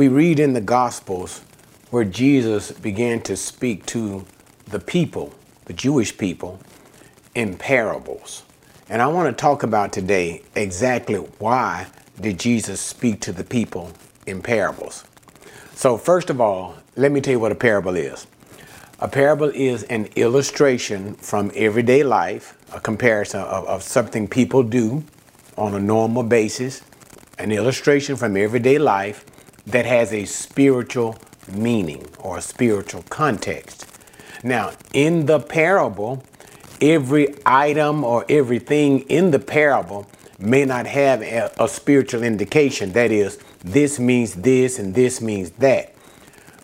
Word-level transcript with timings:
we 0.00 0.08
read 0.08 0.40
in 0.40 0.54
the 0.54 0.62
Gospels 0.62 1.42
where 1.90 2.04
Jesus 2.04 2.72
began 2.72 3.20
to 3.20 3.36
speak 3.36 3.84
to 3.84 4.24
the 4.68 4.78
people, 4.78 5.34
the 5.66 5.74
Jewish 5.74 6.16
people, 6.16 6.58
in 7.34 7.54
parables. 7.54 8.44
And 8.88 9.02
I 9.02 9.08
want 9.08 9.28
to 9.28 9.38
talk 9.38 9.62
about 9.62 9.92
today 9.92 10.40
exactly 10.54 11.16
why 11.16 11.86
did 12.18 12.40
Jesus 12.40 12.80
speak 12.80 13.20
to 13.20 13.32
the 13.32 13.44
people 13.44 13.92
in 14.26 14.40
parables. 14.40 15.04
So 15.74 15.98
first 15.98 16.30
of 16.30 16.40
all, 16.40 16.76
let 16.96 17.12
me 17.12 17.20
tell 17.20 17.32
you 17.32 17.38
what 17.38 17.52
a 17.52 17.54
parable 17.54 17.94
is. 17.94 18.26
A 19.00 19.08
parable 19.08 19.50
is 19.50 19.82
an 19.82 20.08
illustration 20.16 21.12
from 21.16 21.52
everyday 21.54 22.04
life, 22.04 22.56
a 22.72 22.80
comparison 22.80 23.40
of, 23.42 23.66
of 23.66 23.82
something 23.82 24.26
people 24.28 24.62
do 24.62 25.04
on 25.58 25.74
a 25.74 25.78
normal 25.78 26.22
basis, 26.22 26.80
an 27.36 27.52
illustration 27.52 28.16
from 28.16 28.34
everyday 28.38 28.78
life 28.78 29.26
that 29.66 29.86
has 29.86 30.12
a 30.12 30.24
spiritual 30.24 31.16
meaning 31.52 32.06
or 32.18 32.38
a 32.38 32.42
spiritual 32.42 33.02
context. 33.08 33.86
Now, 34.42 34.72
in 34.92 35.26
the 35.26 35.40
parable, 35.40 36.22
every 36.80 37.34
item 37.44 38.04
or 38.04 38.24
everything 38.28 39.00
in 39.00 39.30
the 39.30 39.38
parable 39.38 40.06
may 40.38 40.64
not 40.64 40.86
have 40.86 41.22
a, 41.22 41.52
a, 41.58 41.68
spiritual 41.68 42.22
indication. 42.22 42.92
That 42.92 43.10
is, 43.10 43.38
this 43.62 43.98
means 43.98 44.34
this 44.34 44.78
and 44.78 44.94
this 44.94 45.20
means 45.20 45.50
that. 45.52 45.94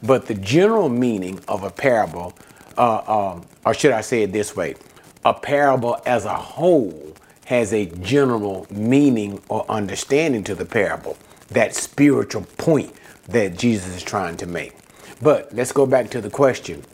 But 0.02 0.26
the 0.26 0.34
general 0.34 0.88
meaning 0.88 1.40
of 1.48 1.62
a 1.62 1.70
parable, 1.70 2.32
uh, 2.78 3.32
um, 3.34 3.46
or 3.64 3.74
should 3.74 3.92
I 3.92 4.00
say 4.00 4.22
it 4.22 4.32
this 4.32 4.56
way, 4.56 4.76
a 5.24 5.34
parable 5.34 6.00
as 6.06 6.24
a 6.24 6.34
whole 6.34 7.14
has 7.46 7.72
a 7.72 7.86
general 7.86 8.66
meaning 8.70 9.42
or 9.48 9.68
understanding 9.70 10.42
to 10.44 10.54
the 10.54 10.64
parable, 10.64 11.16
that 11.50 11.74
spiritual 11.74 12.42
point 12.58 12.92
that 13.28 13.56
Jesus 13.56 13.96
is 13.96 14.02
trying 14.02 14.36
to 14.38 14.46
make. 14.46 14.74
But 15.22 15.54
let's 15.54 15.72
go 15.72 15.86
back 15.86 16.10
to 16.10 16.20
the 16.20 16.30
question 16.30 16.84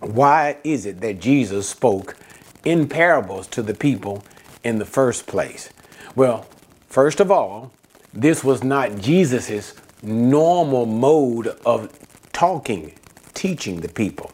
why 0.00 0.58
is 0.62 0.86
it 0.86 1.00
that 1.00 1.20
Jesus 1.20 1.68
spoke 1.68 2.16
in 2.64 2.88
parables 2.88 3.46
to 3.48 3.62
the 3.62 3.74
people 3.74 4.22
in 4.62 4.78
the 4.78 4.84
first 4.84 5.26
place? 5.26 5.70
Well, 6.14 6.46
first 6.88 7.18
of 7.20 7.30
all, 7.30 7.72
this 8.12 8.44
was 8.44 8.62
not 8.62 8.98
Jesus's 8.98 9.74
normal 10.02 10.86
mode 10.86 11.48
of 11.64 11.92
talking, 12.32 12.92
teaching 13.34 13.80
the 13.80 13.88
people. 13.88 14.32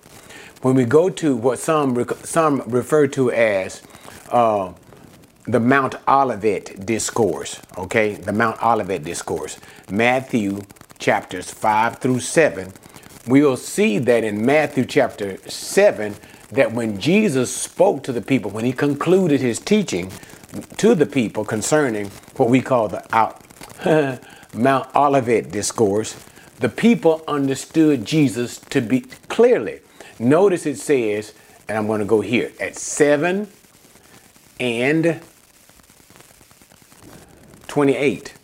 When 0.63 0.75
we 0.75 0.85
go 0.85 1.09
to 1.11 1.37
what 1.37 1.59
some 1.59 2.07
some 2.23 2.63
refer 2.67 3.07
to 3.09 3.33
as 3.33 3.83
uh, 4.31 4.73
the 5.45 5.61
Mount 5.61 5.97
Olivet 6.07 6.87
discourse, 6.87 7.61
okay, 7.77 8.15
the 8.15 8.33
Mount 8.33 8.63
Olivet 8.63 9.05
discourse, 9.05 9.59
Matthew 9.91 10.63
chapters 10.99 11.51
five 11.51 11.99
through 11.99 12.21
seven, 12.21 12.73
we 13.27 13.43
will 13.43 13.57
see 13.57 13.99
that 13.99 14.25
in 14.25 14.45
Matthew 14.45 14.85
chapter 14.85 15.39
7 15.49 16.15
that 16.51 16.73
when 16.73 16.99
Jesus 17.01 17.55
spoke 17.55 18.03
to 18.05 18.13
the 18.13 18.21
people, 18.21 18.51
when 18.51 18.65
he 18.65 18.73
concluded 18.73 19.41
his 19.41 19.59
teaching 19.61 20.11
to 20.77 20.95
the 20.95 21.07
people 21.07 21.45
concerning 21.45 22.09
what 22.37 22.49
we 22.49 22.61
call 22.61 22.89
the 22.89 23.05
out, 23.15 23.41
Mount 24.55 24.95
Olivet 24.95 25.51
discourse, 25.51 26.17
the 26.59 26.69
people 26.69 27.23
understood 27.27 28.05
Jesus 28.05 28.59
to 28.59 28.81
be 28.81 29.01
clearly. 29.29 29.81
Notice 30.19 30.67
it 30.67 30.79
says, 30.79 31.33
and 31.69 31.79
I'm 31.79 31.87
going 31.87 32.01
to 32.01 32.05
go 32.05 32.21
here 32.21 32.53
at 32.61 32.77
7 32.77 33.49
and 34.61 35.21
28. 37.73 38.35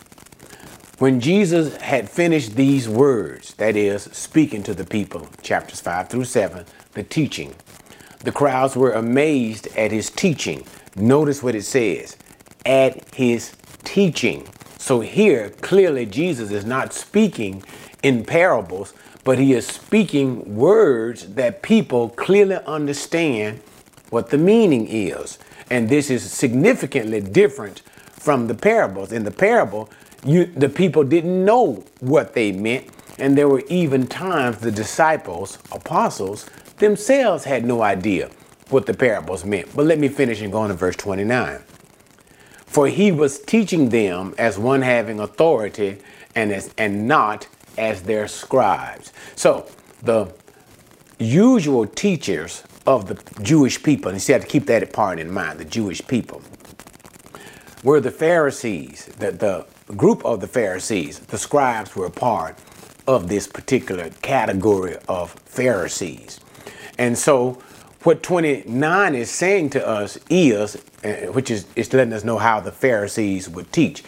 When 1.00 1.21
Jesus 1.21 1.77
had 1.77 2.09
finished 2.09 2.56
these 2.56 2.89
words, 2.89 3.53
that 3.56 3.77
is, 3.77 4.05
speaking 4.05 4.62
to 4.62 4.72
the 4.72 4.87
people, 4.87 5.28
chapters 5.43 5.83
5 5.83 6.09
through 6.09 6.25
7, 6.25 6.65
the 6.94 7.03
teaching, 7.03 7.55
the 8.21 8.33
crowds 8.33 8.75
were 8.75 8.93
amazed 8.93 9.66
at 9.77 9.93
his 9.93 10.09
teaching. 10.09 10.65
Notice 10.97 11.43
what 11.43 11.55
it 11.55 11.65
says 11.65 12.16
at 12.65 13.15
his 13.15 13.55
teaching. 13.84 14.49
So 14.78 15.00
here, 15.00 15.50
clearly, 15.60 16.06
Jesus 16.06 16.50
is 16.50 16.65
not 16.65 16.95
speaking 16.95 17.62
in 18.03 18.25
parables, 18.25 18.95
but 19.25 19.39
he 19.39 19.53
is 19.53 19.66
speaking 19.66 20.56
words 20.56 21.34
that 21.34 21.60
people 21.60 22.09
clearly 22.09 22.56
understand 22.65 23.60
what 24.09 24.31
the 24.31 24.39
meaning 24.39 24.89
is. 24.89 25.39
And 25.69 25.91
this 25.91 26.09
is 26.09 26.33
significantly 26.33 27.21
different 27.21 27.83
from 28.19 28.47
the 28.47 28.55
parables. 28.55 29.12
In 29.12 29.25
the 29.25 29.31
parable, 29.31 29.91
you, 30.25 30.47
the 30.47 30.69
people 30.69 31.05
didn't 31.05 31.45
know 31.45 31.84
what 32.01 32.34
they 32.34 32.53
meant. 32.53 32.89
And 33.19 33.37
there 33.37 33.49
were 33.49 33.62
even 33.69 34.06
times 34.06 34.59
the 34.59 34.71
disciples, 34.71 35.59
apostles, 35.73 36.49
themselves 36.78 37.45
had 37.45 37.65
no 37.65 37.83
idea 37.83 38.31
what 38.71 38.87
the 38.87 38.95
parables 38.95 39.45
meant. 39.45 39.75
But 39.75 39.87
let 39.87 39.99
me 39.99 40.09
finish 40.09 40.41
and 40.41 40.53
go 40.53 40.59
on 40.59 40.69
to 40.69 40.75
verse 40.75 40.97
29. 40.97 41.61
For 42.67 42.87
he 42.87 43.11
was 43.11 43.41
teaching 43.41 43.89
them 43.89 44.34
as 44.39 44.59
one 44.59 44.83
having 44.83 45.21
authority 45.21 45.99
and, 46.34 46.53
as, 46.53 46.73
and 46.78 47.09
not 47.09 47.49
as 47.77 48.03
their 48.03 48.28
scribes. 48.28 49.12
So 49.34 49.67
the 50.03 50.33
usual 51.19 51.87
teachers 51.87 52.62
of 52.87 53.07
the 53.09 53.43
Jewish 53.43 53.83
people, 53.83 54.11
and 54.11 54.28
you 54.28 54.33
have 54.34 54.43
to 54.43 54.49
keep 54.49 54.67
that 54.67 54.93
part 54.93 55.19
in 55.19 55.31
mind, 55.31 55.59
the 55.59 55.65
Jewish 55.65 56.07
people, 56.07 56.43
were 57.84 58.00
the 58.00 58.11
Pharisees, 58.11 59.06
the, 59.19 59.31
the 59.33 59.66
group 59.94 60.25
of 60.25 60.41
the 60.41 60.49
Pharisees, 60.49 61.21
the 61.21 61.39
scribes 61.39 61.94
were 61.94 62.06
a 62.06 62.11
part 62.11 62.59
of 63.06 63.28
this 63.28 63.47
particular 63.47 64.11
category 64.22 64.97
of 65.09 65.31
Pharisees. 65.31 66.41
And 66.99 67.16
so 67.16 67.62
what 68.03 68.22
29 68.22 69.15
is 69.15 69.31
saying 69.31 69.71
to 69.71 69.87
us 69.87 70.19
is, 70.28 70.77
uh, 71.05 71.33
which 71.33 71.50
is, 71.50 71.66
is 71.77 71.93
letting 71.93 72.12
us 72.12 72.25
know 72.25 72.39
how 72.39 72.61
the 72.61 72.72
Pharisees 72.72 73.49
would 73.49 73.72
teach, 73.72 74.03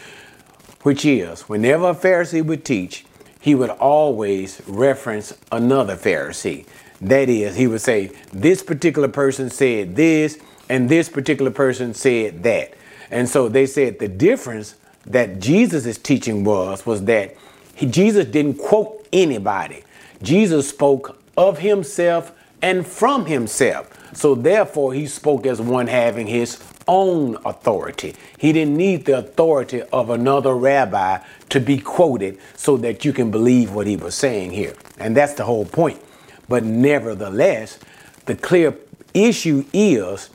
which 0.83 1.05
is 1.05 1.41
whenever 1.43 1.89
a 1.89 1.95
Pharisee 1.95 2.43
would 2.43 2.65
teach, 2.65 3.05
he 3.39 3.55
would 3.55 3.69
always 3.69 4.61
reference 4.67 5.37
another 5.51 5.95
Pharisee. 5.95 6.65
That 7.01 7.29
is, 7.29 7.55
he 7.55 7.65
would 7.67 7.81
say, 7.81 8.11
this 8.31 8.61
particular 8.61 9.07
person 9.07 9.49
said 9.49 9.95
this, 9.95 10.37
and 10.69 10.87
this 10.87 11.09
particular 11.09 11.51
person 11.51 11.93
said 11.93 12.43
that. 12.43 12.73
And 13.11 13.29
so 13.29 13.49
they 13.49 13.65
said 13.65 13.99
the 13.99 14.07
difference 14.07 14.75
that 15.05 15.39
Jesus' 15.39 15.97
teaching 15.97 16.43
was 16.43 16.85
was 16.85 17.05
that 17.05 17.35
he, 17.75 17.85
Jesus 17.85 18.25
didn't 18.25 18.55
quote 18.55 19.07
anybody. 19.11 19.83
Jesus 20.23 20.69
spoke 20.69 21.19
of 21.37 21.59
himself 21.59 22.31
and 22.61 22.85
from 22.85 23.25
himself. 23.25 23.89
So 24.15 24.35
therefore 24.35 24.93
he 24.93 25.07
spoke 25.07 25.45
as 25.45 25.61
one 25.61 25.87
having 25.87 26.27
his 26.27 26.63
own 26.87 27.37
authority. 27.45 28.15
He 28.37 28.53
didn't 28.53 28.75
need 28.75 29.05
the 29.05 29.19
authority 29.19 29.81
of 29.93 30.09
another 30.09 30.55
rabbi 30.55 31.19
to 31.49 31.59
be 31.59 31.79
quoted 31.79 32.39
so 32.55 32.77
that 32.77 33.05
you 33.05 33.13
can 33.13 33.31
believe 33.31 33.73
what 33.73 33.87
he 33.87 33.95
was 33.95 34.15
saying 34.15 34.51
here. 34.51 34.75
And 34.99 35.15
that's 35.15 35.33
the 35.33 35.45
whole 35.45 35.65
point. 35.65 36.01
But 36.47 36.63
nevertheless, 36.63 37.79
the 38.25 38.35
clear 38.35 38.75
issue 39.13 39.65
is 39.73 40.29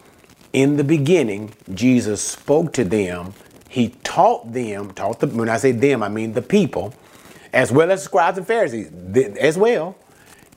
in 0.56 0.76
the 0.76 0.84
beginning, 0.84 1.52
Jesus 1.72 2.20
spoke 2.20 2.72
to 2.72 2.82
them 2.82 3.34
he 3.76 3.90
taught 4.04 4.54
them, 4.54 4.92
taught 4.92 5.20
the, 5.20 5.26
when 5.26 5.50
I 5.50 5.58
say 5.58 5.70
them, 5.70 6.02
I 6.02 6.08
mean 6.08 6.32
the 6.32 6.40
people, 6.40 6.94
as 7.52 7.70
well 7.70 7.90
as 7.90 8.00
the 8.00 8.04
scribes 8.06 8.38
and 8.38 8.46
Pharisees, 8.46 8.90
as 9.38 9.58
well, 9.58 9.96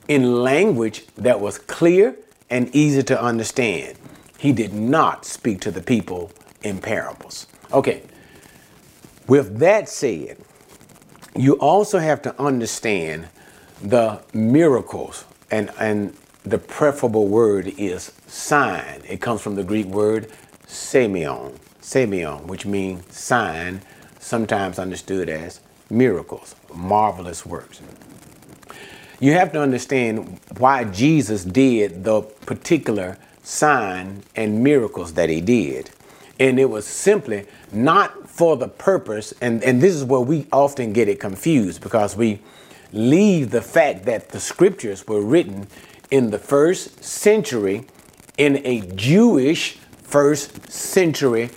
in 0.08 0.42
language 0.42 1.06
that 1.18 1.42
was 1.42 1.58
clear 1.58 2.16
and 2.50 2.74
easy 2.74 3.04
to 3.04 3.22
understand. 3.22 3.98
He 4.38 4.54
did 4.54 4.74
not 4.74 5.26
speak 5.26 5.60
to 5.62 5.72
the 5.72 5.82
people 5.82 6.32
in 6.64 6.80
parables. 6.80 7.48
Okay, 7.74 8.04
with 9.28 9.60
that 9.60 9.90
said, 9.90 10.38
you 11.36 11.56
also 11.56 12.00
have 12.00 12.22
to 12.22 12.42
understand 12.42 13.28
the 13.84 14.22
miracles, 14.34 15.26
and, 15.52 15.72
and 15.78 16.16
the 16.44 16.58
preferable 16.58 17.28
word 17.28 17.74
is 17.78 18.12
sign. 18.28 19.02
It 19.08 19.22
comes 19.22 19.42
from 19.42 19.56
the 19.56 19.64
Greek 19.64 19.88
word 19.88 20.32
semeion 20.68 21.54
semeion, 21.90 22.46
which 22.46 22.66
means 22.66 23.16
sign, 23.16 23.82
sometimes 24.20 24.78
understood 24.78 25.28
as 25.28 25.60
miracles, 25.90 26.56
marvelous 26.74 27.46
works. 27.46 27.82
You 29.20 29.34
have 29.34 29.52
to 29.54 29.62
understand 29.62 30.40
why 30.58 30.86
Jesus 30.86 31.44
did 31.44 32.04
the 32.04 32.22
particular 32.22 33.18
sign 33.44 34.24
and 34.36 34.64
miracles 34.64 35.14
that 35.14 35.30
he 35.30 35.42
did. 35.42 35.90
And 36.40 36.60
it 36.60 36.70
was 36.70 36.86
simply 36.86 37.48
not 37.72 38.30
for 38.30 38.56
the 38.56 38.68
purpose, 38.70 39.34
and, 39.42 39.62
and 39.64 39.82
this 39.82 39.94
is 39.94 40.06
where 40.06 40.22
we 40.22 40.48
often 40.54 40.94
get 40.94 41.10
it 41.10 41.20
confused 41.20 41.82
because 41.82 42.16
we 42.16 42.40
leave 42.94 43.52
the 43.52 43.62
fact 43.62 44.06
that 44.06 44.30
the 44.30 44.40
scriptures 44.40 45.06
were 45.06 45.22
written 45.22 45.68
in 46.12 46.32
the 46.32 46.40
first 46.40 47.04
century 47.04 47.86
in 48.38 48.66
a 48.66 48.82
Jewish 48.96 49.78
first 50.02 50.72
century 50.72 51.50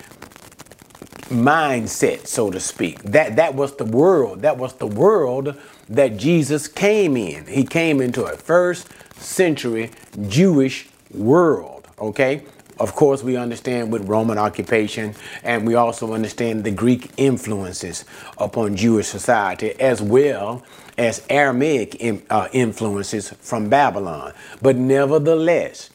mindset, 1.31 2.27
so 2.27 2.51
to 2.51 2.61
speak. 2.61 3.03
That 3.03 3.37
that 3.37 3.55
was 3.55 3.77
the 3.77 3.85
world. 3.85 4.43
That 4.43 4.59
was 4.59 4.75
the 4.75 4.87
world 4.87 5.57
that 5.89 6.17
Jesus 6.17 6.69
came 6.69 7.17
in. 7.17 7.47
He 7.47 7.65
came 7.65 8.01
into 8.01 8.25
a 8.25 8.37
first 8.37 8.89
century 9.17 9.91
Jewish 10.29 10.89
world. 11.15 11.89
Okay. 11.99 12.43
Of 12.79 12.95
course, 12.95 13.23
we 13.23 13.37
understand 13.37 13.93
with 13.93 14.09
Roman 14.09 14.39
occupation, 14.39 15.15
and 15.45 15.67
we 15.67 15.75
also 15.77 16.15
understand 16.15 16.65
the 16.65 16.71
Greek 16.71 17.11
influences 17.17 18.05
upon 18.39 18.75
Jewish 18.75 19.07
society, 19.07 19.79
as 19.79 20.03
well 20.03 20.65
as 20.99 21.25
Aramaic 21.31 22.23
uh, 22.31 22.49
influences 22.53 23.31
from 23.31 23.69
Babylon. 23.69 24.33
But 24.61 24.77
nevertheless, 24.77 25.91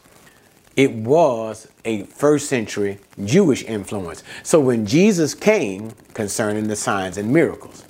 it 0.76 0.92
was 0.92 1.68
a 1.86 2.04
first 2.04 2.48
century 2.48 3.00
Jewish 3.26 3.64
influence. 3.64 4.24
So 4.44 4.60
when 4.60 4.86
Jesus 4.86 5.34
came 5.34 5.92
concerning 6.14 6.68
the 6.68 6.76
signs 6.76 7.18
and 7.18 7.34
miracles, 7.34 7.84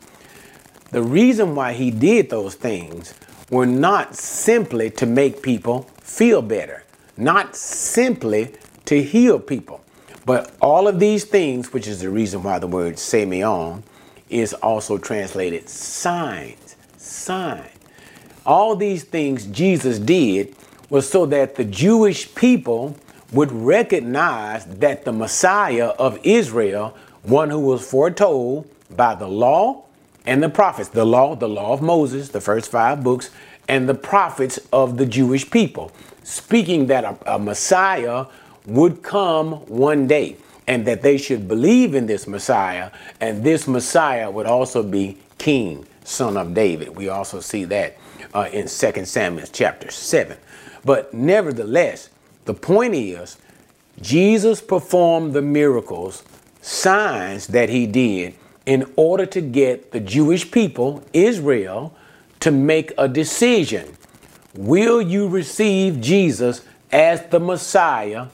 the 0.92 1.04
reason 1.04 1.54
why 1.56 1.74
he 1.74 1.92
did 1.92 2.30
those 2.30 2.56
things 2.56 3.13
were 3.50 3.65
not 3.65 4.15
simply 4.15 4.89
to 4.92 5.06
make 5.06 5.42
people 5.42 5.83
feel 6.01 6.42
better, 6.42 6.83
not 7.18 7.56
simply 7.56 8.53
to 8.86 9.01
heal 9.01 9.39
people, 9.39 9.83
but 10.25 10.53
all 10.62 10.88
of 10.88 11.00
these 11.00 11.24
things, 11.24 11.71
which 11.71 11.88
is 11.88 12.01
the 12.01 12.10
reason 12.10 12.44
why 12.44 12.60
the 12.60 12.68
word 12.68 12.95
semeion 12.95 13.83
is 14.30 14.53
also 14.56 14.98
translated 14.98 15.69
signs, 15.69 16.67
sign. 17.07 17.69
All 18.45 18.75
these 18.75 19.04
things 19.04 19.45
Jesus 19.48 20.00
did 20.00 20.56
was 20.89 21.09
so 21.09 21.25
that 21.27 21.56
the 21.56 21.65
Jewish 21.65 22.33
people 22.33 22.95
would 23.31 23.51
recognize 23.51 24.65
that 24.65 25.04
the 25.04 25.12
Messiah 25.12 25.88
of 26.00 26.19
Israel, 26.24 26.95
one 27.24 27.50
who 27.50 27.59
was 27.59 27.89
foretold 27.89 28.69
by 28.95 29.15
the 29.15 29.27
law 29.27 29.83
and 30.25 30.42
the 30.42 30.50
prophets, 30.50 30.89
the 30.89 31.06
law, 31.06 31.36
the 31.36 31.50
law 31.50 31.74
of 31.74 31.81
Moses, 31.81 32.30
the 32.30 32.42
first 32.42 32.71
five 32.71 33.04
books, 33.04 33.30
and 33.68 33.88
the 33.88 33.94
prophets 33.94 34.60
of 34.71 34.98
the 34.98 35.06
Jewish 35.06 35.50
people, 35.50 35.92
speaking 36.24 36.88
that 36.88 37.03
a, 37.03 37.36
a 37.36 37.39
Messiah 37.39 38.25
would 38.65 39.03
come 39.03 39.53
one 39.68 40.07
day 40.07 40.38
and 40.68 40.86
that 40.86 41.01
they 41.01 41.18
should 41.18 41.48
believe 41.48 41.95
in 41.95 42.06
this 42.06 42.27
Messiah, 42.27 42.92
and 43.21 43.44
this 43.44 43.68
Messiah 43.68 44.30
would 44.30 44.45
also 44.45 44.83
be 44.83 45.18
King, 45.38 45.86
son 46.07 46.38
of 46.38 46.54
David. 46.54 46.95
We 46.95 47.09
also 47.09 47.39
see 47.39 47.65
that 47.65 47.98
uh, 48.33 48.50
in 48.51 48.68
2 48.68 49.06
Samuel 49.06 49.48
chapter 49.51 49.92
7. 49.92 50.38
But 50.86 51.13
nevertheless, 51.13 52.09
the 52.45 52.54
point 52.54 52.95
is, 52.95 53.38
Jesus 54.01 54.62
performed 54.62 55.33
the 55.33 55.42
miracles, 55.42 56.24
signs 56.62 57.48
that 57.48 57.69
he 57.69 57.86
did 57.86 58.36
in 58.65 58.92
order 58.95 59.25
to 59.25 59.42
get 59.42 59.92
the 59.92 60.00
Jewish 60.00 60.50
people, 60.50 61.04
Israel, 61.13 61.95
to 62.39 62.51
make 62.51 62.94
a 62.98 63.07
decision. 63.07 63.98
Will 64.56 65.01
you 65.01 65.27
receive 65.27 66.00
Jesus 66.00 66.63
as 66.92 67.21
the 67.27 67.39
Messiah, 67.39 68.27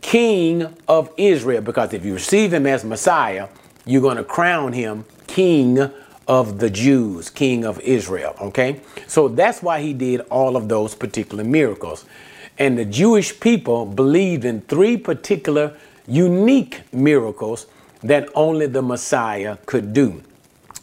King 0.00 0.74
of 0.86 1.10
Israel? 1.16 1.60
Because 1.60 1.92
if 1.92 2.04
you 2.04 2.14
receive 2.14 2.52
him 2.52 2.66
as 2.66 2.84
Messiah, 2.84 3.48
you're 3.84 4.02
going 4.02 4.16
to 4.16 4.24
crown 4.24 4.72
him 4.72 5.04
King 5.26 5.90
of 6.28 6.58
the 6.58 6.68
Jews, 6.68 7.30
king 7.30 7.64
of 7.64 7.80
Israel. 7.80 8.36
Okay? 8.40 8.80
So 9.06 9.28
that's 9.28 9.62
why 9.62 9.80
he 9.80 9.94
did 9.94 10.20
all 10.30 10.56
of 10.56 10.68
those 10.68 10.94
particular 10.94 11.42
miracles. 11.42 12.04
And 12.58 12.78
the 12.78 12.84
Jewish 12.84 13.40
people 13.40 13.86
believed 13.86 14.44
in 14.44 14.60
three 14.62 14.96
particular 14.96 15.76
unique 16.06 16.82
miracles 16.92 17.66
that 18.02 18.28
only 18.34 18.66
the 18.66 18.82
Messiah 18.82 19.56
could 19.66 19.92
do. 19.92 20.22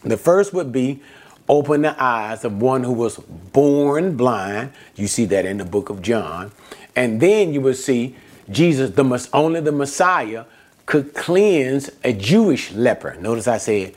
The 0.03 0.17
first 0.17 0.53
would 0.53 0.71
be 0.71 1.01
open 1.47 1.83
the 1.83 2.01
eyes 2.01 2.43
of 2.43 2.61
one 2.61 2.83
who 2.83 2.91
was 2.91 3.17
born 3.17 4.17
blind. 4.17 4.71
You 4.95 5.07
see 5.07 5.25
that 5.25 5.45
in 5.45 5.57
the 5.57 5.65
book 5.65 5.89
of 5.89 6.01
John. 6.01 6.51
And 6.95 7.21
then 7.21 7.53
you 7.53 7.61
will 7.61 7.73
see 7.73 8.15
Jesus, 8.49 8.91
the 8.91 9.29
only 9.33 9.59
the 9.59 9.71
Messiah, 9.71 10.45
could 10.85 11.13
cleanse 11.13 11.91
a 12.03 12.13
Jewish 12.13 12.71
leper. 12.71 13.15
Notice 13.15 13.47
I 13.47 13.57
said 13.57 13.93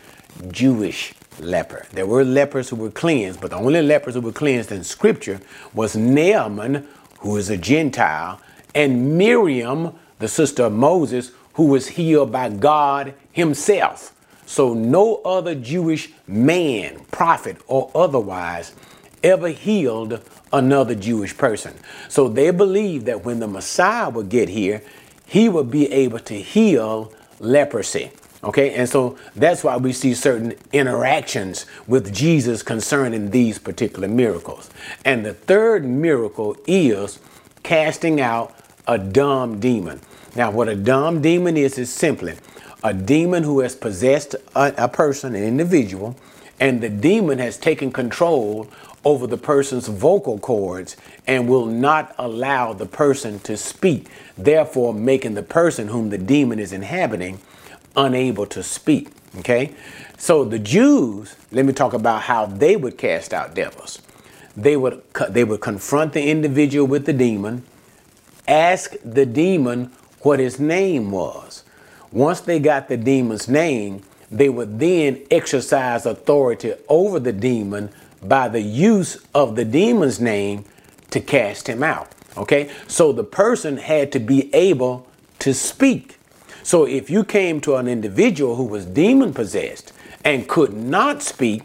Jewish 0.50 1.12
leper. 1.40 1.86
There 1.92 2.06
were 2.06 2.24
lepers 2.24 2.68
who 2.68 2.76
were 2.76 2.90
cleansed, 2.90 3.40
but 3.40 3.50
the 3.50 3.56
only 3.56 3.82
lepers 3.82 4.14
who 4.14 4.20
were 4.20 4.32
cleansed 4.32 4.72
in 4.72 4.84
Scripture 4.84 5.40
was 5.74 5.96
Naaman, 5.96 6.86
who 7.20 7.36
is 7.36 7.50
a 7.50 7.56
Gentile, 7.56 8.40
and 8.74 9.18
Miriam, 9.18 9.94
the 10.18 10.28
sister 10.28 10.64
of 10.64 10.72
Moses, 10.72 11.32
who 11.54 11.64
was 11.64 11.88
healed 11.88 12.30
by 12.30 12.48
God 12.48 13.14
Himself. 13.32 14.14
So 14.46 14.72
no 14.72 15.16
other 15.24 15.54
Jewish 15.54 16.10
man, 16.26 17.00
prophet, 17.10 17.58
or 17.66 17.90
otherwise 17.94 18.72
ever 19.22 19.48
healed 19.48 20.22
another 20.52 20.94
Jewish 20.94 21.36
person. 21.36 21.74
So 22.08 22.28
they 22.28 22.50
believed 22.50 23.06
that 23.06 23.24
when 23.24 23.40
the 23.40 23.48
Messiah 23.48 24.08
would 24.08 24.28
get 24.28 24.48
here, 24.48 24.82
he 25.26 25.48
would 25.48 25.70
be 25.70 25.92
able 25.92 26.20
to 26.20 26.34
heal 26.34 27.12
leprosy. 27.40 28.10
Okay, 28.44 28.74
and 28.74 28.88
so 28.88 29.18
that's 29.34 29.64
why 29.64 29.76
we 29.76 29.92
see 29.92 30.14
certain 30.14 30.54
interactions 30.72 31.66
with 31.88 32.14
Jesus 32.14 32.62
concerning 32.62 33.30
these 33.30 33.58
particular 33.58 34.06
miracles. 34.06 34.70
And 35.04 35.26
the 35.26 35.34
third 35.34 35.84
miracle 35.84 36.56
is 36.66 37.18
casting 37.64 38.20
out 38.20 38.54
a 38.86 38.96
dumb 38.96 39.58
demon. 39.58 40.00
Now, 40.36 40.52
what 40.52 40.68
a 40.68 40.76
dumb 40.76 41.20
demon 41.20 41.56
is, 41.56 41.78
is 41.78 41.92
simply 41.92 42.36
a 42.84 42.94
demon 42.94 43.42
who 43.42 43.58
has 43.60 43.74
possessed 43.74 44.36
a, 44.54 44.72
a 44.84 44.88
person, 44.88 45.34
an 45.34 45.42
individual, 45.42 46.14
and 46.60 46.80
the 46.80 46.88
demon 46.88 47.38
has 47.38 47.56
taken 47.56 47.90
control 47.90 48.68
over 49.04 49.26
the 49.26 49.36
person's 49.36 49.88
vocal 49.88 50.38
cords 50.38 50.96
and 51.26 51.48
will 51.48 51.66
not 51.66 52.14
allow 52.18 52.72
the 52.72 52.86
person 52.86 53.40
to 53.40 53.56
speak, 53.56 54.08
therefore, 54.36 54.94
making 54.94 55.34
the 55.34 55.42
person 55.42 55.88
whom 55.88 56.10
the 56.10 56.18
demon 56.18 56.60
is 56.60 56.72
inhabiting 56.72 57.40
unable 57.98 58.46
to 58.46 58.62
speak. 58.62 59.10
Okay? 59.38 59.74
So 60.16 60.44
the 60.44 60.58
Jews, 60.58 61.36
let 61.52 61.66
me 61.66 61.72
talk 61.72 61.92
about 61.92 62.22
how 62.22 62.46
they 62.46 62.76
would 62.76 62.96
cast 62.96 63.34
out 63.34 63.54
devils. 63.54 64.00
They 64.56 64.76
would 64.76 65.02
they 65.28 65.44
would 65.44 65.60
confront 65.60 66.14
the 66.14 66.30
individual 66.30 66.86
with 66.86 67.06
the 67.06 67.12
demon, 67.12 67.64
ask 68.48 68.94
the 69.04 69.26
demon 69.26 69.92
what 70.20 70.40
his 70.40 70.58
name 70.58 71.10
was. 71.10 71.62
Once 72.10 72.40
they 72.40 72.58
got 72.58 72.88
the 72.88 72.96
demon's 72.96 73.48
name, 73.48 74.02
they 74.30 74.48
would 74.48 74.78
then 74.78 75.22
exercise 75.30 76.06
authority 76.06 76.74
over 76.88 77.20
the 77.20 77.32
demon 77.32 77.90
by 78.22 78.48
the 78.48 78.60
use 78.60 79.18
of 79.34 79.54
the 79.54 79.64
demon's 79.64 80.20
name 80.20 80.64
to 81.10 81.20
cast 81.20 81.68
him 81.68 81.82
out. 81.82 82.10
Okay? 82.36 82.70
So 82.86 83.12
the 83.12 83.24
person 83.24 83.76
had 83.76 84.12
to 84.12 84.18
be 84.18 84.52
able 84.54 85.06
to 85.40 85.54
speak. 85.54 86.17
So 86.68 86.84
if 86.84 87.08
you 87.08 87.24
came 87.24 87.62
to 87.62 87.76
an 87.76 87.88
individual 87.88 88.56
who 88.56 88.64
was 88.64 88.84
demon 88.84 89.32
possessed 89.32 89.90
and 90.22 90.46
could 90.46 90.74
not 90.74 91.22
speak, 91.22 91.62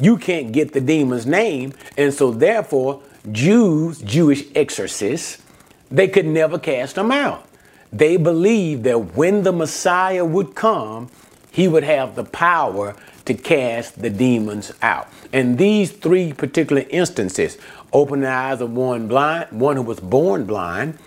you 0.00 0.16
can't 0.16 0.50
get 0.50 0.72
the 0.72 0.80
demon's 0.80 1.24
name. 1.24 1.72
And 1.96 2.12
so 2.12 2.32
therefore, 2.32 3.00
Jews, 3.30 4.02
Jewish 4.02 4.42
exorcists, 4.56 5.40
they 5.88 6.08
could 6.08 6.26
never 6.26 6.58
cast 6.58 6.96
them 6.96 7.12
out. 7.12 7.46
They 7.92 8.16
believed 8.16 8.82
that 8.82 9.14
when 9.14 9.44
the 9.44 9.52
Messiah 9.52 10.24
would 10.24 10.56
come, 10.56 11.10
he 11.52 11.68
would 11.68 11.84
have 11.84 12.16
the 12.16 12.24
power 12.24 12.96
to 13.26 13.34
cast 13.34 14.02
the 14.02 14.10
demons 14.10 14.72
out. 14.82 15.06
And 15.32 15.58
these 15.58 15.92
three 15.92 16.32
particular 16.32 16.84
instances 16.90 17.56
open 17.92 18.22
the 18.22 18.30
eyes 18.30 18.60
of 18.60 18.72
one 18.72 19.06
blind, 19.06 19.52
one 19.52 19.76
who 19.76 19.82
was 19.82 20.00
born 20.00 20.44
blind, 20.44 20.98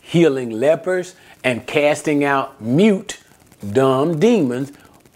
healing 0.00 0.48
lepers, 0.48 1.14
and 1.46 1.64
casting 1.64 2.24
out 2.24 2.60
mute, 2.60 3.20
dumb 3.72 4.18
demons, 4.18 4.72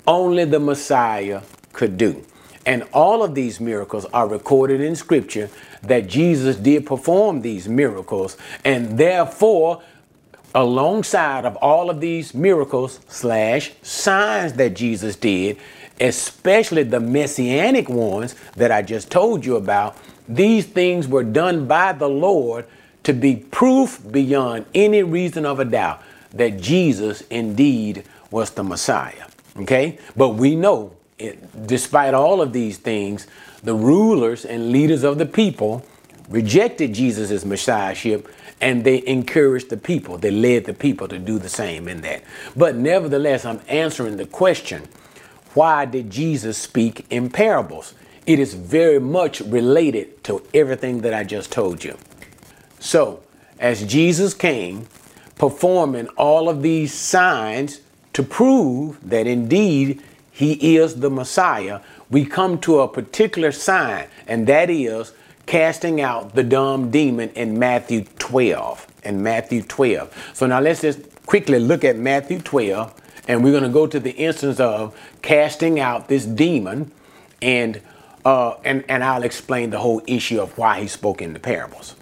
only 0.07 0.45
the 0.45 0.61
Messiah 0.61 1.43
could 1.73 1.99
do. 1.99 2.25
And 2.65 2.85
all 2.93 3.25
of 3.25 3.35
these 3.35 3.59
miracles 3.59 4.05
are 4.15 4.29
recorded 4.29 4.81
in 4.81 4.95
Scripture 4.95 5.51
that 5.83 6.07
Jesus 6.07 6.55
did 6.55 6.87
perform 6.87 7.41
these 7.41 7.69
miracles. 7.69 8.37
And 8.65 8.97
therefore, 8.97 9.83
alongside 10.55 11.45
of 11.45 11.57
all 11.57 11.91
of 11.91 12.01
these 12.01 12.33
miracles 12.33 13.01
slash 13.09 13.73
signs 13.83 14.53
that 14.53 14.77
Jesus 14.77 15.17
did, 15.17 15.59
especially 16.01 16.85
the 16.85 17.01
messianic 17.01 17.89
ones 17.89 18.37
that 18.55 18.71
I 18.71 18.83
just 18.83 19.11
told 19.11 19.45
you 19.45 19.57
about, 19.57 19.97
these 20.29 20.65
things 20.65 21.09
were 21.09 21.25
done 21.25 21.67
by 21.67 21.93
the 21.93 22.09
Lord 22.09 22.67
to 23.03 23.13
be 23.13 23.35
proof 23.35 24.01
beyond 24.13 24.67
any 24.77 25.03
reason 25.03 25.45
of 25.45 25.59
a 25.59 25.65
doubt 25.65 26.05
that 26.35 26.61
Jesus 26.61 27.23
indeed 27.23 28.05
was 28.31 28.51
the 28.51 28.63
Messiah. 28.63 29.27
Okay? 29.57 29.99
But 30.17 30.31
we 30.31 30.57
know, 30.57 30.93
it, 31.19 31.67
despite 31.67 32.15
all 32.15 32.41
of 32.41 32.53
these 32.53 32.79
things, 32.79 33.27
the 33.63 33.75
rulers 33.75 34.45
and 34.45 34.73
leaders 34.73 35.03
of 35.03 35.19
the 35.19 35.27
people 35.27 35.85
rejected 36.29 36.95
Jesus' 36.95 37.45
messiahship 37.45 38.29
and 38.61 38.85
they 38.85 39.05
encouraged 39.07 39.71
the 39.71 39.77
people. 39.77 40.19
They 40.19 40.31
led 40.31 40.65
the 40.65 40.75
people 40.75 41.09
to 41.09 41.19
do 41.19 41.39
the 41.39 41.49
same 41.49 41.89
in 41.89 42.03
that. 42.03 42.23
But 42.55 42.77
nevertheless, 42.77 43.45
I'm 43.45 43.61
answering 43.69 44.17
the 44.17 44.27
question 44.27 44.89
why 45.55 45.85
did 45.85 46.11
Jesus 46.11 46.57
speak 46.57 47.07
in 47.11 47.29
parables? 47.29 47.95
It 48.25 48.39
is 48.39 48.55
very 48.55 49.01
much 49.01 49.41
related 49.41 50.23
to 50.25 50.43
everything 50.55 51.01
that 51.01 51.13
I 51.13 51.25
just 51.25 51.51
told 51.51 51.83
you. 51.83 51.97
So, 52.79 53.23
as 53.59 53.85
Jesus 53.85 54.33
came, 54.33 54.87
performing 55.41 56.07
all 56.19 56.51
of 56.51 56.61
these 56.61 56.93
signs 56.93 57.81
to 58.13 58.23
prove 58.23 58.99
that 59.09 59.27
indeed 59.27 60.03
he 60.31 60.77
is 60.77 60.97
the 60.97 61.09
Messiah, 61.09 61.81
we 62.11 62.27
come 62.27 62.59
to 62.59 62.81
a 62.81 62.87
particular 62.87 63.51
sign, 63.51 64.07
and 64.27 64.47
that 64.47 64.69
is 64.69 65.15
casting 65.47 65.99
out 65.99 66.35
the 66.35 66.43
dumb 66.43 66.91
demon 66.91 67.31
in 67.31 67.59
Matthew 67.59 68.05
12. 68.19 68.87
In 69.05 69.23
Matthew 69.23 69.63
12. 69.63 70.33
So 70.35 70.47
now 70.47 70.61
let's 70.61 70.83
just 70.83 71.01
quickly 71.25 71.59
look 71.59 71.85
at 71.85 71.97
Matthew 71.97 72.41
12, 72.41 72.93
and 73.27 73.43
we're 73.43 73.53
going 73.53 73.63
to 73.63 73.71
go 73.71 73.87
to 73.87 73.99
the 73.99 74.15
instance 74.17 74.61
of 74.61 74.95
casting 75.23 75.81
out 75.81 76.07
this 76.09 76.27
demon, 76.27 76.93
and 77.41 77.81
uh, 78.27 78.57
and 78.63 78.85
and 78.91 79.03
I'll 79.03 79.23
explain 79.23 79.71
the 79.71 79.79
whole 79.79 80.03
issue 80.07 80.39
of 80.39 80.59
why 80.59 80.83
he 80.83 80.87
spoke 80.87 81.23
in 81.23 81.33
the 81.33 81.41
parables. 81.41 81.97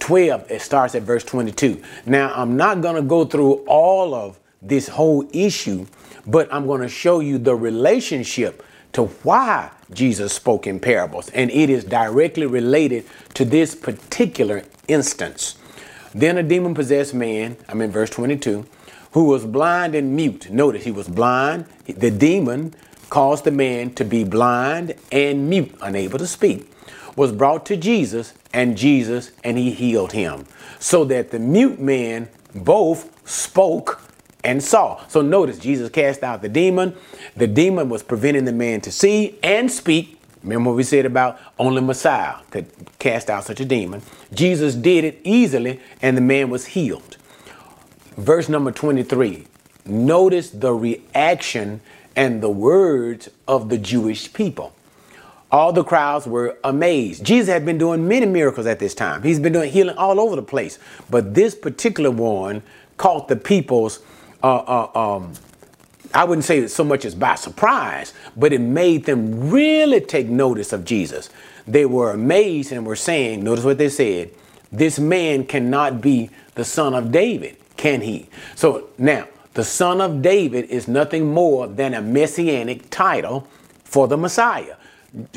12, 0.00 0.50
it 0.50 0.62
starts 0.62 0.94
at 0.94 1.02
verse 1.02 1.24
22. 1.24 1.82
Now, 2.06 2.32
I'm 2.34 2.56
not 2.56 2.80
going 2.80 2.96
to 2.96 3.02
go 3.02 3.24
through 3.24 3.64
all 3.66 4.14
of 4.14 4.38
this 4.62 4.88
whole 4.88 5.28
issue, 5.32 5.86
but 6.26 6.52
I'm 6.52 6.66
going 6.66 6.80
to 6.82 6.88
show 6.88 7.20
you 7.20 7.38
the 7.38 7.54
relationship 7.54 8.64
to 8.92 9.04
why 9.04 9.70
Jesus 9.92 10.32
spoke 10.32 10.66
in 10.66 10.80
parables, 10.80 11.28
and 11.30 11.50
it 11.50 11.70
is 11.70 11.84
directly 11.84 12.46
related 12.46 13.06
to 13.34 13.44
this 13.44 13.74
particular 13.74 14.64
instance. 14.88 15.56
Then 16.14 16.38
a 16.38 16.42
demon 16.42 16.74
possessed 16.74 17.14
man, 17.14 17.56
I'm 17.68 17.80
in 17.80 17.90
verse 17.90 18.10
22, 18.10 18.66
who 19.12 19.24
was 19.24 19.44
blind 19.44 19.94
and 19.94 20.14
mute. 20.14 20.50
Notice 20.50 20.84
he 20.84 20.90
was 20.90 21.08
blind. 21.08 21.66
The 21.86 22.10
demon 22.10 22.74
caused 23.10 23.44
the 23.44 23.50
man 23.50 23.94
to 23.94 24.04
be 24.04 24.24
blind 24.24 24.94
and 25.10 25.48
mute, 25.48 25.74
unable 25.80 26.18
to 26.18 26.26
speak, 26.26 26.70
was 27.18 27.32
brought 27.32 27.66
to 27.66 27.76
Jesus, 27.76 28.32
and 28.52 28.78
Jesus, 28.78 29.32
and 29.42 29.58
he 29.58 29.72
healed 29.72 30.12
him. 30.12 30.46
So 30.78 31.04
that 31.06 31.32
the 31.32 31.40
mute 31.40 31.80
man 31.80 32.28
both 32.54 33.28
spoke 33.28 34.00
and 34.44 34.62
saw. 34.62 35.04
So 35.08 35.20
notice 35.20 35.58
Jesus 35.58 35.90
cast 35.90 36.22
out 36.22 36.42
the 36.42 36.48
demon. 36.48 36.94
The 37.36 37.48
demon 37.48 37.88
was 37.88 38.04
preventing 38.04 38.44
the 38.44 38.52
man 38.52 38.80
to 38.82 38.92
see 38.92 39.36
and 39.42 39.70
speak. 39.70 40.20
Remember 40.44 40.70
what 40.70 40.76
we 40.76 40.84
said 40.84 41.04
about 41.04 41.40
only 41.58 41.82
Messiah 41.82 42.36
could 42.50 42.66
cast 43.00 43.28
out 43.28 43.42
such 43.42 43.58
a 43.58 43.64
demon. 43.64 44.00
Jesus 44.32 44.76
did 44.76 45.02
it 45.02 45.20
easily 45.24 45.80
and 46.00 46.16
the 46.16 46.22
man 46.22 46.50
was 46.50 46.66
healed. 46.66 47.16
Verse 48.16 48.48
number 48.48 48.70
23. 48.70 49.44
Notice 49.86 50.50
the 50.50 50.72
reaction 50.72 51.80
and 52.14 52.40
the 52.40 52.48
words 52.48 53.28
of 53.48 53.70
the 53.70 53.78
Jewish 53.78 54.32
people. 54.32 54.72
All 55.50 55.72
the 55.72 55.84
crowds 55.84 56.26
were 56.26 56.58
amazed. 56.62 57.24
Jesus 57.24 57.48
had 57.48 57.64
been 57.64 57.78
doing 57.78 58.06
many 58.06 58.26
miracles 58.26 58.66
at 58.66 58.78
this 58.78 58.94
time. 58.94 59.22
He's 59.22 59.40
been 59.40 59.54
doing 59.54 59.70
healing 59.70 59.96
all 59.96 60.20
over 60.20 60.36
the 60.36 60.42
place. 60.42 60.78
But 61.08 61.34
this 61.34 61.54
particular 61.54 62.10
one 62.10 62.62
caught 62.98 63.28
the 63.28 63.36
people's 63.36 64.00
uh, 64.42 64.56
uh, 64.56 65.16
um, 65.16 65.32
I 66.14 66.24
wouldn't 66.24 66.44
say 66.44 66.66
so 66.68 66.84
much 66.84 67.04
as 67.04 67.14
by 67.14 67.34
surprise, 67.34 68.14
but 68.36 68.52
it 68.52 68.60
made 68.60 69.04
them 69.04 69.50
really 69.50 70.00
take 70.00 70.26
notice 70.26 70.72
of 70.72 70.84
Jesus. 70.84 71.28
They 71.66 71.84
were 71.84 72.12
amazed 72.12 72.72
and 72.72 72.86
were 72.86 72.96
saying, 72.96 73.44
notice 73.44 73.64
what 73.64 73.78
they 73.78 73.90
said, 73.90 74.30
this 74.72 74.98
man 74.98 75.44
cannot 75.44 76.00
be 76.00 76.30
the 76.54 76.64
son 76.64 76.94
of 76.94 77.12
David, 77.12 77.56
can 77.76 78.00
he? 78.00 78.28
So 78.54 78.88
now, 78.96 79.28
the 79.54 79.64
son 79.64 80.00
of 80.00 80.22
David 80.22 80.66
is 80.66 80.88
nothing 80.88 81.32
more 81.32 81.66
than 81.66 81.92
a 81.92 82.00
messianic 82.00 82.88
title 82.90 83.46
for 83.84 84.08
the 84.08 84.16
Messiah. 84.16 84.76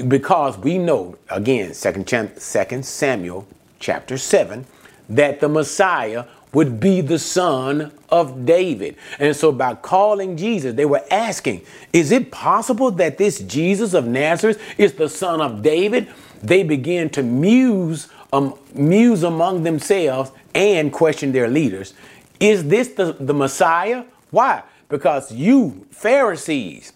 Because 0.07 0.57
we 0.57 0.77
know, 0.77 1.17
again, 1.29 1.73
2 1.73 2.83
Samuel 2.83 3.47
chapter 3.79 4.17
7, 4.17 4.65
that 5.09 5.39
the 5.39 5.49
Messiah 5.49 6.25
would 6.53 6.79
be 6.79 7.01
the 7.01 7.19
son 7.19 7.91
of 8.09 8.45
David. 8.45 8.97
And 9.19 9.35
so 9.35 9.51
by 9.51 9.75
calling 9.75 10.35
Jesus, 10.35 10.75
they 10.75 10.85
were 10.85 11.03
asking, 11.09 11.61
is 11.93 12.11
it 12.11 12.31
possible 12.31 12.91
that 12.91 13.17
this 13.17 13.39
Jesus 13.39 13.93
of 13.93 14.05
Nazareth 14.05 14.61
is 14.77 14.93
the 14.93 15.07
son 15.07 15.39
of 15.41 15.61
David? 15.61 16.09
They 16.43 16.63
began 16.63 17.09
to 17.11 17.23
muse, 17.23 18.09
um, 18.33 18.55
muse 18.73 19.23
among 19.23 19.63
themselves 19.63 20.31
and 20.53 20.91
question 20.91 21.31
their 21.31 21.47
leaders. 21.47 21.93
Is 22.39 22.67
this 22.67 22.89
the, 22.89 23.13
the 23.13 23.33
Messiah? 23.33 24.03
Why? 24.31 24.63
Because 24.89 25.31
you, 25.31 25.85
Pharisees, 25.91 26.91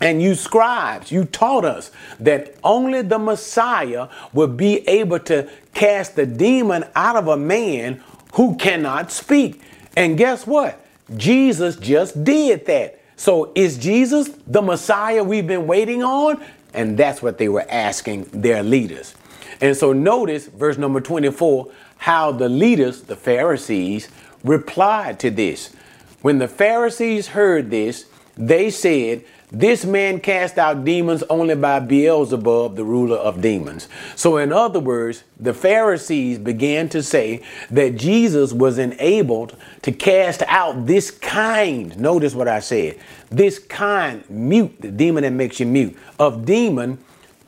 and 0.00 0.20
you 0.20 0.34
scribes, 0.34 1.12
you 1.12 1.24
taught 1.24 1.64
us 1.64 1.90
that 2.20 2.56
only 2.62 3.02
the 3.02 3.18
Messiah 3.18 4.08
would 4.32 4.56
be 4.56 4.86
able 4.88 5.20
to 5.20 5.48
cast 5.72 6.16
the 6.16 6.26
demon 6.26 6.84
out 6.94 7.16
of 7.16 7.28
a 7.28 7.36
man 7.36 8.02
who 8.34 8.56
cannot 8.56 9.12
speak. 9.12 9.60
And 9.96 10.18
guess 10.18 10.46
what? 10.46 10.84
Jesus 11.16 11.76
just 11.76 12.24
did 12.24 12.66
that. 12.66 13.00
So 13.16 13.52
is 13.54 13.78
Jesus 13.78 14.30
the 14.46 14.62
Messiah 14.62 15.22
we've 15.22 15.46
been 15.46 15.66
waiting 15.66 16.02
on? 16.02 16.42
And 16.72 16.98
that's 16.98 17.22
what 17.22 17.38
they 17.38 17.48
were 17.48 17.66
asking 17.68 18.24
their 18.32 18.62
leaders. 18.62 19.14
And 19.60 19.76
so 19.76 19.92
notice 19.92 20.46
verse 20.46 20.76
number 20.76 21.00
24 21.00 21.70
how 21.98 22.32
the 22.32 22.48
leaders, 22.48 23.02
the 23.02 23.16
Pharisees, 23.16 24.08
replied 24.42 25.20
to 25.20 25.30
this. 25.30 25.74
When 26.22 26.38
the 26.38 26.48
Pharisees 26.48 27.28
heard 27.28 27.70
this, 27.70 28.06
they 28.36 28.70
said, 28.70 29.24
this 29.54 29.84
man 29.84 30.18
cast 30.18 30.58
out 30.58 30.84
demons 30.84 31.22
only 31.30 31.54
by 31.54 31.78
Beelzebub, 31.78 32.74
the 32.74 32.84
ruler 32.84 33.16
of 33.16 33.40
demons. 33.40 33.88
So, 34.16 34.36
in 34.36 34.52
other 34.52 34.80
words, 34.80 35.22
the 35.38 35.54
Pharisees 35.54 36.38
began 36.38 36.88
to 36.88 37.02
say 37.02 37.42
that 37.70 37.96
Jesus 37.96 38.52
was 38.52 38.78
enabled 38.78 39.56
to 39.82 39.92
cast 39.92 40.42
out 40.48 40.86
this 40.86 41.10
kind, 41.10 41.96
notice 41.96 42.34
what 42.34 42.48
I 42.48 42.58
said, 42.58 42.98
this 43.30 43.60
kind, 43.60 44.28
mute, 44.28 44.74
the 44.80 44.90
demon 44.90 45.22
that 45.22 45.32
makes 45.32 45.60
you 45.60 45.66
mute, 45.66 45.96
of 46.18 46.44
demon 46.44 46.98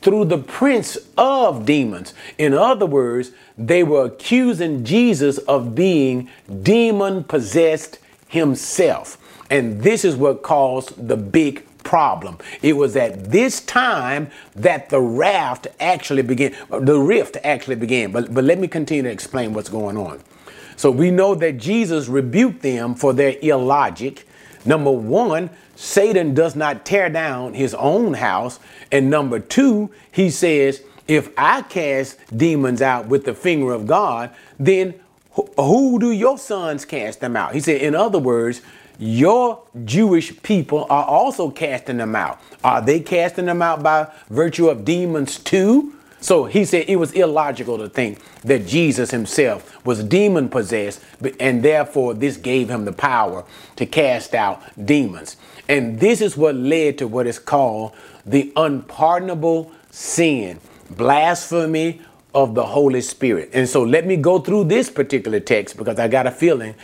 through 0.00 0.26
the 0.26 0.38
prince 0.38 0.96
of 1.18 1.66
demons. 1.66 2.14
In 2.38 2.54
other 2.54 2.86
words, 2.86 3.32
they 3.58 3.82
were 3.82 4.04
accusing 4.04 4.84
Jesus 4.84 5.38
of 5.38 5.74
being 5.74 6.30
demon 6.62 7.24
possessed 7.24 7.98
himself. 8.28 9.18
And 9.50 9.82
this 9.82 10.04
is 10.04 10.14
what 10.14 10.42
caused 10.42 11.08
the 11.08 11.16
big 11.16 11.65
problem. 11.86 12.36
It 12.62 12.74
was 12.74 12.96
at 12.96 13.30
this 13.30 13.60
time 13.60 14.28
that 14.56 14.90
the 14.90 15.00
raft 15.00 15.68
actually 15.80 16.22
began, 16.22 16.54
the 16.68 16.98
rift 16.98 17.38
actually 17.44 17.76
began. 17.76 18.10
But, 18.10 18.34
but 18.34 18.44
let 18.44 18.58
me 18.58 18.68
continue 18.68 19.04
to 19.04 19.10
explain 19.10 19.54
what's 19.54 19.68
going 19.68 19.96
on. 19.96 20.20
So 20.76 20.90
we 20.90 21.10
know 21.10 21.34
that 21.36 21.52
Jesus 21.58 22.08
rebuked 22.08 22.60
them 22.60 22.94
for 22.94 23.12
their 23.12 23.36
illogic. 23.40 24.26
Number 24.64 24.90
one, 24.90 25.48
Satan 25.76 26.34
does 26.34 26.56
not 26.56 26.84
tear 26.84 27.08
down 27.08 27.54
his 27.54 27.72
own 27.74 28.14
house. 28.14 28.58
And 28.90 29.08
number 29.08 29.38
two, 29.38 29.90
he 30.10 30.28
says, 30.28 30.82
if 31.06 31.30
I 31.38 31.62
cast 31.62 32.18
demons 32.36 32.82
out 32.82 33.06
with 33.06 33.24
the 33.24 33.34
finger 33.34 33.72
of 33.72 33.86
God, 33.86 34.30
then 34.58 34.94
who 35.56 35.98
do 35.98 36.10
your 36.10 36.36
sons 36.36 36.84
cast 36.84 37.20
them 37.20 37.36
out? 37.36 37.54
He 37.54 37.60
said, 37.60 37.80
in 37.80 37.94
other 37.94 38.18
words, 38.18 38.60
your 38.98 39.62
Jewish 39.84 40.40
people 40.42 40.86
are 40.88 41.04
also 41.04 41.50
casting 41.50 41.98
them 41.98 42.16
out. 42.16 42.40
Are 42.64 42.80
they 42.80 43.00
casting 43.00 43.46
them 43.46 43.62
out 43.62 43.82
by 43.82 44.08
virtue 44.30 44.68
of 44.68 44.84
demons 44.84 45.38
too? 45.38 45.92
So 46.20 46.44
he 46.44 46.64
said 46.64 46.86
it 46.88 46.96
was 46.96 47.12
illogical 47.12 47.78
to 47.78 47.88
think 47.88 48.20
that 48.42 48.66
Jesus 48.66 49.10
himself 49.10 49.84
was 49.84 50.02
demon 50.02 50.48
possessed, 50.48 51.02
and 51.38 51.62
therefore 51.62 52.14
this 52.14 52.36
gave 52.36 52.70
him 52.70 52.84
the 52.84 52.92
power 52.92 53.44
to 53.76 53.86
cast 53.86 54.34
out 54.34 54.62
demons. 54.82 55.36
And 55.68 56.00
this 56.00 56.20
is 56.20 56.36
what 56.36 56.54
led 56.54 56.98
to 56.98 57.06
what 57.06 57.26
is 57.26 57.38
called 57.38 57.92
the 58.24 58.52
unpardonable 58.56 59.72
sin, 59.90 60.58
blasphemy 60.90 62.00
of 62.36 62.54
the 62.54 62.62
Holy 62.62 63.00
Spirit. 63.00 63.48
And 63.54 63.66
so 63.66 63.82
let 63.82 64.06
me 64.06 64.16
go 64.16 64.38
through 64.38 64.64
this 64.64 64.90
particular 64.90 65.40
text 65.40 65.78
because 65.78 65.98
I 65.98 66.06
got 66.06 66.26
a 66.26 66.30
feeling 66.30 66.74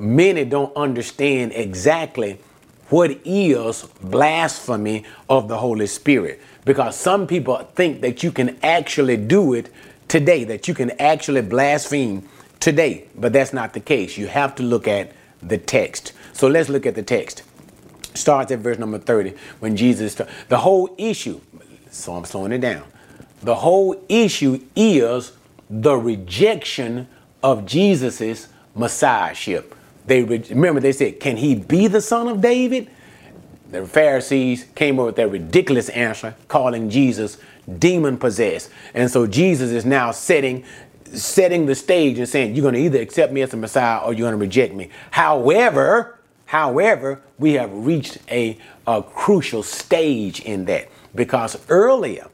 many 0.00 0.46
don't 0.46 0.74
understand 0.74 1.52
exactly 1.54 2.38
what 2.88 3.20
is 3.22 3.82
blasphemy 4.02 5.04
of 5.28 5.48
the 5.48 5.58
Holy 5.58 5.86
Spirit. 5.86 6.40
Because 6.64 6.96
some 6.96 7.26
people 7.26 7.58
think 7.74 8.00
that 8.00 8.22
you 8.22 8.32
can 8.32 8.56
actually 8.62 9.18
do 9.18 9.52
it 9.52 9.68
today, 10.08 10.44
that 10.44 10.66
you 10.66 10.72
can 10.72 10.90
actually 10.98 11.42
blaspheme 11.42 12.26
today. 12.58 13.04
But 13.14 13.34
that's 13.34 13.52
not 13.52 13.74
the 13.74 13.80
case. 13.80 14.16
You 14.16 14.28
have 14.28 14.54
to 14.56 14.62
look 14.62 14.88
at 14.88 15.12
the 15.42 15.58
text. 15.58 16.14
So 16.32 16.48
let's 16.48 16.70
look 16.70 16.86
at 16.86 16.94
the 16.94 17.02
text. 17.02 17.42
Starts 18.14 18.50
at 18.50 18.60
verse 18.60 18.78
number 18.78 18.98
30 18.98 19.34
when 19.60 19.76
Jesus, 19.76 20.14
the 20.48 20.58
whole 20.58 20.94
issue, 20.96 21.38
so 21.90 22.14
I'm 22.14 22.24
slowing 22.24 22.52
it 22.52 22.62
down 22.62 22.84
the 23.42 23.56
whole 23.56 24.02
issue 24.08 24.60
is 24.76 25.32
the 25.68 25.96
rejection 25.96 27.08
of 27.42 27.66
Jesus's 27.66 28.48
messiahship. 28.74 29.74
They 30.06 30.22
remember 30.22 30.80
they 30.80 30.92
said, 30.92 31.20
"Can 31.20 31.36
he 31.36 31.54
be 31.54 31.86
the 31.86 32.00
son 32.00 32.28
of 32.28 32.40
David?" 32.40 32.88
The 33.70 33.86
Pharisees 33.86 34.66
came 34.74 35.00
up 35.00 35.06
with 35.06 35.16
that 35.16 35.30
ridiculous 35.30 35.88
answer, 35.88 36.34
calling 36.48 36.90
Jesus 36.90 37.38
demon 37.78 38.18
possessed. 38.18 38.70
And 38.92 39.10
so 39.10 39.26
Jesus 39.26 39.70
is 39.70 39.84
now 39.84 40.10
setting 40.10 40.64
setting 41.14 41.66
the 41.66 41.74
stage 41.74 42.18
and 42.18 42.28
saying, 42.28 42.54
You're 42.54 42.62
going 42.62 42.74
to 42.74 42.80
either 42.80 43.00
accept 43.00 43.32
me 43.32 43.42
as 43.42 43.50
the 43.50 43.56
Messiah 43.56 43.98
or 43.98 44.12
you're 44.12 44.28
going 44.28 44.32
to 44.32 44.38
reject 44.38 44.74
me. 44.74 44.88
However, 45.10 46.18
however, 46.46 47.20
we 47.38 47.54
have 47.54 47.72
reached 47.72 48.18
a, 48.30 48.58
a 48.86 49.02
crucial 49.02 49.62
stage 49.62 50.40
in 50.40 50.64
that 50.66 50.88
because 51.14 51.58
earlier 51.68 52.28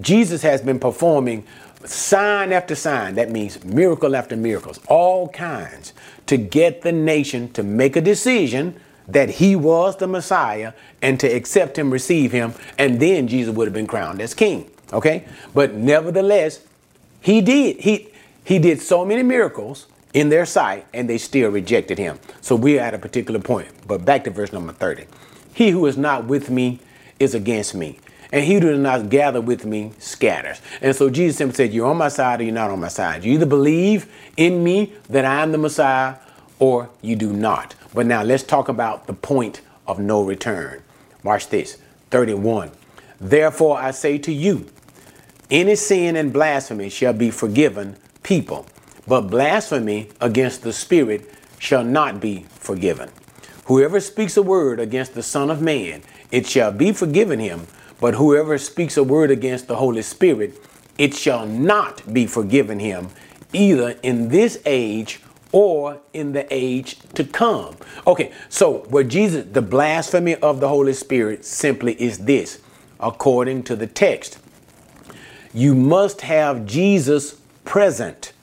Jesus 0.00 0.42
has 0.42 0.60
been 0.60 0.78
performing 0.78 1.44
sign 1.84 2.52
after 2.52 2.74
sign. 2.74 3.14
That 3.14 3.30
means 3.30 3.64
miracle 3.64 4.16
after 4.16 4.36
miracles, 4.36 4.80
all 4.88 5.28
kinds, 5.28 5.92
to 6.26 6.36
get 6.36 6.82
the 6.82 6.92
nation 6.92 7.52
to 7.52 7.62
make 7.62 7.96
a 7.96 8.00
decision 8.00 8.80
that 9.06 9.28
he 9.28 9.54
was 9.54 9.96
the 9.96 10.06
Messiah 10.06 10.72
and 11.02 11.20
to 11.20 11.26
accept 11.26 11.78
him, 11.78 11.90
receive 11.90 12.32
him, 12.32 12.54
and 12.78 13.00
then 13.00 13.28
Jesus 13.28 13.54
would 13.54 13.66
have 13.66 13.74
been 13.74 13.86
crowned 13.86 14.20
as 14.20 14.34
king. 14.34 14.70
Okay? 14.92 15.24
But 15.52 15.74
nevertheless, 15.74 16.60
he 17.20 17.40
did. 17.40 17.80
He 17.80 18.08
he 18.44 18.58
did 18.58 18.80
so 18.80 19.04
many 19.04 19.22
miracles 19.22 19.86
in 20.12 20.28
their 20.28 20.46
sight, 20.46 20.86
and 20.92 21.08
they 21.08 21.18
still 21.18 21.50
rejected 21.50 21.98
him. 21.98 22.18
So 22.40 22.54
we're 22.54 22.80
at 22.80 22.94
a 22.94 22.98
particular 22.98 23.40
point. 23.40 23.68
But 23.86 24.04
back 24.04 24.24
to 24.24 24.30
verse 24.30 24.52
number 24.52 24.72
30. 24.72 25.06
He 25.54 25.70
who 25.70 25.86
is 25.86 25.96
not 25.96 26.26
with 26.26 26.50
me 26.50 26.80
is 27.18 27.34
against 27.34 27.74
me. 27.74 27.98
And 28.34 28.44
he 28.44 28.54
who 28.54 28.60
does 28.60 28.80
not 28.80 29.10
gather 29.10 29.40
with 29.40 29.64
me 29.64 29.92
scatters. 30.00 30.60
And 30.82 30.96
so 30.96 31.08
Jesus 31.08 31.36
simply 31.36 31.54
said, 31.54 31.72
You're 31.72 31.86
on 31.86 31.96
my 31.96 32.08
side 32.08 32.40
or 32.40 32.42
you're 32.42 32.52
not 32.52 32.68
on 32.68 32.80
my 32.80 32.88
side. 32.88 33.22
You 33.22 33.32
either 33.34 33.46
believe 33.46 34.12
in 34.36 34.64
me 34.64 34.92
that 35.08 35.24
I 35.24 35.40
am 35.40 35.52
the 35.52 35.58
Messiah 35.58 36.16
or 36.58 36.90
you 37.00 37.14
do 37.14 37.32
not. 37.32 37.76
But 37.94 38.06
now 38.06 38.24
let's 38.24 38.42
talk 38.42 38.68
about 38.68 39.06
the 39.06 39.12
point 39.12 39.60
of 39.86 40.00
no 40.00 40.24
return. 40.24 40.82
Watch 41.22 41.48
this 41.48 41.78
31. 42.10 42.72
Therefore 43.20 43.78
I 43.78 43.92
say 43.92 44.18
to 44.18 44.32
you, 44.32 44.66
any 45.48 45.76
sin 45.76 46.16
and 46.16 46.32
blasphemy 46.32 46.88
shall 46.88 47.12
be 47.12 47.30
forgiven 47.30 47.94
people, 48.24 48.66
but 49.06 49.30
blasphemy 49.30 50.08
against 50.20 50.62
the 50.62 50.72
Spirit 50.72 51.32
shall 51.60 51.84
not 51.84 52.18
be 52.18 52.46
forgiven. 52.50 53.10
Whoever 53.66 54.00
speaks 54.00 54.36
a 54.36 54.42
word 54.42 54.80
against 54.80 55.14
the 55.14 55.22
Son 55.22 55.52
of 55.52 55.62
Man, 55.62 56.02
it 56.32 56.48
shall 56.48 56.72
be 56.72 56.92
forgiven 56.92 57.38
him, 57.38 57.68
but 58.04 58.16
whoever 58.16 58.58
speaks 58.58 58.98
a 58.98 59.02
word 59.02 59.30
against 59.30 59.66
the 59.66 59.76
Holy 59.76 60.02
Spirit, 60.02 60.62
it 60.98 61.14
shall 61.14 61.46
not 61.46 62.12
be 62.12 62.26
forgiven 62.26 62.78
him, 62.78 63.08
either 63.54 63.96
in 64.02 64.28
this 64.28 64.60
age 64.66 65.20
or 65.52 66.02
in 66.12 66.32
the 66.32 66.46
age 66.50 66.98
to 67.14 67.24
come. 67.24 67.74
Okay, 68.06 68.30
so 68.50 68.80
what 68.90 69.08
Jesus, 69.08 69.46
the 69.50 69.62
blasphemy 69.62 70.34
of 70.34 70.60
the 70.60 70.68
Holy 70.68 70.92
Spirit 70.92 71.46
simply 71.46 71.94
is 71.94 72.18
this, 72.18 72.60
according 73.00 73.62
to 73.62 73.74
the 73.74 73.86
text. 73.86 74.38
You 75.54 75.74
must 75.74 76.20
have 76.20 76.66
Jesus 76.66 77.40
present, 77.64 78.34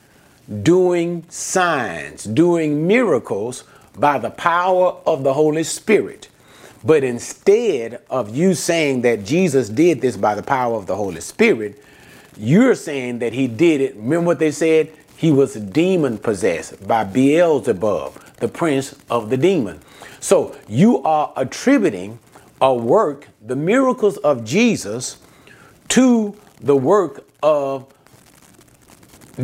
doing 0.64 1.24
signs, 1.28 2.24
doing 2.24 2.88
miracles 2.88 3.62
by 3.96 4.18
the 4.18 4.30
power 4.30 4.96
of 5.06 5.22
the 5.22 5.34
Holy 5.34 5.62
Spirit. 5.62 6.26
But 6.84 7.04
instead 7.04 8.02
of 8.10 8.34
you 8.34 8.54
saying 8.54 9.02
that 9.02 9.24
Jesus 9.24 9.68
did 9.68 10.00
this 10.00 10.16
by 10.16 10.34
the 10.34 10.42
power 10.42 10.76
of 10.76 10.86
the 10.86 10.96
Holy 10.96 11.20
Spirit, 11.20 11.82
you're 12.36 12.74
saying 12.74 13.20
that 13.20 13.32
he 13.32 13.46
did 13.46 13.80
it. 13.80 13.94
Remember 13.96 14.28
what 14.28 14.38
they 14.38 14.50
said? 14.50 14.92
He 15.16 15.30
was 15.30 15.54
demon 15.54 16.18
possessed 16.18 16.86
by 16.88 17.04
Beelzebub, 17.04 18.14
the 18.38 18.48
prince 18.48 18.96
of 19.10 19.30
the 19.30 19.36
demon. 19.36 19.80
So 20.18 20.56
you 20.68 21.02
are 21.04 21.32
attributing 21.36 22.18
a 22.60 22.74
work, 22.74 23.28
the 23.44 23.56
miracles 23.56 24.16
of 24.18 24.44
Jesus, 24.44 25.18
to 25.90 26.36
the 26.60 26.76
work 26.76 27.26
of 27.42 27.92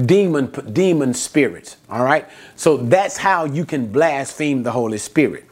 demon 0.05 0.47
demon 0.73 1.15
spirits 1.15 1.79
all 1.89 2.05
right 2.05 2.29
so 2.57 2.77
that's 2.77 3.17
how 3.17 3.47
you 3.47 3.65
can 3.65 3.87
blaspheme 3.91 4.63
the 4.63 4.71
holy 4.71 4.99
spirit 4.99 5.48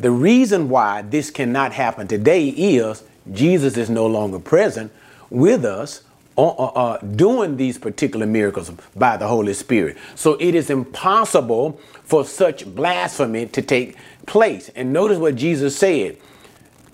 the 0.00 0.10
reason 0.10 0.68
why 0.68 1.02
this 1.02 1.30
cannot 1.30 1.72
happen 1.72 2.08
today 2.08 2.48
is 2.48 3.04
jesus 3.32 3.76
is 3.76 3.90
no 3.90 4.06
longer 4.06 4.38
present 4.38 4.92
with 5.30 5.64
us 5.64 6.02
uh, 6.38 6.48
uh, 6.48 6.66
uh, 6.66 6.98
doing 6.98 7.56
these 7.56 7.78
particular 7.78 8.26
miracles 8.26 8.70
by 8.96 9.16
the 9.16 9.28
holy 9.28 9.54
spirit 9.54 9.96
so 10.14 10.36
it 10.40 10.54
is 10.54 10.70
impossible 10.70 11.78
for 12.04 12.24
such 12.24 12.66
blasphemy 12.74 13.46
to 13.46 13.62
take 13.62 13.96
place 14.26 14.70
and 14.70 14.92
notice 14.92 15.18
what 15.18 15.36
jesus 15.36 15.76
said 15.76 16.16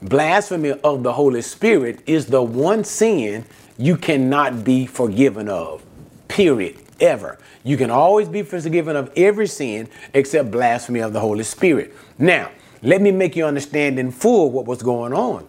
blasphemy 0.03 0.73
of 0.73 1.03
the 1.03 1.12
holy 1.12 1.42
spirit 1.42 2.01
is 2.07 2.27
the 2.27 2.42
one 2.42 2.85
sin 2.85 3.45
you 3.79 3.97
cannot 3.97 4.64
be 4.64 4.87
forgiven 4.87 5.49
of 5.49 5.83
period, 6.29 6.77
ever. 7.01 7.38
You 7.64 7.77
can 7.77 7.90
always 7.90 8.29
be 8.29 8.42
forgiven 8.42 8.97
of 8.97 9.12
every 9.16 9.47
sin 9.47 9.88
except 10.14 10.51
blasphemy 10.51 11.01
of 11.01 11.12
the 11.12 11.21
Holy 11.21 11.45
Spirit. 11.45 11.95
Now, 12.19 12.51
let 12.87 13.03
me 13.03 13.11
make 13.11 13.35
you 13.35 13.44
understand 13.44 13.99
in 13.99 14.12
full 14.12 14.53
what 14.53 14.66
was 14.66 14.81
going 14.81 15.12
on. 15.12 15.44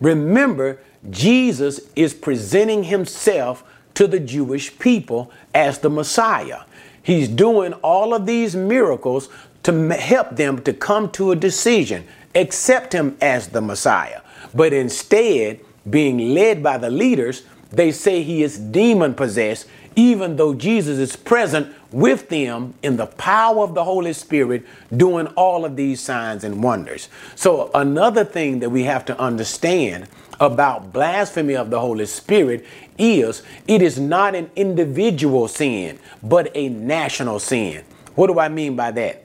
Remember, 0.00 0.78
Jesus 1.10 1.80
is 1.96 2.14
presenting 2.14 2.84
himself 2.84 3.64
to 3.94 4.06
the 4.06 4.20
Jewish 4.20 4.78
people 4.78 5.32
as 5.52 5.80
the 5.80 5.90
Messiah. 5.90 6.60
He's 7.02 7.26
doing 7.26 7.72
all 7.74 8.14
of 8.14 8.26
these 8.26 8.54
miracles 8.54 9.28
to 9.64 9.88
help 9.92 10.36
them 10.36 10.62
to 10.62 10.72
come 10.72 11.10
to 11.12 11.32
a 11.32 11.36
decision, 11.36 12.06
accept 12.36 12.92
him 12.92 13.16
as 13.20 13.48
the 13.48 13.60
Messiah. 13.60 14.20
But 14.54 14.72
instead, 14.72 15.58
being 15.90 16.32
led 16.32 16.62
by 16.62 16.78
the 16.78 16.90
leaders, 16.90 17.42
they 17.72 17.90
say 17.90 18.22
he 18.22 18.44
is 18.44 18.56
demon 18.56 19.14
possessed 19.14 19.66
even 19.98 20.36
though 20.36 20.54
Jesus 20.54 20.96
is 20.98 21.16
present 21.16 21.74
with 21.90 22.28
them 22.28 22.74
in 22.82 22.96
the 22.96 23.06
power 23.06 23.64
of 23.64 23.74
the 23.74 23.84
Holy 23.84 24.12
Spirit 24.12 24.64
doing 24.96 25.26
all 25.28 25.64
of 25.64 25.76
these 25.76 26.00
signs 26.00 26.44
and 26.44 26.62
wonders. 26.62 27.08
So, 27.34 27.70
another 27.74 28.24
thing 28.24 28.60
that 28.60 28.70
we 28.70 28.84
have 28.84 29.04
to 29.06 29.18
understand 29.18 30.08
about 30.40 30.92
blasphemy 30.92 31.56
of 31.56 31.70
the 31.70 31.80
Holy 31.80 32.06
Spirit 32.06 32.64
is 32.98 33.42
it 33.66 33.82
is 33.82 33.98
not 33.98 34.34
an 34.34 34.50
individual 34.54 35.48
sin, 35.48 35.98
but 36.22 36.50
a 36.54 36.68
national 36.68 37.38
sin. 37.38 37.84
What 38.14 38.28
do 38.28 38.38
I 38.38 38.48
mean 38.48 38.76
by 38.76 38.90
that? 38.92 39.24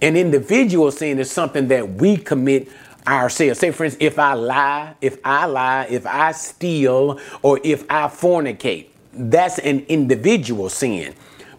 An 0.00 0.16
individual 0.16 0.90
sin 0.90 1.18
is 1.18 1.30
something 1.30 1.68
that 1.68 1.94
we 1.94 2.16
commit 2.16 2.68
ourselves. 3.06 3.58
Say, 3.58 3.70
for 3.70 3.84
instance, 3.84 4.02
if 4.02 4.18
I 4.18 4.34
lie, 4.34 4.94
if 5.00 5.18
I 5.24 5.46
lie, 5.46 5.86
if 5.90 6.06
I 6.06 6.32
steal, 6.32 7.20
or 7.42 7.60
if 7.64 7.84
I 7.90 8.06
fornicate, 8.06 8.86
that's 9.12 9.58
an 9.58 9.80
individual 9.88 10.68
sin. 10.68 11.14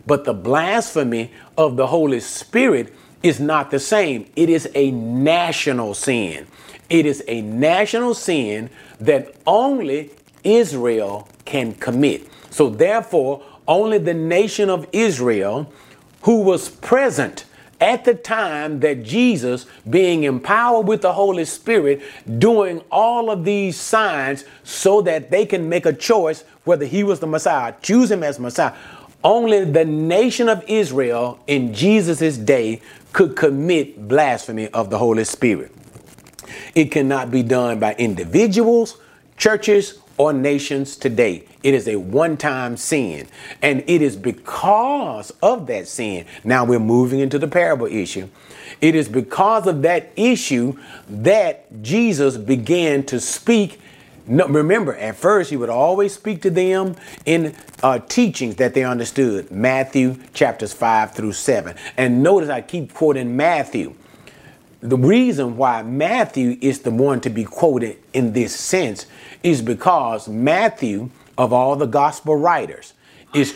But 0.06 0.26
the 0.26 0.34
blasphemy 0.34 1.32
of 1.58 1.76
the 1.76 1.88
Holy 1.88 2.20
Spirit 2.20 2.94
is 3.22 3.40
not 3.40 3.72
the 3.72 3.80
same. 3.80 4.30
It 4.36 4.50
is 4.50 4.70
a 4.76 4.92
national 4.92 5.94
sin. 5.94 6.48
It 6.90 7.06
is 7.06 7.24
a 7.28 7.42
national 7.42 8.14
sin 8.14 8.70
that 9.00 9.36
only 9.46 10.12
Israel 10.44 11.28
can 11.46 11.74
commit. 11.74 12.28
So, 12.50 12.70
therefore, 12.70 13.44
only 13.68 14.00
the 14.00 14.14
nation 14.14 14.70
of 14.70 14.88
Israel, 14.92 15.72
who 16.24 16.42
was 16.42 16.70
present 16.70 17.46
at 17.82 18.04
the 18.04 18.14
time 18.14 18.80
that 18.82 19.04
Jesus, 19.04 19.66
being 19.90 20.24
empowered 20.24 20.88
with 20.88 21.02
the 21.02 21.14
Holy 21.14 21.46
Spirit, 21.46 22.02
doing 22.40 22.82
all 22.92 23.30
of 23.30 23.46
these 23.46 23.80
signs 23.80 24.44
so 24.64 25.02
that 25.02 25.32
they 25.32 25.46
can 25.46 25.70
make 25.70 25.86
a 25.86 25.94
choice 25.94 26.44
whether 26.66 26.86
he 26.86 27.04
was 27.04 27.20
the 27.20 27.28
Messiah, 27.28 27.74
choose 27.82 28.12
him 28.12 28.24
as 28.24 28.40
Messiah. 28.40 28.74
Only 29.24 29.66
the 29.66 29.86
nation 29.86 30.48
of 30.48 30.64
Israel 30.68 31.40
in 31.48 31.74
Jesus' 31.74 32.38
day 32.38 32.82
could 33.12 33.36
commit 33.36 34.08
blasphemy 34.08 34.70
of 34.70 34.90
the 34.90 34.98
Holy 34.98 35.26
Spirit. 35.26 35.74
It 36.76 36.92
cannot 36.92 37.32
be 37.32 37.44
done 37.44 37.80
by 37.80 37.96
individuals, 37.96 38.98
churches, 39.38 40.00
or 40.18 40.34
nations 40.34 40.96
today. 40.96 41.44
It 41.64 41.74
is 41.74 41.88
a 41.88 41.96
one 41.98 42.38
time 42.38 42.78
sin. 42.78 43.28
And 43.62 43.84
it 43.88 44.02
is 44.02 44.16
because 44.16 45.32
of 45.42 45.68
that 45.68 45.88
sin. 45.88 46.26
Now 46.44 46.66
we're 46.66 46.80
moving 46.80 47.20
into 47.20 47.40
the 47.40 47.48
parable 47.48 47.88
issue. 47.88 48.30
It 48.82 48.96
is 48.96 49.10
because 49.10 49.68
of 49.68 49.82
that 49.82 50.12
issue 50.16 50.78
that 51.10 51.82
Jesus 51.82 52.38
began 52.38 53.04
to 53.08 53.20
speak. 53.20 53.80
No, 54.30 54.48
remember, 54.48 54.96
at 54.96 55.16
first, 55.16 55.50
he 55.50 55.58
would 55.58 55.70
always 55.70 56.14
speak 56.14 56.42
to 56.44 56.50
them 56.50 56.96
in 57.26 57.56
uh, 57.84 58.00
teachings 58.00 58.56
that 58.56 58.74
they 58.74 58.84
understood 58.84 59.52
Matthew 59.52 60.18
chapters 60.34 60.72
5 60.72 61.14
through 61.14 61.34
7. 61.34 61.76
And 61.98 62.24
notice 62.24 62.50
I 62.50 62.62
keep 62.62 62.94
quoting 62.94 63.36
Matthew 63.36 63.96
the 64.82 64.98
reason 64.98 65.58
why 65.58 65.84
Matthew 65.84 66.58
is 66.62 66.80
the 66.80 66.92
one 66.92 67.20
to 67.22 67.30
be 67.30 67.44
quoted 67.44 67.98
in 68.14 68.34
this 68.34 68.56
sense 68.56 69.08
is 69.44 69.62
because 69.62 70.30
Matthew, 70.30 71.10
of 71.38 71.52
all 71.52 71.76
the 71.76 71.86
gospel 71.86 72.38
writers, 72.38 72.94
is 73.34 73.54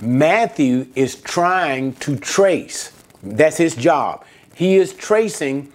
Matthew 0.00 0.88
is 0.96 1.14
trying 1.14 1.94
to 1.94 2.16
trace. 2.16 2.92
That's 3.22 3.56
his 3.56 3.76
job. 3.76 4.24
He 4.54 4.76
is 4.76 4.92
tracing 4.92 5.72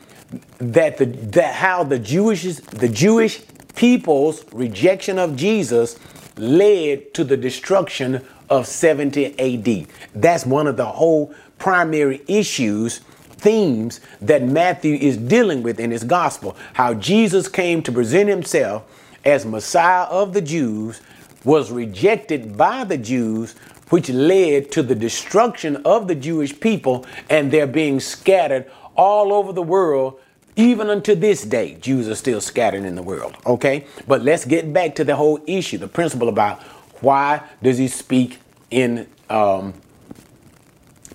that 0.60 0.98
the 0.98 1.06
that 1.06 1.56
how 1.56 1.84
the 1.84 2.00
Jewish 2.00 2.44
the 2.44 2.90
Jewish 2.90 3.42
people's 3.76 4.44
rejection 4.52 5.20
of 5.20 5.36
Jesus 5.36 5.98
led 6.38 7.13
to 7.13 7.24
the 7.24 7.38
destruction 7.38 8.26
of 8.50 8.68
70 8.68 9.40
AD. 9.40 9.88
That's 10.16 10.46
one 10.46 10.68
of 10.68 10.78
the 10.78 10.86
whole 10.86 11.34
primary 11.58 12.22
issues 12.28 13.02
themes 13.38 14.00
that 14.22 14.44
Matthew 14.44 14.96
is 14.96 15.18
dealing 15.18 15.63
with 15.63 15.80
in 15.80 15.92
his 15.92 16.04
gospel. 16.04 16.56
How 16.74 16.94
Jesus 16.94 17.48
came 17.48 17.82
to 17.84 17.92
present 17.92 18.30
himself 18.30 18.84
as 19.28 19.46
Messiah 19.46 20.06
of 20.06 20.34
the 20.34 20.42
Jews, 20.42 21.02
was 21.44 21.70
rejected 21.70 22.58
by 22.58 22.86
the 22.86 22.98
Jews, 22.98 23.56
which 23.90 24.10
led 24.10 24.72
to 24.72 24.82
the 24.82 24.96
destruction 24.96 25.78
of 25.86 26.08
the 26.08 26.16
Jewish 26.16 26.58
people 26.58 27.06
and 27.30 27.52
their 27.52 27.68
being 27.68 28.00
scattered 28.00 28.72
all 28.97 29.31
over 29.31 29.53
the 29.53 29.63
world. 29.63 30.19
Even 30.55 30.89
unto 30.89 31.13
this 31.13 31.43
day, 31.43 31.75
Jews 31.75 32.10
are 32.10 32.15
still 32.15 32.41
scattered 32.41 32.83
in 32.83 32.95
the 32.95 33.03
world. 33.03 33.38
Okay? 33.45 33.86
But 34.07 34.23
let's 34.23 34.43
get 34.43 34.73
back 34.73 34.95
to 34.95 35.03
the 35.03 35.15
whole 35.15 35.39
issue, 35.45 35.77
the 35.77 35.88
principle 35.88 36.29
about 36.29 36.62
why 37.01 37.43
does 37.62 37.77
he 37.77 37.88
speak 37.88 38.39
in 38.71 39.07
um, 39.29 39.73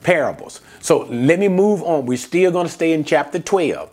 parables. 0.03 0.61
So 0.81 1.01
let 1.07 1.39
me 1.39 1.49
move 1.49 1.83
on. 1.83 2.07
We're 2.07 2.19
still 2.19 2.51
going 2.53 2.67
to 2.67 2.73
stay 2.73 2.93
in 2.93 3.05
chapter 3.05 3.39
12. 3.39 3.91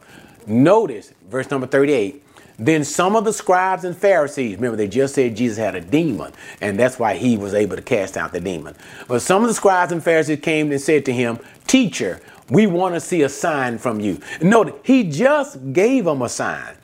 Notice 0.47 1.13
verse 1.29 1.49
number 1.51 1.67
38. 1.67 2.23
Then 2.57 2.83
some 2.83 3.15
of 3.15 3.23
the 3.23 3.31
scribes 3.31 3.85
and 3.85 3.95
Pharisees, 3.95 4.55
remember 4.57 4.75
they 4.75 4.89
just 4.89 5.15
said 5.15 5.37
Jesus 5.37 5.57
had 5.57 5.75
a 5.75 5.81
demon, 5.81 6.33
and 6.59 6.77
that's 6.77 6.99
why 6.99 7.15
he 7.15 7.37
was 7.37 7.53
able 7.53 7.77
to 7.77 7.81
cast 7.81 8.17
out 8.17 8.33
the 8.33 8.41
demon. 8.41 8.75
But 9.07 9.21
some 9.21 9.43
of 9.43 9.47
the 9.47 9.53
scribes 9.53 9.93
and 9.93 10.03
Pharisees 10.03 10.41
came 10.41 10.69
and 10.71 10.81
said 10.81 11.05
to 11.05 11.13
him, 11.13 11.39
Teacher, 11.67 12.19
we 12.49 12.67
want 12.67 12.95
to 12.95 12.99
see 12.99 13.21
a 13.21 13.29
sign 13.29 13.77
from 13.77 13.99
you. 13.99 14.19
Note, 14.41 14.81
he 14.83 15.03
just 15.03 15.73
gave 15.73 16.05
them 16.05 16.21
a 16.21 16.29
sign. 16.29 16.75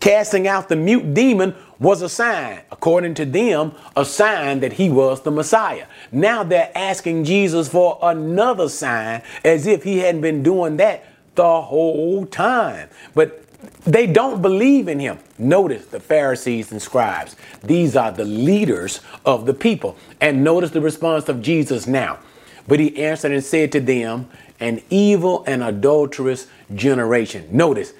Casting 0.00 0.48
out 0.48 0.68
the 0.68 0.74
mute 0.74 1.14
demon 1.14 1.54
was 1.78 2.02
a 2.02 2.08
sign, 2.08 2.60
according 2.72 3.14
to 3.14 3.24
them, 3.24 3.72
a 3.96 4.04
sign 4.04 4.58
that 4.60 4.72
he 4.72 4.90
was 4.90 5.22
the 5.22 5.30
Messiah. 5.30 5.86
Now 6.10 6.42
they're 6.42 6.72
asking 6.74 7.24
Jesus 7.24 7.68
for 7.68 7.98
another 8.02 8.68
sign 8.68 9.22
as 9.44 9.66
if 9.66 9.84
he 9.84 9.98
hadn't 9.98 10.20
been 10.20 10.42
doing 10.42 10.76
that 10.78 11.04
the 11.36 11.62
whole 11.62 12.26
time. 12.26 12.88
But 13.14 13.44
they 13.84 14.06
don't 14.06 14.42
believe 14.42 14.88
in 14.88 14.98
him. 14.98 15.18
Notice 15.38 15.86
the 15.86 16.00
Pharisees 16.00 16.72
and 16.72 16.82
scribes. 16.82 17.36
These 17.62 17.94
are 17.96 18.10
the 18.10 18.24
leaders 18.24 19.00
of 19.24 19.46
the 19.46 19.54
people. 19.54 19.96
And 20.20 20.42
notice 20.42 20.70
the 20.70 20.80
response 20.80 21.28
of 21.28 21.42
Jesus 21.42 21.86
now. 21.86 22.18
But 22.66 22.80
he 22.80 23.04
answered 23.04 23.32
and 23.32 23.44
said 23.44 23.72
to 23.72 23.80
them, 23.80 24.28
An 24.62 24.80
evil 24.88 25.44
and 25.46 25.62
adulterous 25.62 26.46
generation. 26.74 27.48
Notice 27.50 27.92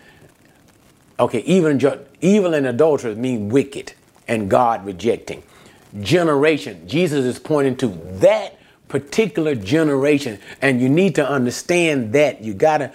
Okay, 1.22 1.38
even 1.40 1.80
evil 2.20 2.54
and 2.54 2.66
adulterous 2.66 3.16
mean 3.16 3.48
wicked 3.48 3.92
and 4.26 4.50
God 4.50 4.84
rejecting. 4.84 5.44
Generation, 6.00 6.88
Jesus 6.88 7.24
is 7.24 7.38
pointing 7.38 7.76
to 7.76 7.86
that 8.18 8.58
particular 8.88 9.54
generation, 9.54 10.40
and 10.60 10.80
you 10.80 10.88
need 10.88 11.14
to 11.14 11.28
understand 11.28 12.12
that. 12.14 12.42
You 12.42 12.54
got 12.54 12.78
to 12.78 12.92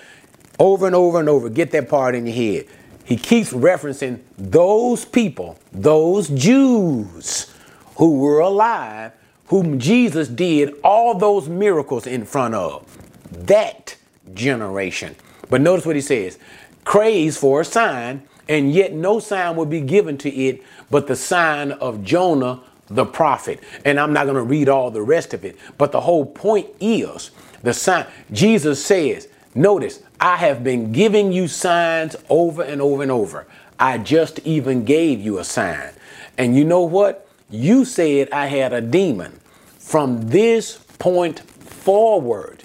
over 0.60 0.88
and 0.88 0.96
over 0.96 1.22
and 1.22 1.30
over 1.30 1.50
get 1.50 1.72
that 1.72 1.88
part 1.88 2.16
in 2.16 2.26
your 2.26 2.36
head. 2.36 2.66
He 3.06 3.16
keeps 3.16 3.54
referencing 3.54 4.20
those 4.38 5.06
people, 5.06 5.58
those 5.72 6.28
Jews 6.28 7.54
who 7.96 8.18
were 8.20 8.40
alive, 8.40 9.14
whom 9.46 9.80
Jesus 9.80 10.28
did 10.28 10.76
all 10.84 11.16
those 11.16 11.48
miracles 11.48 12.06
in 12.06 12.26
front 12.26 12.56
of. 12.56 12.97
That 13.46 13.96
generation. 14.34 15.16
But 15.50 15.62
notice 15.62 15.86
what 15.86 15.96
he 15.96 16.02
says 16.02 16.38
craves 16.84 17.38
for 17.38 17.62
a 17.62 17.66
sign, 17.66 18.24
and 18.48 18.72
yet 18.72 18.94
no 18.94 19.20
sign 19.20 19.56
will 19.56 19.66
be 19.66 19.82
given 19.82 20.18
to 20.20 20.30
it 20.34 20.64
but 20.90 21.08
the 21.08 21.16
sign 21.16 21.74
of 21.74 22.04
Jonah 22.04 22.62
the 22.88 23.06
prophet. 23.06 23.60
And 23.86 24.00
I'm 24.00 24.14
not 24.14 24.26
going 24.26 24.36
to 24.36 24.42
read 24.42 24.70
all 24.70 24.92
the 24.92 25.02
rest 25.02 25.34
of 25.34 25.46
it, 25.46 25.58
but 25.78 25.92
the 25.92 26.02
whole 26.02 26.26
point 26.26 26.68
is 26.80 27.32
the 27.64 27.74
sign. 27.74 28.06
Jesus 28.32 28.84
says, 28.84 29.28
Notice, 29.56 30.02
I 30.20 30.38
have 30.38 30.64
been 30.64 30.92
giving 30.92 31.32
you 31.32 31.48
signs 31.48 32.16
over 32.30 32.62
and 32.62 32.82
over 32.82 33.02
and 33.02 33.12
over. 33.12 33.48
I 33.80 33.98
just 33.98 34.40
even 34.40 34.86
gave 34.86 35.20
you 35.20 35.40
a 35.40 35.44
sign. 35.44 35.94
And 36.38 36.56
you 36.56 36.64
know 36.64 36.82
what? 36.82 37.28
You 37.50 37.86
said 37.86 38.30
I 38.32 38.48
had 38.48 38.74
a 38.74 38.82
demon. 38.82 39.40
From 39.80 40.30
this 40.30 40.78
point 41.00 41.40
forward, 41.40 42.57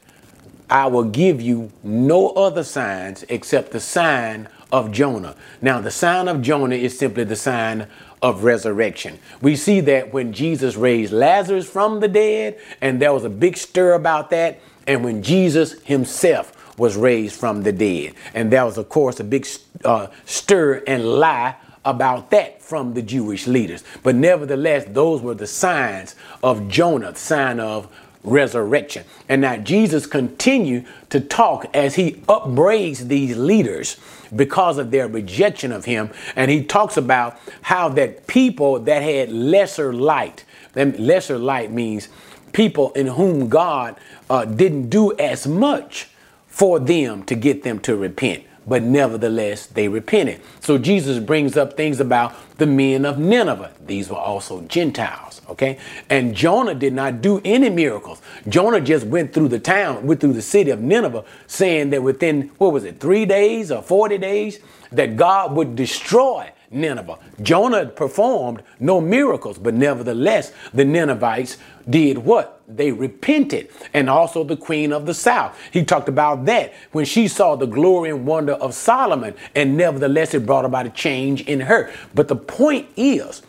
I 0.72 0.87
will 0.87 1.04
give 1.04 1.42
you 1.42 1.70
no 1.82 2.30
other 2.30 2.64
signs 2.64 3.26
except 3.28 3.72
the 3.72 3.78
sign 3.78 4.48
of 4.72 4.90
Jonah. 4.90 5.37
Now, 5.61 5.82
the 5.82 5.90
sign 5.90 6.28
of 6.28 6.40
Jonah 6.40 6.76
is 6.76 6.98
simply 6.98 7.24
the 7.24 7.37
sign 7.37 7.88
of 8.22 8.42
resurrection. 8.42 9.18
We 9.42 9.54
see 9.54 9.80
that 9.80 10.14
when 10.14 10.32
Jesus 10.32 10.74
raised 10.76 11.12
Lazarus 11.12 11.68
from 11.68 12.00
the 12.00 12.08
dead, 12.08 12.58
and 12.80 13.02
there 13.02 13.12
was 13.12 13.24
a 13.24 13.28
big 13.28 13.58
stir 13.58 13.92
about 13.92 14.30
that, 14.30 14.61
and 14.87 15.04
when 15.04 15.22
Jesus 15.22 15.78
himself 15.82 16.78
was 16.78 16.96
raised 16.96 17.38
from 17.38 17.64
the 17.64 17.72
dead. 17.72 18.14
And 18.32 18.50
there 18.50 18.64
was, 18.64 18.78
of 18.78 18.88
course, 18.88 19.20
a 19.20 19.24
big 19.24 19.46
uh, 19.85 20.06
stir 20.24 20.82
and 20.87 21.04
lie 21.04 21.54
about 21.85 22.30
that 22.30 22.62
from 22.62 22.94
the 22.94 23.02
Jewish 23.02 23.46
leaders. 23.46 23.85
But 24.02 24.14
nevertheless, 24.14 24.85
those 24.88 25.20
were 25.20 25.35
the 25.35 25.46
signs 25.46 26.14
of 26.42 26.66
Jonah, 26.68 27.14
sign 27.14 27.61
of 27.61 27.88
resurrection. 28.24 29.04
And 29.28 29.40
now 29.40 29.56
Jesus 29.56 30.06
continued 30.06 30.87
to 31.11 31.20
talk 31.20 31.66
as 31.74 31.96
he 31.96 32.22
upbraids 32.28 33.08
these 33.08 33.37
leaders 33.37 33.96
because 34.35 34.78
of 34.78 34.90
their 34.90 35.08
rejection 35.08 35.72
of 35.72 35.85
him. 35.85 36.11
And 36.37 36.50
he 36.50 36.64
talks 36.64 36.96
about 36.96 37.38
how 37.62 37.88
that 37.90 38.26
people 38.26 38.78
that 38.80 39.02
had 39.02 39.30
lesser 39.30 39.92
light, 39.92 40.44
and 40.74 40.98
lesser 40.98 41.38
light 41.38 41.70
means 41.72 42.08
people 42.52 42.92
in 42.92 43.08
whom 43.08 43.48
God 43.48 43.96
uh, 44.30 44.44
didn't 44.44 44.88
do 44.88 45.16
as 45.18 45.46
much 45.46 46.08
for 46.46 46.78
them 46.78 47.24
to 47.24 47.35
get 47.35 47.62
them 47.62 47.78
to 47.80 47.96
repent 47.96 48.44
but 48.66 48.83
nevertheless 48.83 49.66
they 49.66 49.88
repented. 49.88 50.40
So 50.61 50.79
Jesus 50.79 51.18
brings 51.18 51.57
up 51.57 51.77
things 51.77 52.01
about 52.01 52.35
the 52.59 52.66
men 52.66 53.05
of 53.05 53.18
Nineveh. 53.18 53.72
These 53.85 54.11
were 54.11 54.16
also 54.16 54.61
Gentiles, 54.62 55.42
okay? 55.48 55.79
And 56.09 56.35
Jonah 56.35 56.75
did 56.75 56.92
not 56.92 57.20
do 57.20 57.40
any 57.44 57.70
miracles. 57.70 58.22
Jonah 58.48 58.81
just 58.81 59.07
went 59.07 59.33
through 59.33 59.48
the 59.48 59.59
town, 59.59 60.07
went 60.07 60.20
through 60.20 60.35
the 60.35 60.42
city 60.42 60.70
of 60.70 60.81
Nineveh, 60.81 61.25
saying 61.46 61.90
that 61.90 62.03
within, 62.03 62.51
what 62.59 62.72
was 62.72 62.85
it, 62.85 63.01
three 63.01 63.25
days 63.27 63.72
or 63.72 63.83
40 63.83 64.18
days, 64.18 64.61
that 64.92 65.16
God 65.16 65.55
would 65.55 65.75
destroy 65.75 66.51
Nineveh. 66.72 67.18
Jonah 67.42 67.87
performed 67.87 68.62
no 68.81 69.01
miracles, 69.01 69.59
but 69.59 69.75
nevertheless, 69.75 70.53
the 70.72 70.85
Ninevites 70.85 71.59
did 71.88 72.18
what? 72.18 72.61
They 72.68 72.92
repented. 72.92 73.68
And 73.92 74.09
also 74.09 74.45
the 74.45 74.57
queen 74.57 74.92
of 74.92 75.07
the 75.07 75.14
south. 75.14 75.59
He 75.73 75.85
talked 75.85 76.09
about 76.09 76.45
that 76.47 76.73
when 76.92 77.05
she 77.05 77.29
saw 77.29 77.57
the 77.57 77.66
glory 77.66 78.11
and 78.11 78.27
wonder 78.27 78.55
of 78.55 78.75
Solomon, 78.75 79.35
and 79.55 79.77
nevertheless, 79.77 80.35
it 80.35 80.47
brought 80.47 80.64
about 80.64 80.87
a 80.87 80.90
change 80.90 81.42
in 81.42 81.61
her. 81.61 81.92
But 82.14 82.29
the 82.29 82.37
point 82.37 82.88
is, 82.97 83.42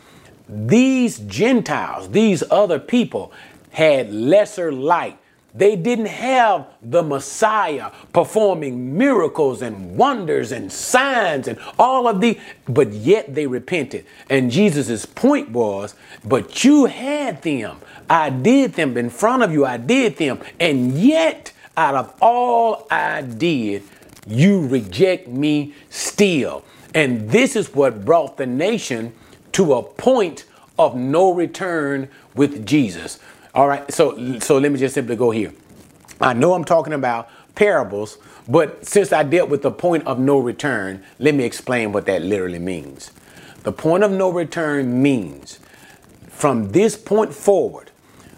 these 0.48 1.18
Gentiles, 1.20 2.10
these 2.10 2.42
other 2.50 2.78
people, 2.78 3.32
had 3.70 4.12
lesser 4.12 4.70
light 4.72 5.18
they 5.54 5.76
didn't 5.76 6.06
have 6.06 6.66
the 6.82 7.02
Messiah 7.02 7.92
performing 8.12 8.98
miracles 8.98 9.62
and 9.62 9.96
wonders 9.96 10.50
and 10.50 10.70
signs 10.70 11.46
and 11.46 11.58
all 11.78 12.08
of 12.08 12.20
the, 12.20 12.40
but 12.68 12.92
yet 12.92 13.34
they 13.36 13.46
repented. 13.46 14.04
And 14.28 14.50
Jesus's 14.50 15.06
point 15.06 15.50
was, 15.50 15.94
but 16.24 16.64
you 16.64 16.86
had 16.86 17.42
them. 17.42 17.76
I 18.10 18.30
did 18.30 18.72
them 18.72 18.96
in 18.96 19.10
front 19.10 19.44
of 19.44 19.52
you. 19.52 19.64
I 19.64 19.76
did 19.76 20.16
them. 20.16 20.40
And 20.58 20.98
yet, 20.98 21.52
out 21.76 21.94
of 21.94 22.14
all 22.20 22.88
I 22.90 23.22
did, 23.22 23.84
you 24.26 24.66
reject 24.66 25.28
me 25.28 25.74
still. 25.88 26.64
And 26.94 27.30
this 27.30 27.54
is 27.54 27.72
what 27.72 28.04
brought 28.04 28.36
the 28.38 28.46
nation 28.46 29.12
to 29.52 29.74
a 29.74 29.82
point 29.84 30.46
of 30.78 30.96
no 30.96 31.32
return 31.32 32.08
with 32.34 32.66
Jesus. 32.66 33.20
All 33.54 33.68
right, 33.68 33.88
so 33.92 34.40
so 34.40 34.58
let 34.58 34.72
me 34.72 34.80
just 34.80 34.94
simply 34.94 35.14
go 35.14 35.30
here. 35.30 35.52
I 36.20 36.32
know 36.32 36.54
I'm 36.54 36.64
talking 36.64 36.92
about 36.92 37.28
parables, 37.54 38.18
but 38.48 38.84
since 38.84 39.12
I 39.12 39.22
dealt 39.22 39.48
with 39.48 39.62
the 39.62 39.70
point 39.70 40.04
of 40.08 40.18
no 40.18 40.38
return, 40.38 41.04
let 41.20 41.36
me 41.36 41.44
explain 41.44 41.92
what 41.92 42.06
that 42.06 42.22
literally 42.22 42.58
means. 42.58 43.12
The 43.62 43.70
point 43.70 44.02
of 44.02 44.10
no 44.10 44.28
return 44.30 45.00
means 45.00 45.60
from 46.28 46.72
this 46.72 46.96
point 46.96 47.32
forward, 47.32 47.92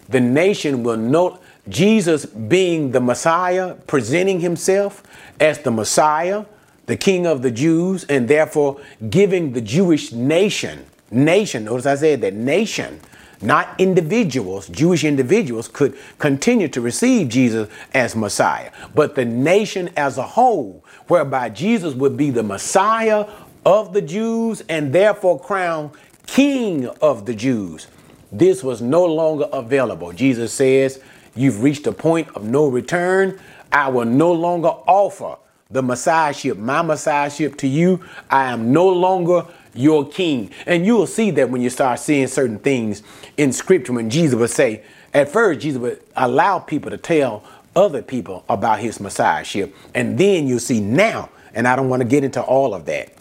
the 0.07 0.19
nation 0.19 0.83
will 0.83 0.97
note 0.97 1.41
Jesus 1.67 2.27
being 2.27 2.91
the 2.91 3.01
Messiah, 3.01 3.73
presenting 3.87 4.39
himself 4.39 5.01
as 5.39 5.57
the 5.59 5.71
Messiah, 5.71 6.45
the 6.85 6.95
King 6.95 7.25
of 7.25 7.41
the 7.41 7.49
Jews, 7.49 8.03
and 8.03 8.27
therefore 8.27 8.79
giving 9.09 9.53
the 9.53 9.61
Jewish 9.61 10.11
nation 10.11 10.85
nation, 11.09 11.65
notice 11.65 11.85
I 11.85 11.95
said 11.95 12.21
that 12.21 12.33
nation, 12.33 12.99
not 13.41 13.79
individuals, 13.79 14.67
Jewish 14.67 15.03
individuals 15.03 15.67
could 15.67 15.95
continue 16.17 16.67
to 16.69 16.81
receive 16.81 17.29
Jesus 17.29 17.69
as 17.93 18.15
Messiah, 18.15 18.71
but 18.95 19.15
the 19.15 19.25
nation 19.25 19.89
as 19.95 20.17
a 20.17 20.23
whole, 20.23 20.83
whereby 21.07 21.49
Jesus 21.49 21.93
would 21.93 22.17
be 22.17 22.29
the 22.31 22.43
Messiah 22.43 23.27
of 23.65 23.93
the 23.93 24.01
Jews 24.01 24.63
and 24.69 24.93
therefore 24.93 25.39
crowned 25.39 25.91
King 26.25 26.87
of 27.01 27.25
the 27.25 27.33
Jews. 27.33 27.87
This 28.31 28.63
was 28.63 28.81
no 28.81 29.05
longer 29.05 29.47
available. 29.51 30.11
Jesus 30.11 30.53
says, 30.53 31.01
You've 31.35 31.61
reached 31.61 31.85
a 31.87 31.91
point 31.91 32.27
of 32.35 32.43
no 32.43 32.67
return. 32.67 33.39
I 33.71 33.89
will 33.89 34.05
no 34.05 34.31
longer 34.31 34.69
offer 34.69 35.37
the 35.69 35.83
Messiahship, 35.83 36.57
my 36.57 36.81
Messiahship 36.81 37.57
to 37.57 37.67
you. 37.67 38.03
I 38.29 38.45
am 38.45 38.71
no 38.71 38.87
longer 38.89 39.45
your 39.77 40.07
king. 40.07 40.51
And 40.65 40.85
you 40.85 40.95
will 40.95 41.07
see 41.07 41.31
that 41.31 41.49
when 41.49 41.61
you 41.61 41.69
start 41.69 41.99
seeing 41.99 42.27
certain 42.27 42.59
things 42.59 43.03
in 43.37 43.53
scripture, 43.53 43.93
when 43.93 44.09
Jesus 44.09 44.35
would 44.35 44.49
say, 44.49 44.83
at 45.13 45.29
first, 45.29 45.61
Jesus 45.61 45.79
would 45.79 46.01
allow 46.15 46.59
people 46.59 46.91
to 46.91 46.97
tell 46.97 47.43
other 47.75 48.01
people 48.01 48.43
about 48.49 48.79
his 48.79 48.99
Messiahship. 48.99 49.75
And 49.93 50.17
then 50.17 50.47
you'll 50.47 50.59
see 50.59 50.79
now, 50.79 51.29
and 51.53 51.67
I 51.67 51.75
don't 51.75 51.89
want 51.89 52.01
to 52.01 52.07
get 52.07 52.23
into 52.23 52.41
all 52.41 52.73
of 52.73 52.85
that. 52.85 53.13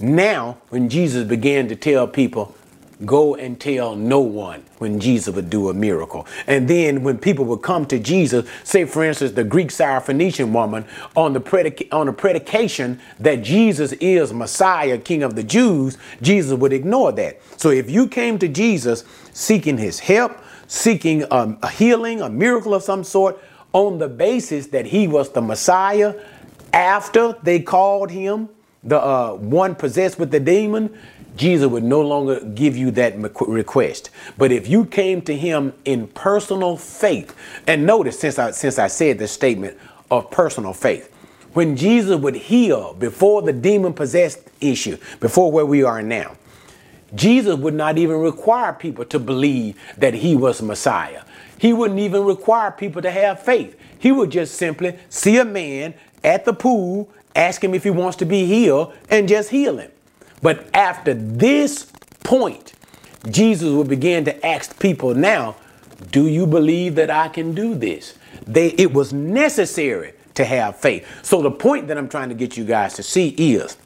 Now, 0.00 0.58
when 0.70 0.88
Jesus 0.88 1.26
began 1.26 1.68
to 1.68 1.76
tell 1.76 2.08
people, 2.08 2.54
go 3.04 3.34
and 3.34 3.60
tell 3.60 3.96
no 3.96 4.20
one 4.20 4.64
when 4.78 5.00
Jesus 5.00 5.34
would 5.34 5.50
do 5.50 5.68
a 5.68 5.74
miracle. 5.74 6.26
And 6.46 6.68
then 6.68 7.02
when 7.02 7.18
people 7.18 7.44
would 7.46 7.62
come 7.62 7.86
to 7.86 7.98
Jesus, 7.98 8.48
say 8.62 8.84
for 8.84 9.04
instance 9.04 9.32
the 9.32 9.44
Greek 9.44 9.68
Syrophoenician 9.68 10.52
woman 10.52 10.84
on 11.16 11.32
the 11.32 11.40
predic- 11.40 11.88
on 11.92 12.06
the 12.06 12.12
predication 12.12 13.00
that 13.18 13.42
Jesus 13.42 13.92
is 13.94 14.32
Messiah, 14.32 14.98
King 14.98 15.22
of 15.22 15.34
the 15.34 15.42
Jews, 15.42 15.98
Jesus 16.22 16.58
would 16.58 16.72
ignore 16.72 17.12
that. 17.12 17.40
So 17.56 17.70
if 17.70 17.90
you 17.90 18.06
came 18.06 18.38
to 18.38 18.48
Jesus 18.48 19.04
seeking 19.32 19.78
his 19.78 19.98
help, 19.98 20.38
seeking 20.66 21.24
a, 21.30 21.56
a 21.62 21.68
healing, 21.68 22.20
a 22.20 22.30
miracle 22.30 22.74
of 22.74 22.82
some 22.82 23.04
sort 23.04 23.42
on 23.72 23.98
the 23.98 24.08
basis 24.08 24.68
that 24.68 24.86
he 24.86 25.08
was 25.08 25.30
the 25.30 25.42
Messiah 25.42 26.14
after 26.72 27.36
they 27.42 27.60
called 27.60 28.10
him 28.10 28.48
the 28.84 29.00
uh, 29.00 29.32
one 29.32 29.74
possessed 29.74 30.18
with 30.18 30.30
the 30.30 30.40
demon, 30.40 30.96
Jesus 31.36 31.68
would 31.68 31.82
no 31.82 32.00
longer 32.00 32.40
give 32.40 32.76
you 32.76 32.90
that 32.92 33.16
request. 33.16 34.10
But 34.38 34.52
if 34.52 34.68
you 34.68 34.84
came 34.84 35.20
to 35.22 35.36
him 35.36 35.72
in 35.84 36.06
personal 36.08 36.76
faith, 36.76 37.34
and 37.66 37.84
notice 37.84 38.18
since 38.20 38.38
I 38.38 38.52
since 38.52 38.78
I 38.78 38.86
said 38.86 39.18
the 39.18 39.28
statement 39.28 39.76
of 40.10 40.30
personal 40.30 40.72
faith, 40.72 41.12
when 41.54 41.76
Jesus 41.76 42.16
would 42.16 42.36
heal 42.36 42.94
before 42.94 43.42
the 43.42 43.52
demon 43.52 43.92
possessed 43.92 44.40
issue, 44.60 44.96
before 45.20 45.50
where 45.50 45.66
we 45.66 45.82
are 45.82 46.02
now, 46.02 46.36
Jesus 47.14 47.56
would 47.56 47.74
not 47.74 47.98
even 47.98 48.16
require 48.16 48.72
people 48.72 49.04
to 49.06 49.18
believe 49.18 49.80
that 49.98 50.14
he 50.14 50.34
was 50.36 50.60
Messiah. 50.62 51.22
He 51.58 51.72
wouldn't 51.72 52.00
even 52.00 52.24
require 52.24 52.70
people 52.70 53.02
to 53.02 53.10
have 53.10 53.40
faith. 53.40 53.78
He 53.98 54.12
would 54.12 54.30
just 54.30 54.56
simply 54.56 54.98
see 55.08 55.38
a 55.38 55.44
man 55.44 55.94
at 56.22 56.44
the 56.44 56.52
pool, 56.52 57.08
ask 57.34 57.62
him 57.62 57.74
if 57.74 57.84
he 57.84 57.90
wants 57.90 58.16
to 58.18 58.24
be 58.24 58.46
healed, 58.46 58.92
and 59.08 59.28
just 59.28 59.50
heal 59.50 59.78
him. 59.78 59.90
But 60.44 60.68
after 60.74 61.14
this 61.14 61.90
point, 62.22 62.74
Jesus 63.30 63.70
will 63.70 63.84
begin 63.84 64.26
to 64.26 64.46
ask 64.46 64.78
people 64.78 65.14
now, 65.14 65.56
do 66.10 66.26
you 66.26 66.46
believe 66.46 66.96
that 66.96 67.08
I 67.08 67.28
can 67.28 67.54
do 67.54 67.74
this? 67.74 68.18
They, 68.46 68.68
it 68.72 68.92
was 68.92 69.10
necessary 69.14 70.12
to 70.34 70.44
have 70.44 70.76
faith. 70.76 71.08
So 71.24 71.40
the 71.40 71.50
point 71.50 71.88
that 71.88 71.96
I'm 71.96 72.10
trying 72.10 72.28
to 72.28 72.34
get 72.34 72.58
you 72.58 72.64
guys 72.66 72.92
to 72.96 73.02
see 73.02 73.28
is 73.30 73.78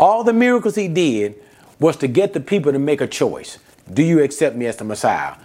all 0.00 0.24
the 0.24 0.32
miracles 0.32 0.74
he 0.74 0.88
did 0.88 1.40
was 1.78 1.96
to 1.98 2.08
get 2.08 2.32
the 2.32 2.40
people 2.40 2.72
to 2.72 2.80
make 2.80 3.00
a 3.00 3.06
choice. 3.06 3.60
Do 3.94 4.02
you 4.02 4.20
accept 4.20 4.56
me 4.56 4.66
as 4.66 4.78
the 4.78 4.84
Messiah? 4.84 5.36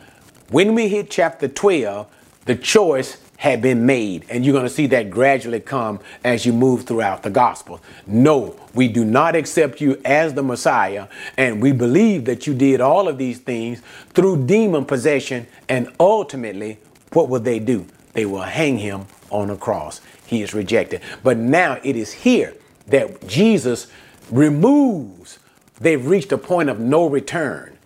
When 0.49 0.73
we 0.73 0.87
hit 0.87 1.11
chapter 1.11 1.47
12, 1.47 2.07
the 2.45 2.55
choice 2.55 3.17
had 3.37 3.61
been 3.61 3.85
made. 3.85 4.25
And 4.29 4.43
you're 4.43 4.53
going 4.53 4.65
to 4.65 4.73
see 4.73 4.87
that 4.87 5.09
gradually 5.09 5.59
come 5.59 5.99
as 6.23 6.45
you 6.45 6.51
move 6.51 6.83
throughout 6.83 7.23
the 7.23 7.29
gospel. 7.29 7.79
No, 8.05 8.59
we 8.73 8.87
do 8.87 9.05
not 9.05 9.35
accept 9.35 9.79
you 9.79 10.01
as 10.03 10.33
the 10.33 10.43
Messiah. 10.43 11.07
And 11.37 11.61
we 11.61 11.71
believe 11.71 12.25
that 12.25 12.47
you 12.47 12.53
did 12.53 12.81
all 12.81 13.07
of 13.07 13.17
these 13.17 13.39
things 13.39 13.81
through 14.09 14.45
demon 14.45 14.85
possession. 14.85 15.47
And 15.69 15.93
ultimately, 15.99 16.79
what 17.13 17.29
will 17.29 17.39
they 17.39 17.59
do? 17.59 17.85
They 18.13 18.25
will 18.25 18.41
hang 18.41 18.79
him 18.79 19.05
on 19.29 19.51
a 19.51 19.55
cross. 19.55 20.01
He 20.25 20.41
is 20.41 20.53
rejected. 20.53 21.01
But 21.23 21.37
now 21.37 21.79
it 21.83 21.95
is 21.95 22.11
here 22.11 22.55
that 22.87 23.27
Jesus 23.27 23.87
removes, 24.31 25.37
they've 25.79 26.05
reached 26.05 26.31
a 26.31 26.37
point 26.37 26.69
of 26.69 26.79
no 26.79 27.07
return. 27.07 27.77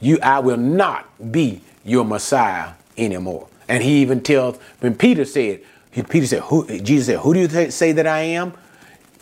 You, 0.00 0.18
I 0.22 0.40
will 0.40 0.58
not 0.58 1.32
be 1.32 1.62
your 1.82 2.04
Messiah 2.04 2.72
anymore. 2.98 3.48
And 3.68 3.82
he 3.82 4.00
even 4.02 4.22
tells 4.22 4.56
when 4.80 4.94
Peter 4.94 5.24
said, 5.24 5.60
Peter 6.08 6.26
said, 6.26 6.42
who, 6.42 6.66
Jesus 6.80 7.06
said, 7.06 7.18
Who 7.20 7.34
do 7.34 7.40
you 7.40 7.70
say 7.70 7.92
that 7.92 8.06
I 8.06 8.20
am? 8.20 8.52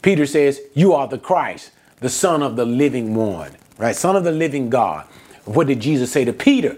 Peter 0.03 0.27
says, 0.27 0.61
You 0.75 0.93
are 0.93 1.09
the 1.09 1.19
Christ, 1.19 1.71
the 2.01 2.09
Son 2.09 2.43
of 2.43 2.57
the 2.57 2.65
living 2.65 3.15
one, 3.15 3.53
right? 3.79 3.95
Son 3.95 4.17
of 4.17 4.25
the 4.25 4.33
living 4.33 4.71
God. 4.71 5.07
What 5.45 5.67
did 5.67 5.81
Jesus 5.81 6.11
say 6.11 6.25
to 6.25 6.33
Peter? 6.33 6.77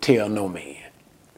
Tell 0.00 0.28
no 0.28 0.48
man. 0.48 0.76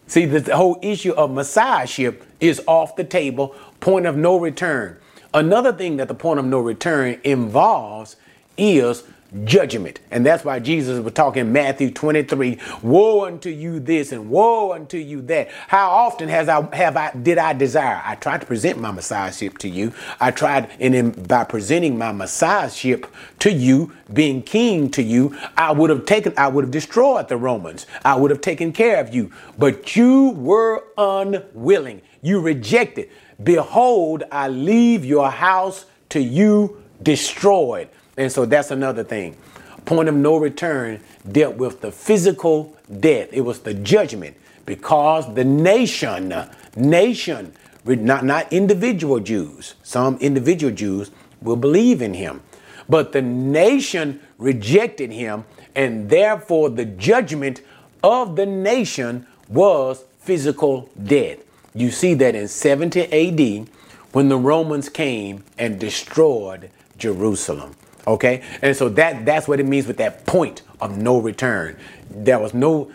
See, 0.06 0.26
the 0.26 0.56
whole 0.56 0.78
issue 0.82 1.12
of 1.12 1.30
messiahship 1.30 2.24
is 2.40 2.62
off 2.66 2.96
the 2.96 3.04
table, 3.04 3.54
point 3.80 4.06
of 4.06 4.16
no 4.16 4.38
return. 4.38 4.96
Another 5.32 5.72
thing 5.72 5.96
that 5.96 6.08
the 6.08 6.14
point 6.14 6.38
of 6.38 6.46
no 6.46 6.60
return 6.60 7.20
involves 7.24 8.16
is 8.56 9.02
judgment. 9.44 10.00
And 10.10 10.24
that's 10.24 10.44
why 10.44 10.60
Jesus 10.60 11.02
was 11.02 11.12
talking 11.12 11.52
Matthew 11.52 11.90
23, 11.90 12.58
woe 12.82 13.24
unto 13.24 13.48
you 13.48 13.80
this 13.80 14.12
and 14.12 14.30
woe 14.30 14.72
unto 14.72 14.96
you 14.96 15.22
that. 15.22 15.50
How 15.68 15.90
often 15.90 16.28
has 16.28 16.48
I 16.48 16.74
have 16.74 16.96
I 16.96 17.12
did 17.12 17.38
I 17.38 17.52
desire? 17.52 18.00
I 18.04 18.14
tried 18.14 18.42
to 18.42 18.46
present 18.46 18.78
my 18.78 18.92
messiahship 18.92 19.58
to 19.58 19.68
you. 19.68 19.92
I 20.20 20.30
tried 20.30 20.70
and 20.78 20.94
in, 20.94 21.10
by 21.10 21.44
presenting 21.44 21.98
my 21.98 22.12
messiahship 22.12 23.06
to 23.40 23.52
you, 23.52 23.92
being 24.12 24.42
king 24.42 24.90
to 24.92 25.02
you, 25.02 25.36
I 25.56 25.72
would 25.72 25.90
have 25.90 26.06
taken 26.06 26.32
I 26.36 26.48
would 26.48 26.64
have 26.64 26.70
destroyed 26.70 27.28
the 27.28 27.36
Romans. 27.36 27.86
I 28.04 28.14
would 28.14 28.30
have 28.30 28.40
taken 28.40 28.72
care 28.72 29.00
of 29.00 29.12
you. 29.14 29.32
But 29.58 29.96
you 29.96 30.30
were 30.30 30.84
unwilling. 30.96 32.02
You 32.22 32.40
rejected. 32.40 33.10
Behold, 33.42 34.22
I 34.30 34.48
leave 34.48 35.04
your 35.04 35.30
house 35.30 35.86
to 36.10 36.20
you 36.20 36.82
destroyed. 37.02 37.88
And 38.16 38.30
so 38.30 38.44
that's 38.44 38.70
another 38.70 39.04
thing. 39.04 39.36
Point 39.84 40.08
of 40.08 40.14
no 40.14 40.36
return 40.36 41.00
dealt 41.30 41.56
with 41.56 41.80
the 41.80 41.92
physical 41.92 42.76
death. 43.00 43.28
It 43.32 43.42
was 43.42 43.60
the 43.60 43.74
judgment 43.74 44.36
because 44.66 45.32
the 45.34 45.44
nation, 45.44 46.32
nation, 46.76 47.52
not, 47.84 48.24
not 48.24 48.52
individual 48.52 49.20
Jews, 49.20 49.74
some 49.82 50.16
individual 50.18 50.72
Jews 50.72 51.10
will 51.42 51.56
believe 51.56 52.00
in 52.00 52.14
him, 52.14 52.40
but 52.88 53.12
the 53.12 53.22
nation 53.22 54.20
rejected 54.38 55.12
him, 55.12 55.44
and 55.74 56.08
therefore 56.08 56.70
the 56.70 56.84
judgment 56.84 57.60
of 58.02 58.36
the 58.36 58.46
nation 58.46 59.26
was 59.48 60.04
physical 60.18 60.88
death. 61.02 61.38
You 61.74 61.90
see 61.90 62.14
that 62.14 62.34
in 62.34 62.48
70 62.48 63.02
AD 63.12 63.68
when 64.12 64.28
the 64.28 64.38
Romans 64.38 64.88
came 64.88 65.44
and 65.58 65.78
destroyed 65.78 66.70
Jerusalem. 66.96 67.74
Okay? 68.06 68.42
And 68.62 68.76
so 68.76 68.88
that 68.90 69.24
that's 69.24 69.48
what 69.48 69.60
it 69.60 69.66
means 69.66 69.86
with 69.86 69.96
that 69.98 70.26
point 70.26 70.62
of 70.80 70.98
no 70.98 71.18
return. 71.18 71.76
There 72.10 72.38
was 72.38 72.54
no 72.54 72.90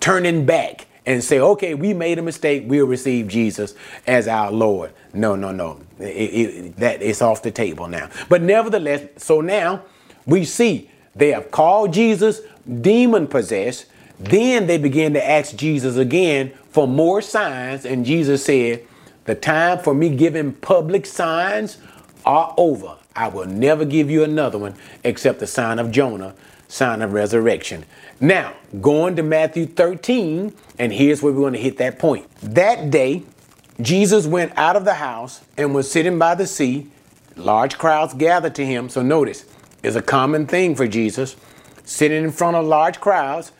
turning 0.00 0.46
back 0.46 0.86
and 1.06 1.22
say, 1.22 1.38
okay, 1.38 1.74
we 1.74 1.92
made 1.92 2.18
a 2.18 2.22
mistake. 2.22 2.64
We'll 2.66 2.86
receive 2.86 3.28
Jesus 3.28 3.74
as 4.06 4.26
our 4.28 4.50
Lord. 4.50 4.92
No, 5.12 5.36
no, 5.36 5.52
no. 5.52 5.80
It, 5.98 6.04
it, 6.04 6.76
that 6.76 7.02
is 7.02 7.20
off 7.20 7.42
the 7.42 7.50
table 7.50 7.88
now. 7.88 8.08
But 8.28 8.42
nevertheless, 8.42 9.08
so 9.16 9.40
now 9.40 9.82
we 10.26 10.44
see 10.44 10.90
they 11.14 11.32
have 11.32 11.50
called 11.50 11.92
Jesus 11.92 12.40
demon 12.80 13.26
possessed. 13.26 13.86
Then 14.18 14.66
they 14.66 14.78
begin 14.78 15.12
to 15.14 15.28
ask 15.28 15.56
Jesus 15.56 15.96
again 15.96 16.52
for 16.70 16.88
more 16.88 17.20
signs. 17.20 17.84
And 17.84 18.04
Jesus 18.06 18.44
said, 18.44 18.86
the 19.24 19.34
time 19.34 19.78
for 19.78 19.94
me 19.94 20.14
giving 20.14 20.52
public 20.52 21.06
signs 21.06 21.78
are 22.24 22.54
over. 22.56 22.96
I 23.16 23.28
will 23.28 23.46
never 23.46 23.84
give 23.84 24.10
you 24.10 24.24
another 24.24 24.58
one 24.58 24.74
except 25.04 25.38
the 25.38 25.46
sign 25.46 25.78
of 25.78 25.90
Jonah, 25.90 26.34
sign 26.68 27.02
of 27.02 27.12
resurrection. 27.12 27.84
Now, 28.20 28.54
going 28.80 29.16
to 29.16 29.22
Matthew 29.22 29.66
13, 29.66 30.52
and 30.78 30.92
here's 30.92 31.22
where 31.22 31.32
we're 31.32 31.40
going 31.40 31.52
to 31.52 31.60
hit 31.60 31.78
that 31.78 31.98
point. 31.98 32.28
That 32.40 32.90
day, 32.90 33.22
Jesus 33.80 34.26
went 34.26 34.52
out 34.56 34.76
of 34.76 34.84
the 34.84 34.94
house 34.94 35.42
and 35.56 35.74
was 35.74 35.90
sitting 35.90 36.18
by 36.18 36.34
the 36.34 36.46
sea. 36.46 36.88
Large 37.36 37.78
crowds 37.78 38.14
gathered 38.14 38.54
to 38.56 38.66
him. 38.66 38.88
So 38.88 39.02
notice, 39.02 39.44
it's 39.82 39.96
a 39.96 40.02
common 40.02 40.46
thing 40.46 40.74
for 40.74 40.86
Jesus. 40.86 41.36
Sitting 41.84 42.24
in 42.24 42.32
front 42.32 42.56
of 42.56 42.64
large 42.64 43.00
crowds, 43.00 43.52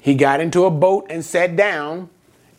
he 0.00 0.14
got 0.14 0.40
into 0.40 0.64
a 0.64 0.70
boat 0.70 1.06
and 1.10 1.24
sat 1.24 1.56
down, 1.56 2.08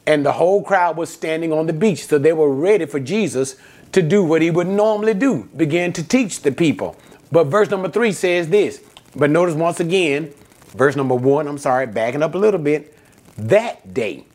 and 0.05 0.25
the 0.25 0.33
whole 0.33 0.63
crowd 0.63 0.97
was 0.97 1.09
standing 1.09 1.51
on 1.51 1.65
the 1.65 1.73
beach. 1.73 2.05
So 2.05 2.17
they 2.17 2.33
were 2.33 2.51
ready 2.51 2.85
for 2.85 2.99
Jesus 2.99 3.55
to 3.91 4.01
do 4.01 4.23
what 4.23 4.41
he 4.41 4.51
would 4.51 4.67
normally 4.67 5.13
do, 5.13 5.49
begin 5.55 5.93
to 5.93 6.03
teach 6.03 6.41
the 6.41 6.51
people. 6.51 6.95
But 7.31 7.45
verse 7.45 7.69
number 7.69 7.89
three 7.89 8.11
says 8.11 8.49
this 8.49 8.81
But 9.15 9.29
notice 9.29 9.55
once 9.55 9.79
again, 9.79 10.33
verse 10.75 10.95
number 10.95 11.15
one, 11.15 11.47
I'm 11.47 11.57
sorry, 11.57 11.87
backing 11.87 12.23
up 12.23 12.35
a 12.35 12.37
little 12.37 12.59
bit. 12.59 12.97
That 13.37 13.93
day. 13.93 14.25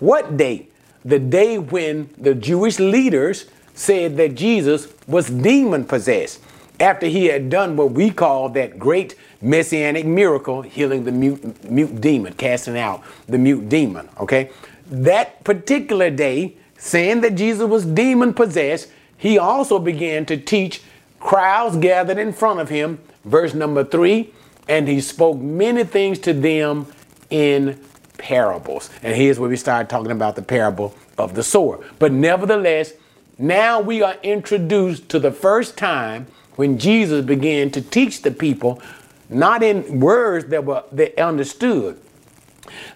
What 0.00 0.36
day? 0.36 0.68
The 1.04 1.18
day 1.18 1.58
when 1.58 2.10
the 2.18 2.34
Jewish 2.34 2.78
leaders 2.78 3.46
said 3.74 4.16
that 4.16 4.34
Jesus 4.34 4.88
was 5.06 5.28
demon 5.28 5.84
possessed 5.84 6.40
after 6.80 7.06
he 7.06 7.26
had 7.26 7.50
done 7.50 7.76
what 7.76 7.92
we 7.92 8.10
call 8.10 8.48
that 8.50 8.78
great 8.78 9.14
messianic 9.40 10.06
miracle, 10.06 10.62
healing 10.62 11.04
the 11.04 11.12
mute, 11.12 11.64
mute 11.68 12.00
demon, 12.00 12.32
casting 12.34 12.78
out 12.78 13.02
the 13.26 13.38
mute 13.38 13.68
demon. 13.68 14.08
Okay? 14.20 14.50
That 14.90 15.42
particular 15.44 16.10
day, 16.10 16.56
saying 16.76 17.20
that 17.22 17.34
Jesus 17.34 17.66
was 17.68 17.84
demon 17.84 18.32
possessed, 18.32 18.88
he 19.18 19.36
also 19.36 19.78
began 19.78 20.24
to 20.26 20.36
teach 20.36 20.80
crowds 21.20 21.76
gathered 21.76 22.18
in 22.18 22.32
front 22.32 22.60
of 22.60 22.70
him. 22.70 23.00
Verse 23.24 23.52
number 23.52 23.84
three, 23.84 24.32
and 24.68 24.88
he 24.88 25.00
spoke 25.00 25.36
many 25.38 25.84
things 25.84 26.18
to 26.20 26.32
them 26.32 26.86
in 27.28 27.78
parables. 28.16 28.90
And 29.02 29.14
here's 29.14 29.38
where 29.38 29.50
we 29.50 29.56
start 29.56 29.88
talking 29.88 30.12
about 30.12 30.36
the 30.36 30.42
parable 30.42 30.94
of 31.18 31.34
the 31.34 31.42
sower. 31.42 31.84
But 31.98 32.12
nevertheless, 32.12 32.92
now 33.38 33.80
we 33.80 34.02
are 34.02 34.16
introduced 34.22 35.08
to 35.10 35.18
the 35.18 35.32
first 35.32 35.76
time 35.76 36.26
when 36.56 36.78
Jesus 36.78 37.24
began 37.24 37.70
to 37.72 37.82
teach 37.82 38.22
the 38.22 38.30
people, 38.30 38.80
not 39.28 39.62
in 39.62 40.00
words 40.00 40.46
that 40.46 40.64
were 40.64 40.84
they 40.90 41.14
understood, 41.16 42.00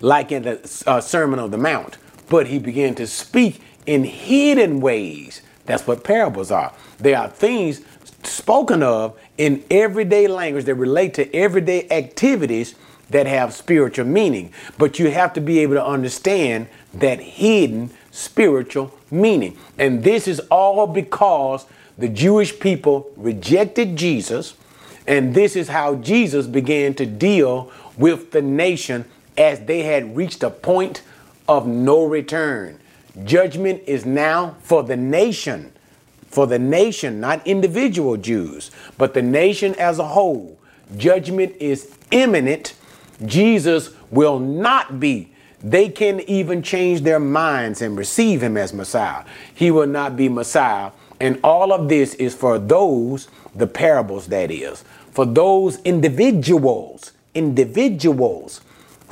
like 0.00 0.32
in 0.32 0.42
the 0.42 0.82
uh, 0.86 1.00
Sermon 1.00 1.38
on 1.38 1.50
the 1.50 1.58
Mount, 1.58 1.98
but 2.28 2.46
he 2.48 2.58
began 2.58 2.94
to 2.96 3.06
speak 3.06 3.60
in 3.86 4.04
hidden 4.04 4.80
ways. 4.80 5.42
That's 5.66 5.86
what 5.86 6.04
parables 6.04 6.50
are. 6.50 6.72
They 6.98 7.14
are 7.14 7.28
things 7.28 7.82
spoken 8.24 8.82
of 8.82 9.18
in 9.38 9.64
everyday 9.70 10.26
language 10.26 10.64
that 10.66 10.74
relate 10.74 11.14
to 11.14 11.34
everyday 11.34 11.88
activities 11.90 12.74
that 13.10 13.26
have 13.26 13.52
spiritual 13.52 14.06
meaning. 14.06 14.52
But 14.78 14.98
you 14.98 15.10
have 15.10 15.32
to 15.34 15.40
be 15.40 15.60
able 15.60 15.74
to 15.74 15.84
understand 15.84 16.68
that 16.94 17.20
hidden 17.20 17.90
spiritual 18.10 18.92
meaning. 19.10 19.56
And 19.78 20.02
this 20.02 20.26
is 20.26 20.40
all 20.50 20.86
because 20.86 21.66
the 21.98 22.08
Jewish 22.08 22.58
people 22.58 23.10
rejected 23.16 23.96
Jesus. 23.96 24.54
And 25.06 25.34
this 25.34 25.56
is 25.56 25.68
how 25.68 25.96
Jesus 25.96 26.46
began 26.46 26.94
to 26.94 27.06
deal 27.06 27.70
with 27.96 28.30
the 28.30 28.42
nation 28.42 29.04
as 29.36 29.60
they 29.60 29.82
had 29.82 30.16
reached 30.16 30.42
a 30.42 30.50
point 30.50 31.02
of 31.48 31.66
no 31.66 32.04
return. 32.04 32.78
Judgment 33.24 33.82
is 33.86 34.06
now 34.06 34.56
for 34.62 34.82
the 34.82 34.96
nation, 34.96 35.72
for 36.28 36.46
the 36.46 36.58
nation, 36.58 37.20
not 37.20 37.46
individual 37.46 38.16
Jews, 38.16 38.70
but 38.96 39.14
the 39.14 39.22
nation 39.22 39.74
as 39.76 39.98
a 39.98 40.06
whole. 40.06 40.58
Judgment 40.96 41.54
is 41.60 41.94
imminent 42.10 42.74
Jesus 43.26 43.90
will 44.10 44.38
not 44.38 45.00
be. 45.00 45.32
They 45.62 45.88
can 45.88 46.20
even 46.20 46.62
change 46.62 47.02
their 47.02 47.20
minds 47.20 47.82
and 47.82 47.96
receive 47.96 48.42
him 48.42 48.56
as 48.56 48.72
Messiah. 48.72 49.24
He 49.54 49.70
will 49.70 49.86
not 49.86 50.16
be 50.16 50.28
Messiah. 50.28 50.90
And 51.20 51.38
all 51.44 51.72
of 51.72 51.88
this 51.88 52.14
is 52.14 52.34
for 52.34 52.58
those, 52.58 53.28
the 53.54 53.66
parables 53.66 54.26
that 54.28 54.50
is, 54.50 54.82
for 55.12 55.24
those 55.24 55.80
individuals, 55.82 57.12
individuals 57.34 58.60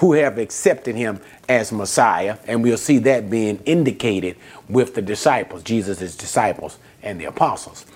who 0.01 0.13
have 0.13 0.37
accepted 0.37 0.97
him 0.97 1.21
as 1.49 1.73
Messiah. 1.73 2.37
And 2.47 2.63
we'll 2.63 2.77
see 2.77 2.99
that 2.99 3.31
being 3.31 3.59
indicated 3.65 4.37
with 4.69 4.95
the 4.95 5.03
disciples, 5.03 5.63
Jesus' 5.63 6.17
disciples 6.17 6.79
and 7.03 7.21
the 7.21 7.25
apostles. 7.25 7.87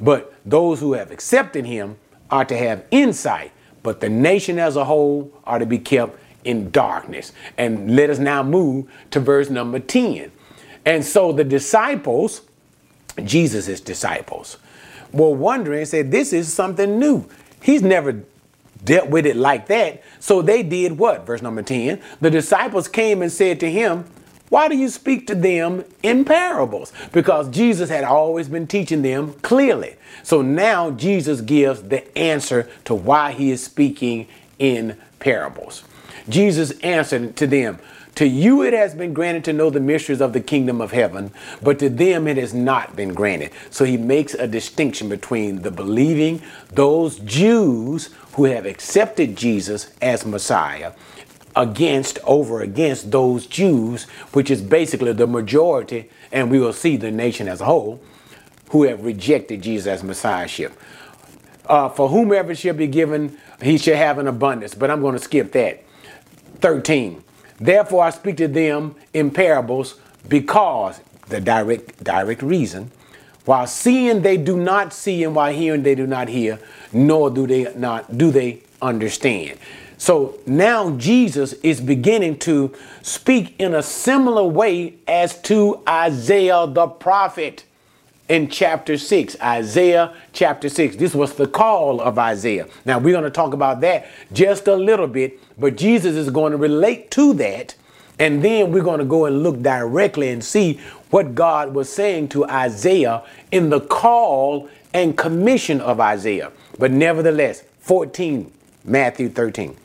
But 0.00 0.34
those 0.44 0.80
who 0.80 0.94
have 0.94 1.10
accepted 1.10 1.66
him 1.66 1.96
are 2.30 2.44
to 2.44 2.56
have 2.56 2.84
insight 2.90 3.52
but 3.82 4.00
the 4.00 4.08
nation 4.08 4.58
as 4.58 4.76
a 4.76 4.84
whole 4.84 5.32
are 5.44 5.58
to 5.58 5.66
be 5.66 5.78
kept 5.78 6.18
in 6.44 6.70
darkness. 6.70 7.32
And 7.58 7.96
let 7.96 8.10
us 8.10 8.18
now 8.18 8.42
move 8.42 8.90
to 9.10 9.20
verse 9.20 9.50
number 9.50 9.78
10. 9.78 10.30
And 10.84 11.04
so 11.04 11.32
the 11.32 11.44
disciples, 11.44 12.42
Jesus' 13.22 13.80
disciples, 13.80 14.58
were 15.12 15.34
wondering, 15.34 15.84
said, 15.84 16.10
This 16.10 16.32
is 16.32 16.52
something 16.52 16.98
new. 16.98 17.26
He's 17.62 17.82
never 17.82 18.22
dealt 18.84 19.08
with 19.08 19.26
it 19.26 19.36
like 19.36 19.66
that. 19.68 20.02
So 20.20 20.42
they 20.42 20.62
did 20.62 20.98
what? 20.98 21.26
Verse 21.26 21.42
number 21.42 21.62
10. 21.62 22.00
The 22.20 22.30
disciples 22.30 22.88
came 22.88 23.22
and 23.22 23.30
said 23.30 23.60
to 23.60 23.70
him, 23.70 24.04
why 24.50 24.66
do 24.68 24.76
you 24.76 24.88
speak 24.88 25.28
to 25.28 25.34
them 25.36 25.84
in 26.02 26.24
parables? 26.24 26.92
Because 27.12 27.48
Jesus 27.50 27.88
had 27.88 28.02
always 28.02 28.48
been 28.48 28.66
teaching 28.66 29.02
them 29.02 29.34
clearly. 29.42 29.94
So 30.24 30.42
now 30.42 30.90
Jesus 30.90 31.40
gives 31.40 31.82
the 31.82 32.18
answer 32.18 32.68
to 32.86 32.94
why 32.94 33.30
he 33.30 33.52
is 33.52 33.62
speaking 33.62 34.26
in 34.58 34.96
parables. 35.20 35.84
Jesus 36.28 36.72
answered 36.80 37.36
to 37.36 37.46
them, 37.46 37.78
To 38.20 38.28
you 38.28 38.60
it 38.60 38.74
has 38.74 38.94
been 38.94 39.14
granted 39.14 39.44
to 39.44 39.54
know 39.54 39.70
the 39.70 39.80
mysteries 39.80 40.20
of 40.20 40.34
the 40.34 40.42
kingdom 40.42 40.82
of 40.82 40.92
heaven, 40.92 41.32
but 41.62 41.78
to 41.78 41.88
them 41.88 42.28
it 42.28 42.36
has 42.36 42.52
not 42.52 42.94
been 42.94 43.14
granted. 43.14 43.50
So 43.70 43.86
he 43.86 43.96
makes 43.96 44.34
a 44.34 44.46
distinction 44.46 45.08
between 45.08 45.62
the 45.62 45.70
believing, 45.70 46.42
those 46.70 47.18
Jews 47.20 48.10
who 48.34 48.44
have 48.44 48.66
accepted 48.66 49.36
Jesus 49.36 49.90
as 50.02 50.26
Messiah, 50.26 50.92
against 51.56 52.18
over 52.24 52.60
against 52.60 53.10
those 53.10 53.46
Jews, 53.46 54.04
which 54.34 54.50
is 54.50 54.60
basically 54.60 55.14
the 55.14 55.26
majority, 55.26 56.10
and 56.30 56.50
we 56.50 56.60
will 56.60 56.74
see 56.74 56.98
the 56.98 57.10
nation 57.10 57.48
as 57.48 57.62
a 57.62 57.64
whole, 57.64 58.02
who 58.68 58.82
have 58.82 59.02
rejected 59.02 59.62
Jesus 59.62 59.86
as 59.86 60.04
Messiahship. 60.04 60.78
Uh, 61.64 61.88
for 61.88 62.10
whomever 62.10 62.54
shall 62.54 62.74
be 62.74 62.86
given, 62.86 63.38
he 63.62 63.78
shall 63.78 63.96
have 63.96 64.18
an 64.18 64.26
abundance. 64.26 64.74
But 64.74 64.90
I'm 64.90 65.00
going 65.00 65.16
to 65.16 65.24
skip 65.24 65.52
that. 65.52 65.82
13. 66.60 67.24
Therefore 67.60 68.04
I 68.04 68.10
speak 68.10 68.38
to 68.38 68.48
them 68.48 68.96
in 69.12 69.30
parables 69.30 70.00
because 70.28 71.00
the 71.28 71.40
direct 71.40 72.02
direct 72.02 72.42
reason. 72.42 72.90
While 73.44 73.66
seeing 73.66 74.22
they 74.22 74.36
do 74.36 74.56
not 74.56 74.92
see, 74.92 75.24
and 75.24 75.34
while 75.34 75.52
hearing 75.52 75.82
they 75.82 75.94
do 75.94 76.06
not 76.06 76.28
hear, 76.28 76.58
nor 76.92 77.30
do 77.30 77.46
they 77.46 77.72
not 77.74 78.16
do 78.16 78.30
they 78.30 78.60
understand. 78.82 79.58
So 79.98 80.38
now 80.46 80.92
Jesus 80.92 81.52
is 81.62 81.80
beginning 81.80 82.38
to 82.40 82.74
speak 83.02 83.54
in 83.58 83.74
a 83.74 83.82
similar 83.82 84.44
way 84.44 84.94
as 85.06 85.40
to 85.42 85.82
Isaiah 85.86 86.66
the 86.66 86.86
prophet 86.86 87.64
in 88.30 88.48
chapter 88.48 88.96
6. 88.96 89.36
Isaiah 89.42 90.14
chapter 90.32 90.68
6. 90.68 90.96
This 90.96 91.14
was 91.14 91.34
the 91.34 91.48
call 91.48 92.00
of 92.00 92.16
Isaiah. 92.16 92.68
Now 92.86 93.00
we're 93.00 93.12
going 93.12 93.24
to 93.24 93.30
talk 93.30 93.52
about 93.52 93.80
that 93.80 94.06
just 94.32 94.68
a 94.68 94.76
little 94.76 95.08
bit, 95.08 95.40
but 95.58 95.76
Jesus 95.76 96.14
is 96.14 96.30
going 96.30 96.52
to 96.52 96.56
relate 96.56 97.10
to 97.10 97.34
that. 97.34 97.74
And 98.20 98.42
then 98.44 98.70
we're 98.70 98.84
going 98.84 99.00
to 99.00 99.04
go 99.04 99.24
and 99.24 99.42
look 99.42 99.60
directly 99.62 100.28
and 100.28 100.44
see 100.44 100.80
what 101.10 101.34
God 101.34 101.74
was 101.74 101.92
saying 101.92 102.28
to 102.28 102.46
Isaiah 102.46 103.24
in 103.50 103.68
the 103.68 103.80
call 103.80 104.70
and 104.94 105.18
commission 105.18 105.80
of 105.80 105.98
Isaiah. 105.98 106.52
But 106.78 106.92
nevertheless, 106.92 107.64
14, 107.80 108.52
Matthew 108.84 109.28
13. 109.28 109.76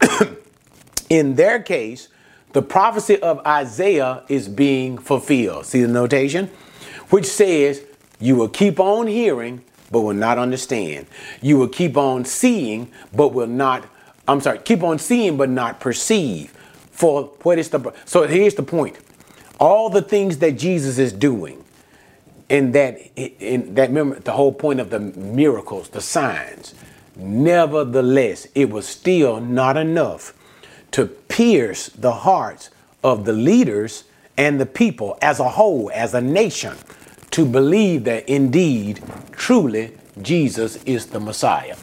in 1.10 1.34
their 1.34 1.60
case, 1.60 2.08
the 2.52 2.62
prophecy 2.62 3.20
of 3.20 3.46
Isaiah 3.46 4.22
is 4.28 4.48
being 4.48 4.96
fulfilled. 4.96 5.66
See 5.66 5.82
the 5.82 5.88
notation? 5.88 6.48
Which 7.10 7.26
says, 7.26 7.82
You 8.20 8.36
will 8.36 8.48
keep 8.48 8.80
on 8.80 9.06
hearing, 9.06 9.62
but 9.90 10.00
will 10.00 10.14
not 10.14 10.38
understand. 10.38 11.06
You 11.40 11.58
will 11.58 11.68
keep 11.68 11.96
on 11.96 12.24
seeing, 12.24 12.90
but 13.14 13.28
will 13.28 13.46
not, 13.46 13.86
I'm 14.26 14.40
sorry, 14.40 14.58
keep 14.58 14.82
on 14.82 14.98
seeing, 14.98 15.36
but 15.36 15.48
not 15.48 15.80
perceive. 15.80 16.50
For 16.90 17.24
what 17.42 17.58
is 17.58 17.70
the, 17.70 17.92
so 18.04 18.26
here's 18.26 18.54
the 18.54 18.62
point. 18.62 18.96
All 19.60 19.90
the 19.90 20.02
things 20.02 20.38
that 20.38 20.52
Jesus 20.52 20.98
is 20.98 21.12
doing, 21.12 21.62
in 22.48 22.72
that, 22.72 22.98
in 23.16 23.74
that, 23.74 23.88
remember 23.88 24.20
the 24.20 24.32
whole 24.32 24.52
point 24.52 24.80
of 24.80 24.90
the 24.90 25.00
miracles, 25.00 25.88
the 25.88 26.00
signs, 26.00 26.74
Nevertheless, 27.16 28.46
it 28.54 28.70
was 28.70 28.86
still 28.86 29.40
not 29.40 29.76
enough 29.76 30.34
to 30.92 31.06
pierce 31.06 31.88
the 31.88 32.12
hearts 32.12 32.70
of 33.02 33.24
the 33.24 33.32
leaders 33.32 34.04
and 34.36 34.60
the 34.60 34.66
people 34.66 35.18
as 35.22 35.40
a 35.40 35.48
whole, 35.48 35.90
as 35.94 36.14
a 36.14 36.20
nation, 36.20 36.76
to 37.30 37.44
believe 37.44 38.04
that 38.04 38.28
indeed, 38.28 39.02
truly, 39.32 39.92
Jesus 40.22 40.82
is 40.84 41.06
the 41.06 41.20
Messiah. 41.20 41.76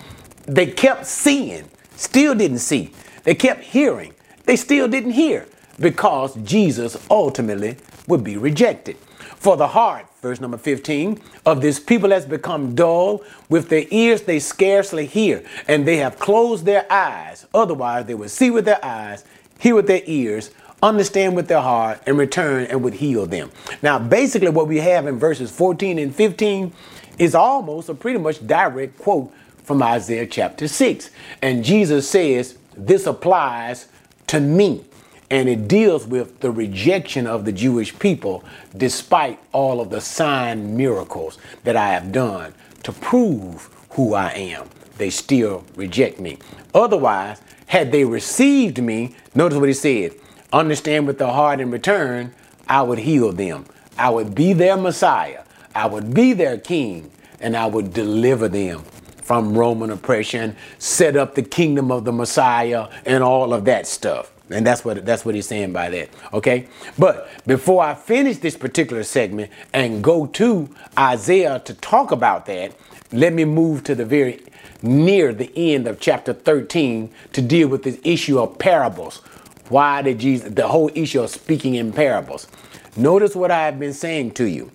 They 0.45 0.67
kept 0.67 1.05
seeing, 1.05 1.65
still 1.95 2.35
didn't 2.35 2.59
see. 2.59 2.91
They 3.23 3.35
kept 3.35 3.63
hearing, 3.63 4.13
they 4.45 4.55
still 4.55 4.87
didn't 4.87 5.11
hear 5.11 5.47
because 5.79 6.35
Jesus 6.43 6.97
ultimately 7.09 7.77
would 8.07 8.23
be 8.23 8.37
rejected. 8.37 8.97
For 9.43 9.57
the 9.57 9.67
heart, 9.67 10.05
verse 10.21 10.39
number 10.39 10.57
15, 10.57 11.19
of 11.45 11.61
this 11.61 11.79
people 11.79 12.11
has 12.11 12.25
become 12.25 12.75
dull. 12.75 13.23
With 13.49 13.69
their 13.69 13.85
ears 13.91 14.21
they 14.21 14.39
scarcely 14.39 15.05
hear, 15.05 15.43
and 15.67 15.85
they 15.85 15.97
have 15.97 16.17
closed 16.19 16.65
their 16.65 16.91
eyes. 16.91 17.45
Otherwise, 17.53 18.05
they 18.05 18.13
would 18.13 18.31
see 18.31 18.49
with 18.49 18.65
their 18.65 18.83
eyes, 18.83 19.25
hear 19.59 19.75
with 19.75 19.87
their 19.87 20.01
ears, 20.05 20.51
understand 20.83 21.35
with 21.35 21.47
their 21.47 21.61
heart, 21.61 22.01
and 22.05 22.17
return 22.17 22.65
and 22.65 22.83
would 22.83 22.95
heal 22.95 23.25
them. 23.25 23.49
Now, 23.81 23.97
basically, 23.97 24.49
what 24.49 24.67
we 24.67 24.79
have 24.79 25.07
in 25.07 25.17
verses 25.17 25.49
14 25.49 25.97
and 25.97 26.13
15 26.13 26.73
is 27.17 27.33
almost 27.33 27.89
a 27.89 27.95
pretty 27.95 28.19
much 28.19 28.45
direct 28.45 28.99
quote 28.99 29.31
from 29.63 29.81
Isaiah 29.81 30.27
chapter 30.27 30.67
6. 30.67 31.09
And 31.41 31.63
Jesus 31.63 32.09
says, 32.09 32.57
This 32.75 33.07
applies 33.07 33.87
to 34.27 34.39
me. 34.39 34.83
And 35.29 35.49
it 35.49 35.67
deals 35.67 36.05
with 36.05 36.41
the 36.41 36.51
rejection 36.51 37.25
of 37.25 37.45
the 37.45 37.51
Jewish 37.51 37.97
people 37.97 38.43
despite 38.77 39.39
all 39.51 39.81
of 39.81 39.89
the 39.89 40.01
sign 40.01 40.77
miracles 40.77 41.39
that 41.63 41.75
I 41.75 41.89
have 41.89 42.11
done 42.11 42.53
to 42.83 42.91
prove 42.91 43.69
who 43.91 44.13
I 44.13 44.29
am. 44.31 44.69
They 44.97 45.09
still 45.09 45.63
reject 45.75 46.19
me. 46.19 46.37
Otherwise, 46.75 47.41
had 47.65 47.91
they 47.91 48.05
received 48.05 48.79
me, 48.79 49.15
notice 49.33 49.57
what 49.57 49.69
he 49.69 49.73
said 49.73 50.13
understand 50.53 51.07
with 51.07 51.17
the 51.17 51.31
heart 51.31 51.59
in 51.59 51.71
return, 51.71 52.33
I 52.67 52.81
would 52.81 52.99
heal 52.99 53.31
them. 53.31 53.65
I 53.97 54.09
would 54.09 54.33
be 54.33 54.53
their 54.53 54.77
Messiah. 54.77 55.43
I 55.75 55.87
would 55.87 56.13
be 56.13 56.33
their 56.33 56.57
king, 56.57 57.11
and 57.39 57.57
I 57.57 57.65
would 57.65 57.93
deliver 57.93 58.47
them 58.47 58.83
from 59.23 59.57
Roman 59.57 59.89
oppression, 59.89 60.55
set 60.77 61.15
up 61.15 61.35
the 61.35 61.41
kingdom 61.41 61.91
of 61.91 62.05
the 62.05 62.11
Messiah, 62.11 62.89
and 63.05 63.23
all 63.23 63.53
of 63.53 63.65
that 63.65 63.87
stuff. 63.87 64.31
And 64.49 64.67
that's 64.67 64.83
what 64.83 65.05
that's 65.05 65.25
what 65.25 65.35
he's 65.35 65.47
saying 65.47 65.73
by 65.73 65.89
that. 65.89 66.09
Okay? 66.33 66.67
But 66.99 67.29
before 67.47 67.83
I 67.83 67.95
finish 67.95 68.37
this 68.37 68.57
particular 68.57 69.03
segment 69.03 69.51
and 69.71 70.03
go 70.03 70.27
to 70.27 70.69
Isaiah 70.99 71.59
to 71.59 71.73
talk 71.75 72.11
about 72.11 72.45
that, 72.47 72.73
let 73.11 73.33
me 73.33 73.45
move 73.45 73.83
to 73.85 73.95
the 73.95 74.05
very 74.05 74.43
near 74.81 75.33
the 75.33 75.51
end 75.55 75.87
of 75.87 75.99
chapter 75.99 76.33
13 76.33 77.09
to 77.31 77.41
deal 77.41 77.69
with 77.69 77.83
this 77.83 77.99
issue 78.03 78.37
of 78.37 78.59
parables. 78.59 79.21
Why 79.69 80.01
did 80.01 80.19
Jesus, 80.19 80.53
the 80.53 80.67
whole 80.67 80.91
issue 80.93 81.21
of 81.21 81.29
speaking 81.29 81.75
in 81.75 81.93
parables? 81.93 82.47
Notice 82.95 83.35
what 83.35 83.51
I 83.51 83.65
have 83.65 83.79
been 83.79 83.93
saying 83.93 84.31
to 84.31 84.45
you. 84.45 84.71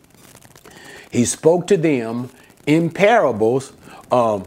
He 1.10 1.24
spoke 1.24 1.66
to 1.68 1.76
them 1.76 2.30
in 2.66 2.90
parables 2.90 3.72
um, 4.10 4.46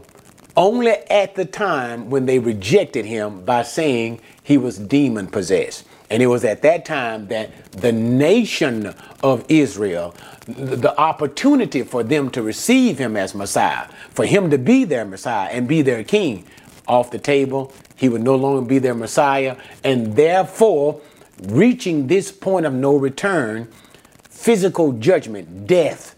only 0.56 0.90
at 0.90 1.34
the 1.34 1.44
time 1.44 2.10
when 2.10 2.26
they 2.26 2.38
rejected 2.38 3.04
him 3.04 3.44
by 3.44 3.62
saying 3.62 4.20
he 4.42 4.58
was 4.58 4.78
demon 4.78 5.26
possessed. 5.26 5.84
And 6.10 6.22
it 6.22 6.26
was 6.26 6.44
at 6.44 6.60
that 6.62 6.84
time 6.84 7.28
that 7.28 7.72
the 7.72 7.92
nation 7.92 8.94
of 9.22 9.46
Israel, 9.48 10.14
the 10.46 10.94
opportunity 11.00 11.82
for 11.82 12.02
them 12.02 12.28
to 12.30 12.42
receive 12.42 12.98
him 12.98 13.16
as 13.16 13.34
Messiah, 13.34 13.88
for 14.10 14.26
him 14.26 14.50
to 14.50 14.58
be 14.58 14.84
their 14.84 15.06
Messiah 15.06 15.48
and 15.50 15.66
be 15.66 15.80
their 15.80 16.04
king, 16.04 16.44
off 16.86 17.10
the 17.10 17.18
table. 17.18 17.72
He 18.02 18.08
would 18.08 18.24
no 18.24 18.34
longer 18.34 18.66
be 18.66 18.80
their 18.80 18.96
Messiah. 18.96 19.56
And 19.84 20.16
therefore, 20.16 21.00
reaching 21.44 22.08
this 22.08 22.32
point 22.32 22.66
of 22.66 22.74
no 22.74 22.96
return, 22.96 23.68
physical 24.28 24.90
judgment, 24.94 25.68
death, 25.68 26.16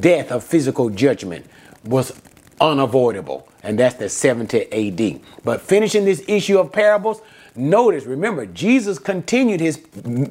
death 0.00 0.32
of 0.32 0.42
physical 0.42 0.90
judgment 0.90 1.46
was 1.84 2.20
unavoidable. 2.60 3.48
And 3.62 3.78
that's 3.78 3.94
the 3.94 4.08
70 4.08 4.72
AD. 4.72 5.20
But 5.44 5.60
finishing 5.60 6.04
this 6.04 6.24
issue 6.26 6.58
of 6.58 6.72
parables, 6.72 7.22
Notice, 7.54 8.04
remember, 8.04 8.46
Jesus 8.46 8.98
continued 8.98 9.60
his 9.60 9.78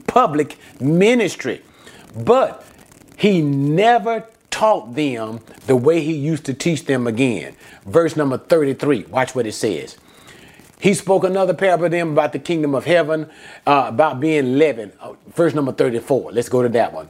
public 0.08 0.58
ministry, 0.82 1.62
but 2.16 2.66
he 3.16 3.42
never 3.42 4.26
taught 4.50 4.96
them 4.96 5.40
the 5.68 5.76
way 5.76 6.02
he 6.02 6.14
used 6.14 6.46
to 6.46 6.54
teach 6.54 6.86
them 6.86 7.06
again. 7.06 7.56
Verse 7.86 8.16
number 8.16 8.38
33, 8.38 9.04
watch 9.06 9.36
what 9.36 9.46
it 9.46 9.54
says. 9.54 9.98
He 10.82 10.96
spoke 10.96 11.24
another 11.24 11.54
parable 11.54 11.86
to 11.86 11.90
them 11.90 12.12
about 12.12 12.34
the 12.34 12.40
kingdom 12.40 12.74
of 12.74 12.86
heaven, 12.86 13.30
uh, 13.68 13.86
about 13.88 14.20
being 14.20 14.58
leavened. 14.58 14.94
Uh, 15.00 15.14
verse 15.28 15.54
number 15.54 15.72
34, 15.72 16.32
let's 16.32 16.50
go 16.50 16.64
to 16.64 16.70
that 16.70 16.92
one. 16.92 17.08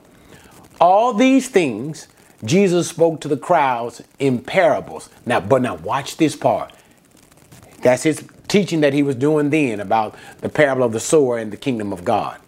All 0.79 1.13
these 1.13 1.47
things 1.47 2.07
Jesus 2.43 2.89
spoke 2.89 3.21
to 3.21 3.27
the 3.27 3.37
crowds 3.37 4.01
in 4.19 4.39
parables. 4.39 5.09
Now, 5.25 5.39
but 5.39 5.61
now 5.61 5.75
watch 5.75 6.17
this 6.17 6.35
part. 6.35 6.73
That's 7.81 8.03
his 8.03 8.27
teaching 8.47 8.81
that 8.81 8.93
he 8.93 9.03
was 9.03 9.15
doing 9.15 9.49
then 9.49 9.79
about 9.79 10.15
the 10.39 10.49
parable 10.49 10.83
of 10.83 10.91
the 10.91 10.99
sower 10.99 11.37
and 11.37 11.51
the 11.51 11.57
kingdom 11.57 11.93
of 11.93 12.03
God. 12.03 12.39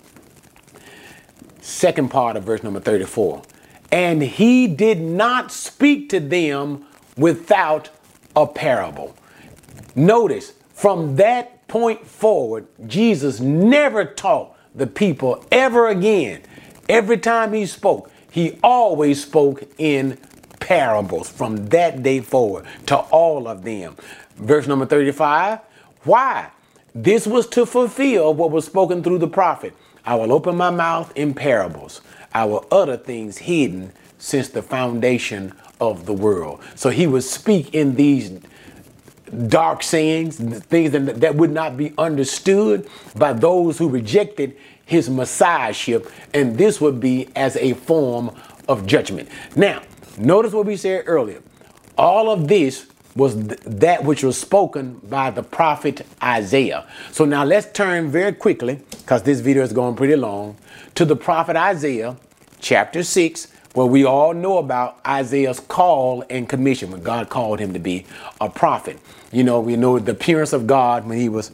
Second 1.61 2.09
part 2.09 2.35
of 2.35 2.43
verse 2.43 2.63
number 2.63 2.79
34. 2.79 3.43
And 3.91 4.21
he 4.21 4.67
did 4.67 4.99
not 4.99 5.51
speak 5.51 6.09
to 6.09 6.19
them 6.19 6.85
without 7.15 7.89
a 8.35 8.47
parable. 8.47 9.15
Notice, 9.95 10.53
from 10.73 11.15
that 11.15 11.67
point 11.67 12.05
forward, 12.05 12.67
Jesus 12.87 13.39
never 13.39 14.05
taught 14.05 14.55
the 14.75 14.87
people 14.87 15.45
ever 15.51 15.87
again. 15.87 16.41
Every 16.89 17.17
time 17.17 17.53
he 17.53 17.65
spoke, 17.65 18.11
he 18.29 18.59
always 18.63 19.23
spoke 19.23 19.63
in 19.77 20.17
parables 20.59 21.29
from 21.29 21.67
that 21.67 22.03
day 22.03 22.19
forward 22.19 22.65
to 22.87 22.97
all 22.97 23.47
of 23.47 23.63
them. 23.63 23.95
Verse 24.35 24.67
number 24.67 24.85
35 24.85 25.59
why? 26.03 26.49
This 26.93 27.25
was 27.25 27.47
to 27.47 27.65
fulfill 27.65 28.33
what 28.33 28.51
was 28.51 28.65
spoken 28.65 29.03
through 29.03 29.19
the 29.19 29.27
prophet. 29.27 29.73
I 30.05 30.15
will 30.15 30.31
open 30.33 30.55
my 30.55 30.69
mouth 30.69 31.11
in 31.15 31.33
parables. 31.33 32.01
I 32.33 32.45
will 32.45 32.67
utter 32.71 32.97
things 32.97 33.37
hidden 33.37 33.93
since 34.17 34.49
the 34.49 34.61
foundation 34.61 35.53
of 35.79 36.05
the 36.05 36.13
world. 36.13 36.61
So 36.75 36.89
he 36.89 37.07
would 37.07 37.23
speak 37.23 37.73
in 37.73 37.95
these 37.95 38.39
dark 39.47 39.83
sayings, 39.83 40.37
things 40.37 40.91
that, 40.91 41.19
that 41.21 41.35
would 41.35 41.51
not 41.51 41.77
be 41.77 41.93
understood 41.97 42.87
by 43.15 43.33
those 43.33 43.77
who 43.77 43.89
rejected 43.89 44.57
his 44.85 45.09
messiahship. 45.09 46.11
And 46.33 46.57
this 46.57 46.81
would 46.81 46.99
be 46.99 47.29
as 47.35 47.55
a 47.57 47.73
form 47.73 48.35
of 48.67 48.85
judgment. 48.85 49.29
Now, 49.55 49.81
notice 50.17 50.53
what 50.53 50.65
we 50.65 50.77
said 50.77 51.03
earlier. 51.07 51.41
All 51.97 52.29
of 52.29 52.47
this 52.47 52.87
was 53.15 53.35
th- 53.35 53.59
that 53.65 54.03
which 54.03 54.23
was 54.23 54.39
spoken 54.39 54.95
by 55.03 55.29
the 55.29 55.43
prophet 55.43 56.05
Isaiah. 56.21 56.87
So 57.11 57.25
now 57.25 57.43
let's 57.43 57.71
turn 57.71 58.09
very 58.09 58.33
quickly, 58.33 58.81
because 58.89 59.23
this 59.23 59.39
video 59.39 59.63
is 59.63 59.73
going 59.73 59.95
pretty 59.95 60.15
long, 60.15 60.57
to 60.95 61.05
the 61.05 61.15
prophet 61.15 61.55
Isaiah, 61.55 62.17
chapter 62.59 63.03
6, 63.03 63.52
where 63.73 63.87
we 63.87 64.05
all 64.05 64.33
know 64.33 64.57
about 64.59 64.99
Isaiah's 65.05 65.59
call 65.59 66.23
and 66.29 66.47
commission 66.47 66.91
when 66.91 67.01
God 67.03 67.29
called 67.29 67.59
him 67.59 67.73
to 67.73 67.79
be 67.79 68.05
a 68.39 68.49
prophet. 68.49 68.99
You 69.31 69.43
know, 69.43 69.59
we 69.59 69.75
know 69.75 69.99
the 69.99 70.11
appearance 70.11 70.53
of 70.53 70.67
God 70.67 71.05
when 71.05 71.17
he 71.17 71.29
was 71.29 71.51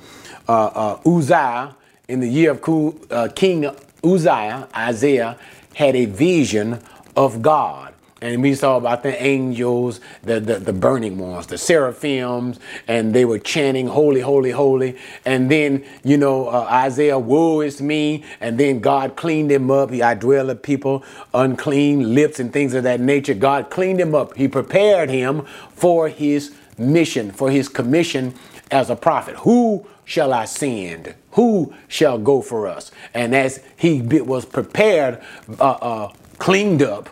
uh, 0.47 0.97
uh, 1.05 1.09
Uzziah 1.09 1.75
in 2.07 2.19
the 2.19 2.27
year 2.27 2.51
of 2.51 3.11
uh, 3.11 3.29
King 3.35 3.69
Uzziah, 4.03 4.67
Isaiah 4.75 5.37
had 5.75 5.95
a 5.95 6.05
vision 6.05 6.81
of 7.15 7.41
God. 7.41 7.93
And 8.21 8.41
we 8.41 8.53
saw 8.53 8.75
about 8.77 9.03
the 9.03 9.21
angels, 9.21 10.01
the, 10.23 10.39
the, 10.39 10.59
the, 10.59 10.73
burning 10.73 11.17
ones, 11.17 11.47
the 11.47 11.57
seraphims, 11.57 12.59
and 12.87 13.13
they 13.13 13.23
were 13.23 13.39
chanting, 13.39 13.87
Holy, 13.87 14.19
Holy, 14.19 14.51
Holy. 14.51 14.97
And 15.25 15.49
then, 15.49 15.85
you 16.03 16.17
know, 16.17 16.49
uh, 16.49 16.67
Isaiah, 16.69 17.17
Woe 17.17 17.61
is 17.61 17.81
me. 17.81 18.25
And 18.41 18.57
then 18.59 18.79
God 18.81 19.15
cleaned 19.15 19.51
him 19.51 19.71
up. 19.71 19.91
He, 19.91 20.01
I 20.01 20.15
dwell 20.15 20.53
people, 20.55 21.03
unclean 21.33 22.13
lips, 22.13 22.39
and 22.39 22.51
things 22.51 22.73
of 22.73 22.83
that 22.83 22.99
nature. 22.99 23.33
God 23.33 23.69
cleaned 23.69 24.01
him 24.01 24.13
up. 24.13 24.35
He 24.35 24.47
prepared 24.47 25.09
him 25.09 25.45
for 25.71 26.09
his 26.09 26.53
mission, 26.77 27.31
for 27.31 27.49
his 27.49 27.69
commission 27.69 28.33
as 28.71 28.89
a 28.89 28.95
prophet. 28.95 29.35
Who 29.37 29.85
shall 30.05 30.33
I 30.33 30.45
send? 30.45 31.15
Who 31.31 31.73
shall 31.87 32.17
go 32.17 32.41
for 32.41 32.67
us? 32.67 32.91
And 33.13 33.35
as 33.35 33.63
he 33.77 34.01
was 34.01 34.45
prepared, 34.45 35.21
uh, 35.59 35.71
uh, 35.71 36.13
cleaned 36.37 36.81
up, 36.81 37.09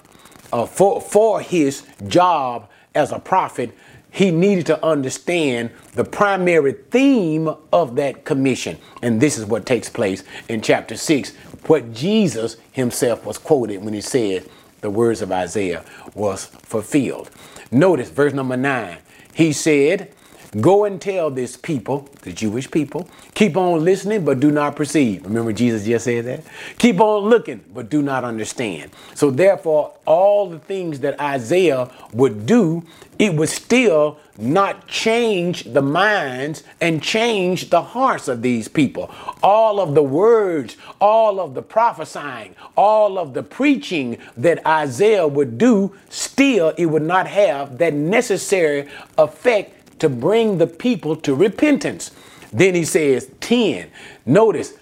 uh, 0.52 0.66
for, 0.66 1.02
for 1.02 1.42
his 1.42 1.84
job 2.08 2.70
as 2.96 3.12
a 3.12 3.20
prophet, 3.20 3.76
he 4.12 4.32
needed 4.32 4.66
to 4.68 4.84
understand 4.84 5.70
the 5.94 6.04
primary 6.04 6.74
theme 6.74 7.50
of 7.72 7.96
that 7.96 8.26
commission. 8.26 8.78
And 9.04 9.22
this 9.22 9.38
is 9.38 9.46
what 9.46 9.66
takes 9.66 9.90
place 9.90 10.24
in 10.50 10.62
chapter 10.62 10.96
6, 10.96 11.36
what 11.68 11.94
Jesus 11.94 12.58
himself 12.72 13.26
was 13.26 13.38
quoted 13.38 13.84
when 13.84 13.94
he 13.94 14.02
said 14.02 14.50
the 14.82 14.90
words 14.90 15.22
of 15.22 15.32
Isaiah 15.32 15.84
was 16.16 16.46
fulfilled. 16.46 17.30
Notice 17.72 18.10
verse 18.10 18.34
number 18.34 18.58
9. 18.58 18.98
He 19.34 19.54
said, 19.54 20.14
Go 20.62 20.86
and 20.86 21.02
tell 21.02 21.30
this 21.30 21.58
people, 21.58 22.10
the 22.22 22.32
Jewish 22.32 22.72
people, 22.72 23.10
keep 23.34 23.58
on 23.58 23.84
listening 23.84 24.24
but 24.24 24.40
do 24.40 24.50
not 24.50 24.76
perceive. 24.76 25.26
Remember 25.26 25.52
Jesus 25.52 25.86
just 25.86 26.06
said 26.06 26.26
that? 26.26 26.44
Keep 26.78 27.02
on 27.02 27.30
looking 27.30 27.64
but 27.74 27.90
do 27.90 28.02
not 28.02 28.24
understand. 28.24 28.92
So 29.14 29.30
therefore, 29.30 29.94
all 30.06 30.50
the 30.50 30.60
things 30.60 31.02
that 31.02 31.20
Isaiah 31.20 31.92
would 32.14 32.46
do, 32.46 32.84
it 33.20 33.34
would 33.34 33.50
still 33.50 34.20
not 34.38 34.88
change 34.88 35.64
the 35.64 35.82
minds 35.82 36.64
and 36.80 37.02
change 37.02 37.70
the 37.70 37.82
hearts 37.82 38.28
of 38.28 38.42
these 38.42 38.68
people. 38.68 39.12
All 39.42 39.80
of 39.80 39.96
the 39.96 40.04
words, 40.04 40.78
all 41.02 41.40
of 41.40 41.56
the 41.56 41.62
prophesying, 41.62 42.56
all 42.76 43.18
of 43.18 43.34
the 43.34 43.44
preaching 43.44 44.18
that 44.38 44.66
Isaiah 44.66 45.28
would 45.28 45.58
do, 45.58 45.96
still 46.10 46.70
it 46.78 46.86
would 46.86 47.02
not 47.02 47.28
have 47.28 47.80
that 47.80 47.94
necessary 47.94 48.88
effect 49.18 49.77
to 50.00 50.10
bring 50.10 50.58
the 50.58 50.68
people 50.68 51.16
to 51.18 51.36
repentance. 51.36 52.12
Then 52.52 52.76
he 52.76 52.86
says 52.86 53.30
10. 53.42 53.90
Notice, 54.26 54.74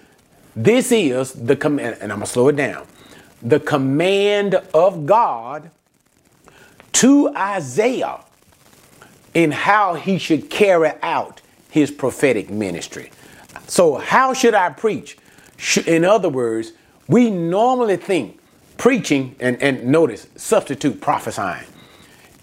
this 0.54 0.92
is 0.92 1.32
the 1.32 1.56
command, 1.56 1.98
and 2.00 2.12
I'm 2.12 2.18
going 2.18 2.26
to 2.26 2.32
slow 2.32 2.48
it 2.48 2.56
down. 2.56 2.86
The 3.42 3.60
command 3.60 4.54
of 4.72 5.06
God 5.06 5.70
to 6.92 7.28
Isaiah 7.36 8.20
in 9.34 9.50
how 9.50 9.94
he 9.94 10.16
should 10.18 10.48
carry 10.48 10.92
out 11.02 11.42
his 11.68 11.90
prophetic 11.90 12.48
ministry. 12.48 13.10
So, 13.66 13.96
how 13.96 14.32
should 14.32 14.54
I 14.54 14.70
preach? 14.70 15.18
In 15.86 16.04
other 16.04 16.30
words, 16.30 16.72
we 17.08 17.30
normally 17.30 17.96
think 17.96 18.38
preaching, 18.78 19.36
and, 19.40 19.60
and 19.62 19.84
notice, 19.84 20.26
substitute 20.36 21.00
prophesying, 21.00 21.66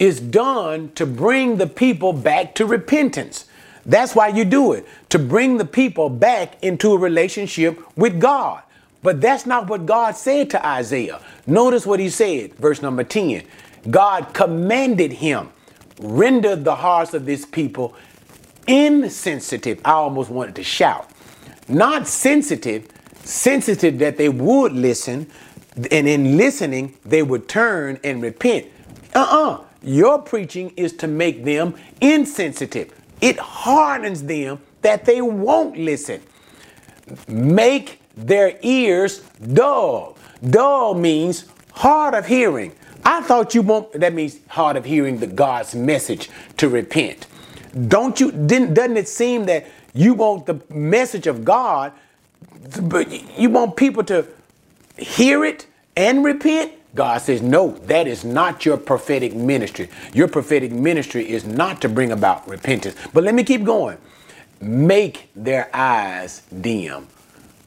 is 0.04 0.20
done 0.20 0.92
to 0.96 1.06
bring 1.06 1.58
the 1.58 1.68
people 1.68 2.12
back 2.12 2.54
to 2.56 2.66
repentance. 2.66 3.46
That's 3.86 4.16
why 4.16 4.30
you 4.30 4.44
do 4.44 4.74
it, 4.74 4.86
to 5.10 5.20
bring 5.20 5.58
the 5.58 5.66
people 5.66 6.10
back 6.10 6.62
into 6.62 6.94
a 6.94 6.98
relationship 6.98 7.82
with 7.98 8.20
God. 8.20 8.64
But 9.02 9.22
that's 9.22 9.46
not 9.46 9.68
what 9.68 9.86
God 9.86 10.16
said 10.16 10.50
to 10.52 10.66
Isaiah. 10.66 11.22
Notice 11.48 11.86
what 11.86 12.00
he 12.00 12.10
said, 12.10 12.54
verse 12.56 12.82
number 12.82 13.04
10. 13.04 13.44
God 13.90 14.34
commanded 14.34 15.14
him, 15.14 15.50
render 16.00 16.56
the 16.56 16.76
hearts 16.76 17.14
of 17.14 17.26
this 17.26 17.46
people 17.46 17.96
insensitive. 18.68 19.82
I 19.86 19.92
almost 19.92 20.30
wanted 20.30 20.56
to 20.56 20.64
shout. 20.64 21.10
Not 21.68 22.08
sensitive, 22.08 22.88
sensitive 23.24 24.00
that 24.00 24.18
they 24.18 24.30
would 24.30 24.74
listen, 24.74 25.30
and 25.92 26.08
in 26.08 26.38
listening, 26.38 26.98
they 27.06 27.24
would 27.24 27.48
turn 27.48 28.00
and 28.04 28.22
repent. 28.22 28.68
Uh 29.16 29.20
uh-uh. 29.20 29.52
uh 29.52 29.64
Your 29.84 30.22
preaching 30.22 30.72
is 30.78 30.94
to 30.98 31.08
make 31.08 31.44
them 31.44 31.76
insensitive. 32.02 32.94
It 33.22 33.38
hardens 33.38 34.24
them 34.24 34.60
that 34.82 35.06
they 35.06 35.22
won't 35.22 35.78
listen. 35.78 36.22
Make 37.28 38.00
their 38.16 38.58
ears 38.62 39.20
dull. 39.54 40.18
Dull 40.50 40.94
means 40.94 41.46
hard 41.74 42.14
of 42.14 42.26
hearing. 42.26 42.74
I 43.06 43.22
thought 43.22 43.54
you 43.54 43.62
want 43.62 43.92
that 43.94 44.14
means 44.14 44.40
hard 44.48 44.78
of 44.78 44.86
hearing 44.86 45.20
the 45.20 45.28
God's 45.28 45.76
message 45.76 46.30
to 46.58 46.70
repent. 46.70 47.28
Don't 47.88 48.20
you 48.20 48.32
didn't 48.32 48.74
doesn't 48.74 48.98
it 48.98 49.08
seem 49.10 49.46
that 49.46 49.68
you 49.94 50.14
want 50.14 50.46
the 50.46 50.62
message 50.70 51.28
of 51.28 51.44
God 51.44 51.92
but 52.82 53.38
you 53.38 53.50
want 53.50 53.76
people 53.76 54.04
to 54.06 54.26
hear 54.98 55.44
it 55.44 55.68
and 55.98 56.24
repent? 56.24 56.72
God 56.96 57.22
says, 57.22 57.42
no, 57.42 57.72
that 57.88 58.08
is 58.08 58.24
not 58.24 58.66
your 58.66 58.78
prophetic 58.78 59.34
ministry. 59.34 59.90
Your 60.14 60.28
prophetic 60.28 60.72
ministry 60.72 61.28
is 61.28 61.46
not 61.46 61.82
to 61.82 61.90
bring 61.90 62.12
about 62.12 62.48
repentance. 62.48 62.96
But 63.14 63.24
let 63.24 63.34
me 63.34 63.44
keep 63.44 63.64
going. 63.64 63.98
Make 64.62 65.30
their 65.36 65.70
eyes 65.74 66.44
dim. 66.62 67.08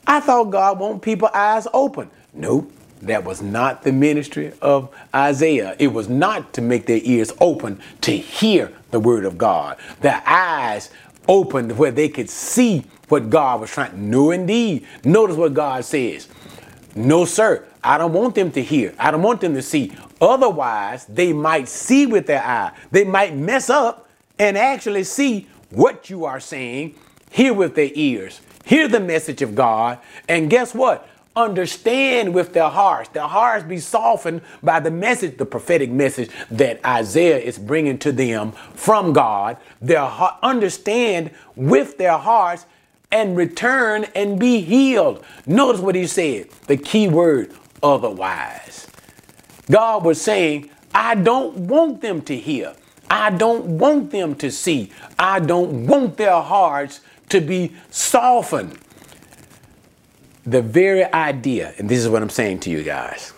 I 0.06 0.20
thought 0.20 0.44
God 0.44 0.78
want 0.78 1.02
people 1.02 1.28
eyes 1.34 1.66
open. 1.74 2.10
Nope. 2.32 2.72
That 3.02 3.24
was 3.24 3.42
not 3.42 3.82
the 3.82 3.92
ministry 3.92 4.52
of 4.62 4.94
Isaiah. 5.14 5.76
It 5.78 5.88
was 5.88 6.08
not 6.08 6.52
to 6.54 6.62
make 6.62 6.86
their 6.86 7.00
ears 7.02 7.32
open 7.40 7.80
to 8.02 8.12
hear 8.12 8.72
the 8.90 9.00
word 9.00 9.24
of 9.24 9.36
God. 9.36 9.76
Their 10.00 10.22
eyes 10.26 10.90
opened 11.28 11.76
where 11.76 11.90
they 11.90 12.08
could 12.08 12.30
see 12.30 12.84
what 13.08 13.28
God 13.28 13.60
was 13.60 13.70
trying. 13.70 13.90
To. 13.90 13.98
No, 13.98 14.30
indeed. 14.30 14.86
Notice 15.04 15.36
what 15.36 15.52
God 15.52 15.84
says. 15.84 16.28
No, 16.96 17.26
sir. 17.26 17.64
I 17.84 17.98
don't 17.98 18.14
want 18.14 18.34
them 18.34 18.50
to 18.52 18.62
hear. 18.62 18.94
I 18.98 19.10
don't 19.10 19.22
want 19.22 19.42
them 19.42 19.54
to 19.54 19.62
see. 19.62 19.92
Otherwise, 20.20 21.04
they 21.04 21.32
might 21.32 21.68
see 21.68 22.06
with 22.06 22.26
their 22.26 22.42
eye. 22.42 22.72
They 22.90 23.04
might 23.04 23.36
mess 23.36 23.68
up 23.68 24.08
and 24.38 24.56
actually 24.56 25.04
see 25.04 25.46
what 25.70 26.08
you 26.08 26.24
are 26.24 26.40
saying, 26.40 26.94
hear 27.30 27.52
with 27.52 27.74
their 27.74 27.90
ears, 27.94 28.40
hear 28.64 28.88
the 28.88 29.00
message 29.00 29.42
of 29.42 29.54
God, 29.54 29.98
and 30.28 30.48
guess 30.48 30.74
what? 30.74 31.08
Understand 31.34 32.32
with 32.32 32.54
their 32.54 32.70
hearts. 32.70 33.10
Their 33.10 33.26
hearts 33.26 33.64
be 33.64 33.78
softened 33.78 34.40
by 34.62 34.80
the 34.80 34.90
message, 34.90 35.36
the 35.36 35.44
prophetic 35.44 35.90
message 35.90 36.30
that 36.50 36.80
Isaiah 36.84 37.38
is 37.38 37.58
bringing 37.58 37.98
to 37.98 38.12
them 38.12 38.52
from 38.74 39.12
God. 39.12 39.58
Their 39.82 40.06
heart, 40.06 40.36
understand 40.42 41.30
with 41.54 41.98
their 41.98 42.16
hearts 42.16 42.64
and 43.10 43.36
return 43.36 44.06
and 44.14 44.38
be 44.38 44.60
healed. 44.60 45.24
Notice 45.46 45.80
what 45.80 45.94
he 45.94 46.06
said. 46.06 46.50
The 46.66 46.76
key 46.76 47.08
word, 47.08 47.52
otherwise. 47.82 48.86
God 49.70 50.04
was 50.04 50.20
saying, 50.20 50.70
I 50.94 51.14
don't 51.14 51.56
want 51.56 52.00
them 52.00 52.22
to 52.22 52.36
hear. 52.36 52.74
I 53.10 53.30
don't 53.30 53.78
want 53.78 54.10
them 54.10 54.34
to 54.36 54.50
see. 54.50 54.90
I 55.18 55.40
don't 55.40 55.86
want 55.86 56.16
their 56.16 56.40
hearts 56.40 57.00
to 57.28 57.40
be 57.40 57.74
softened. 57.90 58.78
The 60.44 60.62
very 60.62 61.04
idea, 61.04 61.74
and 61.78 61.88
this 61.88 61.98
is 61.98 62.08
what 62.08 62.22
I'm 62.22 62.30
saying 62.30 62.60
to 62.60 62.70
you 62.70 62.82
guys, 62.82 63.32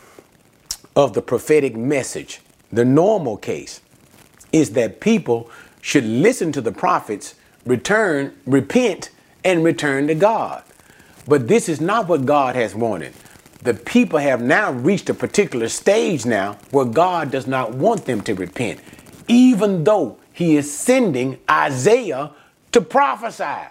of 0.95 1.15
the 1.15 1.23
prophetic 1.23 1.77
message, 1.77 2.41
the 2.71 2.85
normal 2.85 3.37
case, 3.37 3.81
is 4.53 4.73
that 4.73 5.01
people 5.01 5.51
should 5.81 6.05
listen 6.05 6.53
to 6.53 6.61
the 6.61 6.73
prophets, 6.73 7.35
return, 7.65 8.35
repent, 8.47 9.11
and 9.45 9.65
return 9.65 10.07
to 10.09 10.15
God. 10.15 10.63
But 11.27 11.49
this 11.49 11.69
is 11.69 11.81
not 11.81 12.09
what 12.09 12.27
God 12.27 12.57
has 12.57 12.75
wanted. 12.75 13.13
The 13.63 13.75
people 13.75 14.19
have 14.19 14.41
now 14.41 14.73
reached 14.73 15.11
a 15.11 15.15
particular 15.15 15.69
stage 15.69 16.25
now 16.25 16.59
where 16.71 16.85
God 16.85 17.31
does 17.31 17.47
not 17.47 17.75
want 17.75 18.05
them 18.05 18.21
to 18.23 18.35
repent, 18.35 18.81
even 19.27 19.85
though 19.85 20.19
He 20.33 20.57
is 20.57 20.73
sending 20.73 21.39
Isaiah 21.51 22.31
to 22.73 22.81
prophesy 22.81 23.69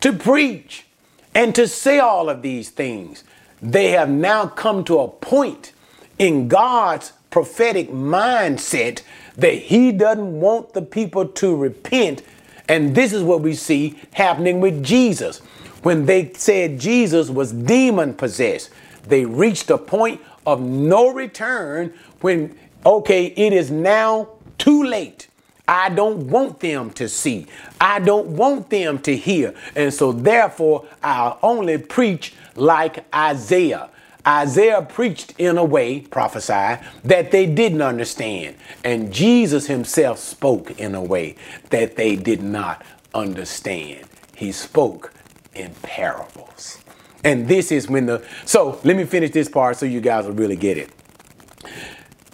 to 0.00 0.12
preach 0.12 0.86
and 1.34 1.54
to 1.54 1.66
say 1.66 1.98
all 1.98 2.28
of 2.28 2.42
these 2.42 2.70
things. 2.70 3.24
They 3.60 3.90
have 3.90 4.08
now 4.08 4.46
come 4.46 4.84
to 4.84 5.00
a 5.00 5.08
point 5.08 5.72
in 6.18 6.48
God's 6.48 7.12
prophetic 7.30 7.90
mindset 7.90 9.02
that 9.36 9.54
He 9.54 9.92
doesn't 9.92 10.40
want 10.40 10.72
the 10.72 10.82
people 10.82 11.26
to 11.26 11.56
repent. 11.56 12.22
And 12.68 12.94
this 12.94 13.12
is 13.12 13.22
what 13.22 13.40
we 13.42 13.54
see 13.54 13.98
happening 14.12 14.60
with 14.60 14.82
Jesus. 14.84 15.38
When 15.82 16.06
they 16.06 16.32
said 16.32 16.80
Jesus 16.80 17.30
was 17.30 17.52
demon 17.52 18.14
possessed, 18.14 18.70
they 19.06 19.24
reached 19.24 19.70
a 19.70 19.78
point 19.78 20.20
of 20.46 20.60
no 20.60 21.12
return 21.12 21.92
when, 22.20 22.58
okay, 22.84 23.26
it 23.26 23.52
is 23.52 23.70
now 23.70 24.28
too 24.58 24.82
late. 24.84 25.28
I 25.68 25.88
don't 25.88 26.28
want 26.28 26.60
them 26.60 26.90
to 26.92 27.08
see. 27.08 27.46
I 27.80 27.98
don't 27.98 28.28
want 28.28 28.70
them 28.70 28.98
to 29.00 29.16
hear. 29.16 29.54
And 29.74 29.92
so, 29.92 30.12
therefore, 30.12 30.86
I'll 31.02 31.38
only 31.42 31.78
preach 31.78 32.34
like 32.54 33.04
Isaiah. 33.14 33.90
Isaiah 34.26 34.82
preached 34.82 35.34
in 35.38 35.56
a 35.56 35.64
way, 35.64 36.00
prophesied, 36.00 36.84
that 37.04 37.30
they 37.30 37.46
didn't 37.46 37.82
understand. 37.82 38.56
And 38.84 39.12
Jesus 39.12 39.66
himself 39.66 40.18
spoke 40.18 40.78
in 40.80 40.94
a 40.94 41.02
way 41.02 41.36
that 41.70 41.96
they 41.96 42.16
did 42.16 42.42
not 42.42 42.84
understand. 43.14 44.06
He 44.34 44.52
spoke 44.52 45.12
in 45.54 45.74
parables. 45.82 46.78
And 47.24 47.48
this 47.48 47.72
is 47.72 47.88
when 47.88 48.06
the. 48.06 48.24
So, 48.44 48.80
let 48.84 48.96
me 48.96 49.04
finish 49.04 49.30
this 49.30 49.48
part 49.48 49.76
so 49.76 49.86
you 49.86 50.00
guys 50.00 50.26
will 50.26 50.34
really 50.34 50.56
get 50.56 50.76
it. 50.78 50.90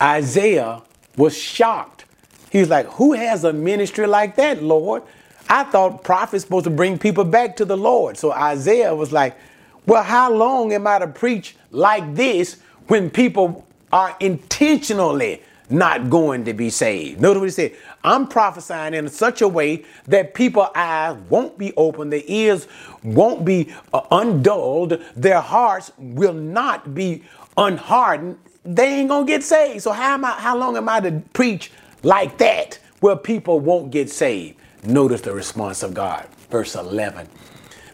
Isaiah 0.00 0.82
was 1.16 1.36
shocked 1.36 2.02
He's 2.52 2.68
like, 2.68 2.86
Who 2.92 3.14
has 3.14 3.44
a 3.44 3.52
ministry 3.52 4.06
like 4.06 4.36
that, 4.36 4.62
Lord? 4.62 5.02
I 5.48 5.64
thought 5.64 6.04
prophets 6.04 6.44
supposed 6.44 6.64
to 6.64 6.70
bring 6.70 6.98
people 6.98 7.24
back 7.24 7.56
to 7.56 7.64
the 7.64 7.76
Lord. 7.78 8.18
So 8.18 8.30
Isaiah 8.30 8.94
was 8.94 9.10
like, 9.10 9.38
Well, 9.86 10.02
how 10.02 10.30
long 10.30 10.74
am 10.74 10.86
I 10.86 10.98
to 10.98 11.06
preach 11.06 11.56
like 11.72 12.14
this 12.14 12.58
when 12.86 13.10
people 13.10 13.66
are 13.92 14.16
intentionally 14.20 15.42
not 15.68 16.08
going 16.08 16.44
to 16.44 16.52
be 16.52 16.70
saved? 16.70 17.20
Notice 17.20 17.40
what 17.40 17.46
he 17.46 17.50
said. 17.50 17.72
I'm 18.04 18.28
prophesying 18.28 18.94
in 18.94 19.08
such 19.08 19.42
a 19.42 19.48
way 19.48 19.84
that 20.06 20.34
people's 20.34 20.68
eyes 20.74 21.16
won't 21.28 21.58
be 21.58 21.72
open, 21.76 22.10
their 22.10 22.22
ears 22.26 22.68
won't 23.02 23.44
be 23.44 23.74
uh, 23.92 24.02
undulled, 24.10 25.02
their 25.16 25.40
hearts 25.40 25.90
will 25.98 26.34
not 26.34 26.94
be 26.94 27.24
unhardened. 27.56 28.38
They 28.64 29.00
ain't 29.00 29.08
gonna 29.08 29.26
get 29.26 29.42
saved. 29.42 29.82
So 29.82 29.90
how 29.90 30.14
am 30.14 30.24
I? 30.24 30.32
How 30.32 30.56
long 30.56 30.76
am 30.76 30.88
I 30.88 31.00
to 31.00 31.22
preach 31.32 31.72
like 32.02 32.38
that 32.38 32.78
where 33.00 33.16
people 33.16 33.60
won't 33.60 33.90
get 33.90 34.10
saved. 34.10 34.58
Notice 34.84 35.20
the 35.20 35.32
response 35.32 35.82
of 35.82 35.94
God. 35.94 36.26
Verse 36.50 36.74
11. 36.74 37.28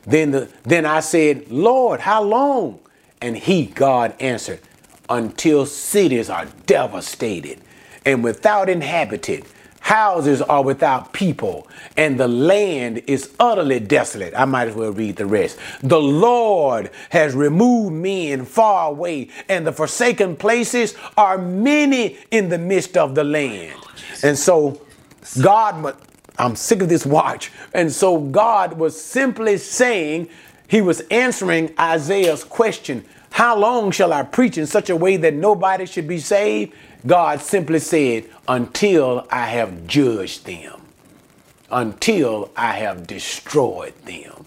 Then, 0.07 0.31
the, 0.31 0.49
then 0.65 0.87
I 0.87 1.01
said, 1.01 1.51
Lord, 1.51 2.01
how 2.01 2.23
long? 2.23 2.81
And 3.21 3.37
he, 3.37 3.67
God, 3.67 4.15
answered, 4.21 4.61
until 5.09 5.67
cities 5.67 6.29
are 6.29 6.47
devastated 6.67 7.61
and 8.05 8.23
without 8.23 8.69
inhabited, 8.69 9.45
houses 9.81 10.43
are 10.43 10.63
without 10.63 11.13
people, 11.15 11.67
and 11.97 12.21
the 12.21 12.29
land 12.29 13.03
is 13.07 13.35
utterly 13.41 13.81
desolate. 13.81 14.35
I 14.37 14.45
might 14.45 14.69
as 14.69 14.75
well 14.75 14.93
read 14.93 15.17
the 15.17 15.25
rest. 15.25 15.59
The 15.83 16.01
Lord 16.01 16.91
has 17.11 17.35
removed 17.35 17.95
men 17.95 18.45
far 18.45 18.91
away, 18.91 19.31
and 19.49 19.67
the 19.67 19.73
forsaken 19.73 20.37
places 20.37 20.95
are 21.17 21.39
many 21.39 22.19
in 22.31 22.51
the 22.51 22.59
midst 22.59 22.97
of 22.99 23.15
the 23.15 23.25
land. 23.25 23.81
And 24.23 24.37
so 24.37 24.81
God, 25.41 25.97
I'm 26.39 26.55
sick 26.55 26.83
of 26.83 26.89
this 26.89 27.07
watch. 27.07 27.51
And 27.75 27.91
so 27.91 28.19
God 28.19 28.75
was 28.75 29.01
simply 29.01 29.57
saying, 29.57 30.29
He 30.69 30.83
was 30.83 31.01
answering 31.11 31.75
Isaiah's 31.81 32.45
question 32.45 33.05
How 33.33 33.57
long 33.59 33.91
shall 33.91 34.13
I 34.13 34.23
preach 34.25 34.59
in 34.59 34.67
such 34.69 34.91
a 34.91 34.97
way 34.97 35.17
that 35.19 35.35
nobody 35.35 35.87
should 35.87 36.09
be 36.09 36.19
saved? 36.21 36.75
God 37.07 37.41
simply 37.41 37.81
said, 37.81 38.27
Until 38.49 39.27
I 39.31 39.47
have 39.47 39.87
judged 39.89 40.47
them. 40.47 40.75
until 41.71 42.51
I 42.57 42.73
have 42.75 43.07
destroyed 43.07 43.95
them. 44.05 44.47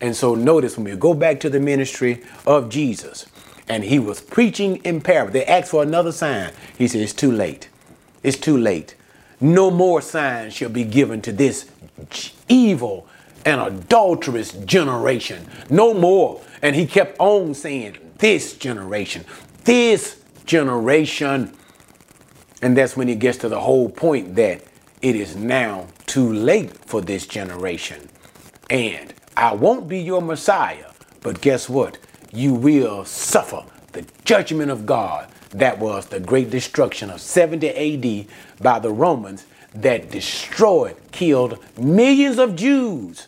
And 0.00 0.16
so 0.16 0.34
notice 0.34 0.76
when 0.76 0.84
we 0.86 0.96
go 0.96 1.14
back 1.14 1.40
to 1.40 1.50
the 1.50 1.60
ministry 1.60 2.22
of 2.46 2.68
Jesus, 2.70 3.26
and 3.68 3.84
he 3.84 3.98
was 3.98 4.20
preaching 4.20 4.76
in 4.78 5.00
parable. 5.00 5.32
They 5.32 5.44
asked 5.46 5.70
for 5.70 5.82
another 5.82 6.12
sign. 6.12 6.52
He 6.78 6.88
said, 6.88 7.02
It's 7.02 7.12
too 7.12 7.32
late. 7.32 7.68
It's 8.22 8.38
too 8.38 8.56
late. 8.58 8.94
No 9.40 9.70
more 9.70 10.02
signs 10.02 10.54
shall 10.54 10.70
be 10.70 10.84
given 10.84 11.22
to 11.22 11.32
this 11.32 11.70
evil 12.48 13.08
and 13.44 13.60
adulterous 13.60 14.52
generation. 14.52 15.46
No 15.70 15.94
more. 15.94 16.42
And 16.62 16.74
he 16.74 16.86
kept 16.86 17.16
on 17.18 17.54
saying, 17.54 17.96
This 18.18 18.54
generation, 18.54 19.24
this 19.64 20.22
generation. 20.44 21.54
And 22.60 22.76
that's 22.76 22.96
when 22.96 23.08
he 23.08 23.14
gets 23.14 23.38
to 23.38 23.48
the 23.48 23.60
whole 23.60 23.88
point 23.88 24.34
that 24.36 24.64
it 25.00 25.14
is 25.14 25.36
now 25.36 25.86
too 26.06 26.32
late 26.32 26.72
for 26.86 27.00
this 27.00 27.26
generation. 27.26 28.08
And 28.68 29.14
I 29.36 29.54
won't 29.54 29.88
be 29.88 30.00
your 30.00 30.20
Messiah, 30.20 30.90
but 31.22 31.40
guess 31.40 31.68
what? 31.68 31.98
You 32.32 32.54
will 32.54 33.04
suffer 33.04 33.64
the 33.92 34.04
judgment 34.24 34.70
of 34.70 34.84
God. 34.84 35.28
That 35.50 35.78
was 35.78 36.06
the 36.06 36.20
great 36.20 36.50
destruction 36.50 37.10
of 37.10 37.20
70 37.20 37.68
AD 37.68 38.26
by 38.60 38.78
the 38.78 38.90
Romans 38.90 39.46
that 39.74 40.10
destroyed, 40.10 40.96
killed 41.12 41.58
millions 41.78 42.38
of 42.38 42.56
Jews, 42.56 43.26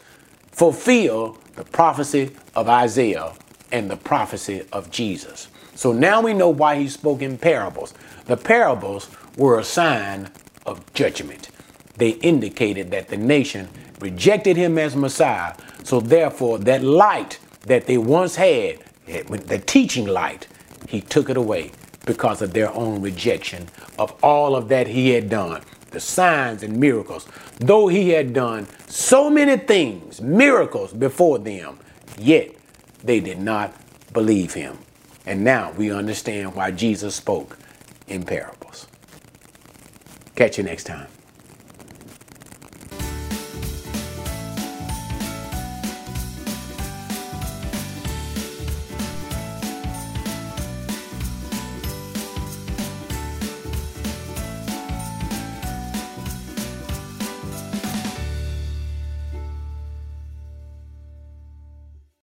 fulfill 0.53 1.39
the 1.57 1.65
prophecy 1.65 2.31
of 2.55 2.69
Isaiah 2.69 3.33
and 3.73 3.91
the 3.91 3.97
prophecy 3.97 4.63
of 4.73 4.91
Jesus. 4.91 5.49
So 5.75 5.93
now 5.93 6.21
we 6.21 6.35
know 6.35 6.51
why 6.51 6.77
he 6.77 6.89
spoke 6.89 7.23
in 7.23 7.39
parables. 7.39 7.95
The 8.27 8.37
parables 8.37 9.09
were 9.37 9.59
a 9.59 9.65
sign 9.65 10.31
of 10.67 10.93
judgment. 10.93 11.51
They 11.97 12.11
indicated 12.11 12.91
that 12.91 13.09
the 13.09 13.17
nation 13.17 13.69
rejected 14.01 14.57
him 14.57 14.79
as 14.79 14.97
Messiah. 14.97 15.55
So 15.85 16.01
therefore, 16.01 16.59
that 16.61 16.83
light 16.83 17.39
that 17.67 17.87
they 17.87 17.99
once 17.99 18.37
had, 18.37 18.79
the 19.07 19.63
teaching 19.67 20.07
light, 20.07 20.47
he 20.89 21.01
took 21.01 21.31
it 21.31 21.37
away 21.37 21.73
because 22.07 22.43
of 22.43 22.53
their 22.53 22.73
own 22.75 23.03
rejection 23.03 23.69
of 23.99 24.13
all 24.23 24.57
of 24.57 24.69
that 24.69 24.87
he 24.89 25.11
had 25.11 25.29
done 25.29 25.63
the 25.91 26.01
signs 26.01 26.63
and 26.63 26.79
miracles. 26.79 27.27
Though 27.59 27.89
he 27.89 28.11
had 28.11 28.33
done 28.33 28.67
so 28.87 29.31
many 29.31 29.57
things, 29.57 30.21
miracles 30.21 30.93
before 30.93 31.39
them, 31.39 31.79
yet 32.19 32.55
they 33.03 33.21
did 33.21 33.39
not 33.39 33.75
believe 34.13 34.55
him. 34.55 34.79
And 35.27 35.45
now 35.45 35.73
we 35.73 35.93
understand 35.93 36.55
why 36.55 36.71
Jesus 36.71 37.15
spoke 37.15 37.59
in 38.09 38.23
parables. 38.25 38.87
Catch 40.35 40.59
you 40.59 40.65
next 40.65 40.85
time. 40.85 41.09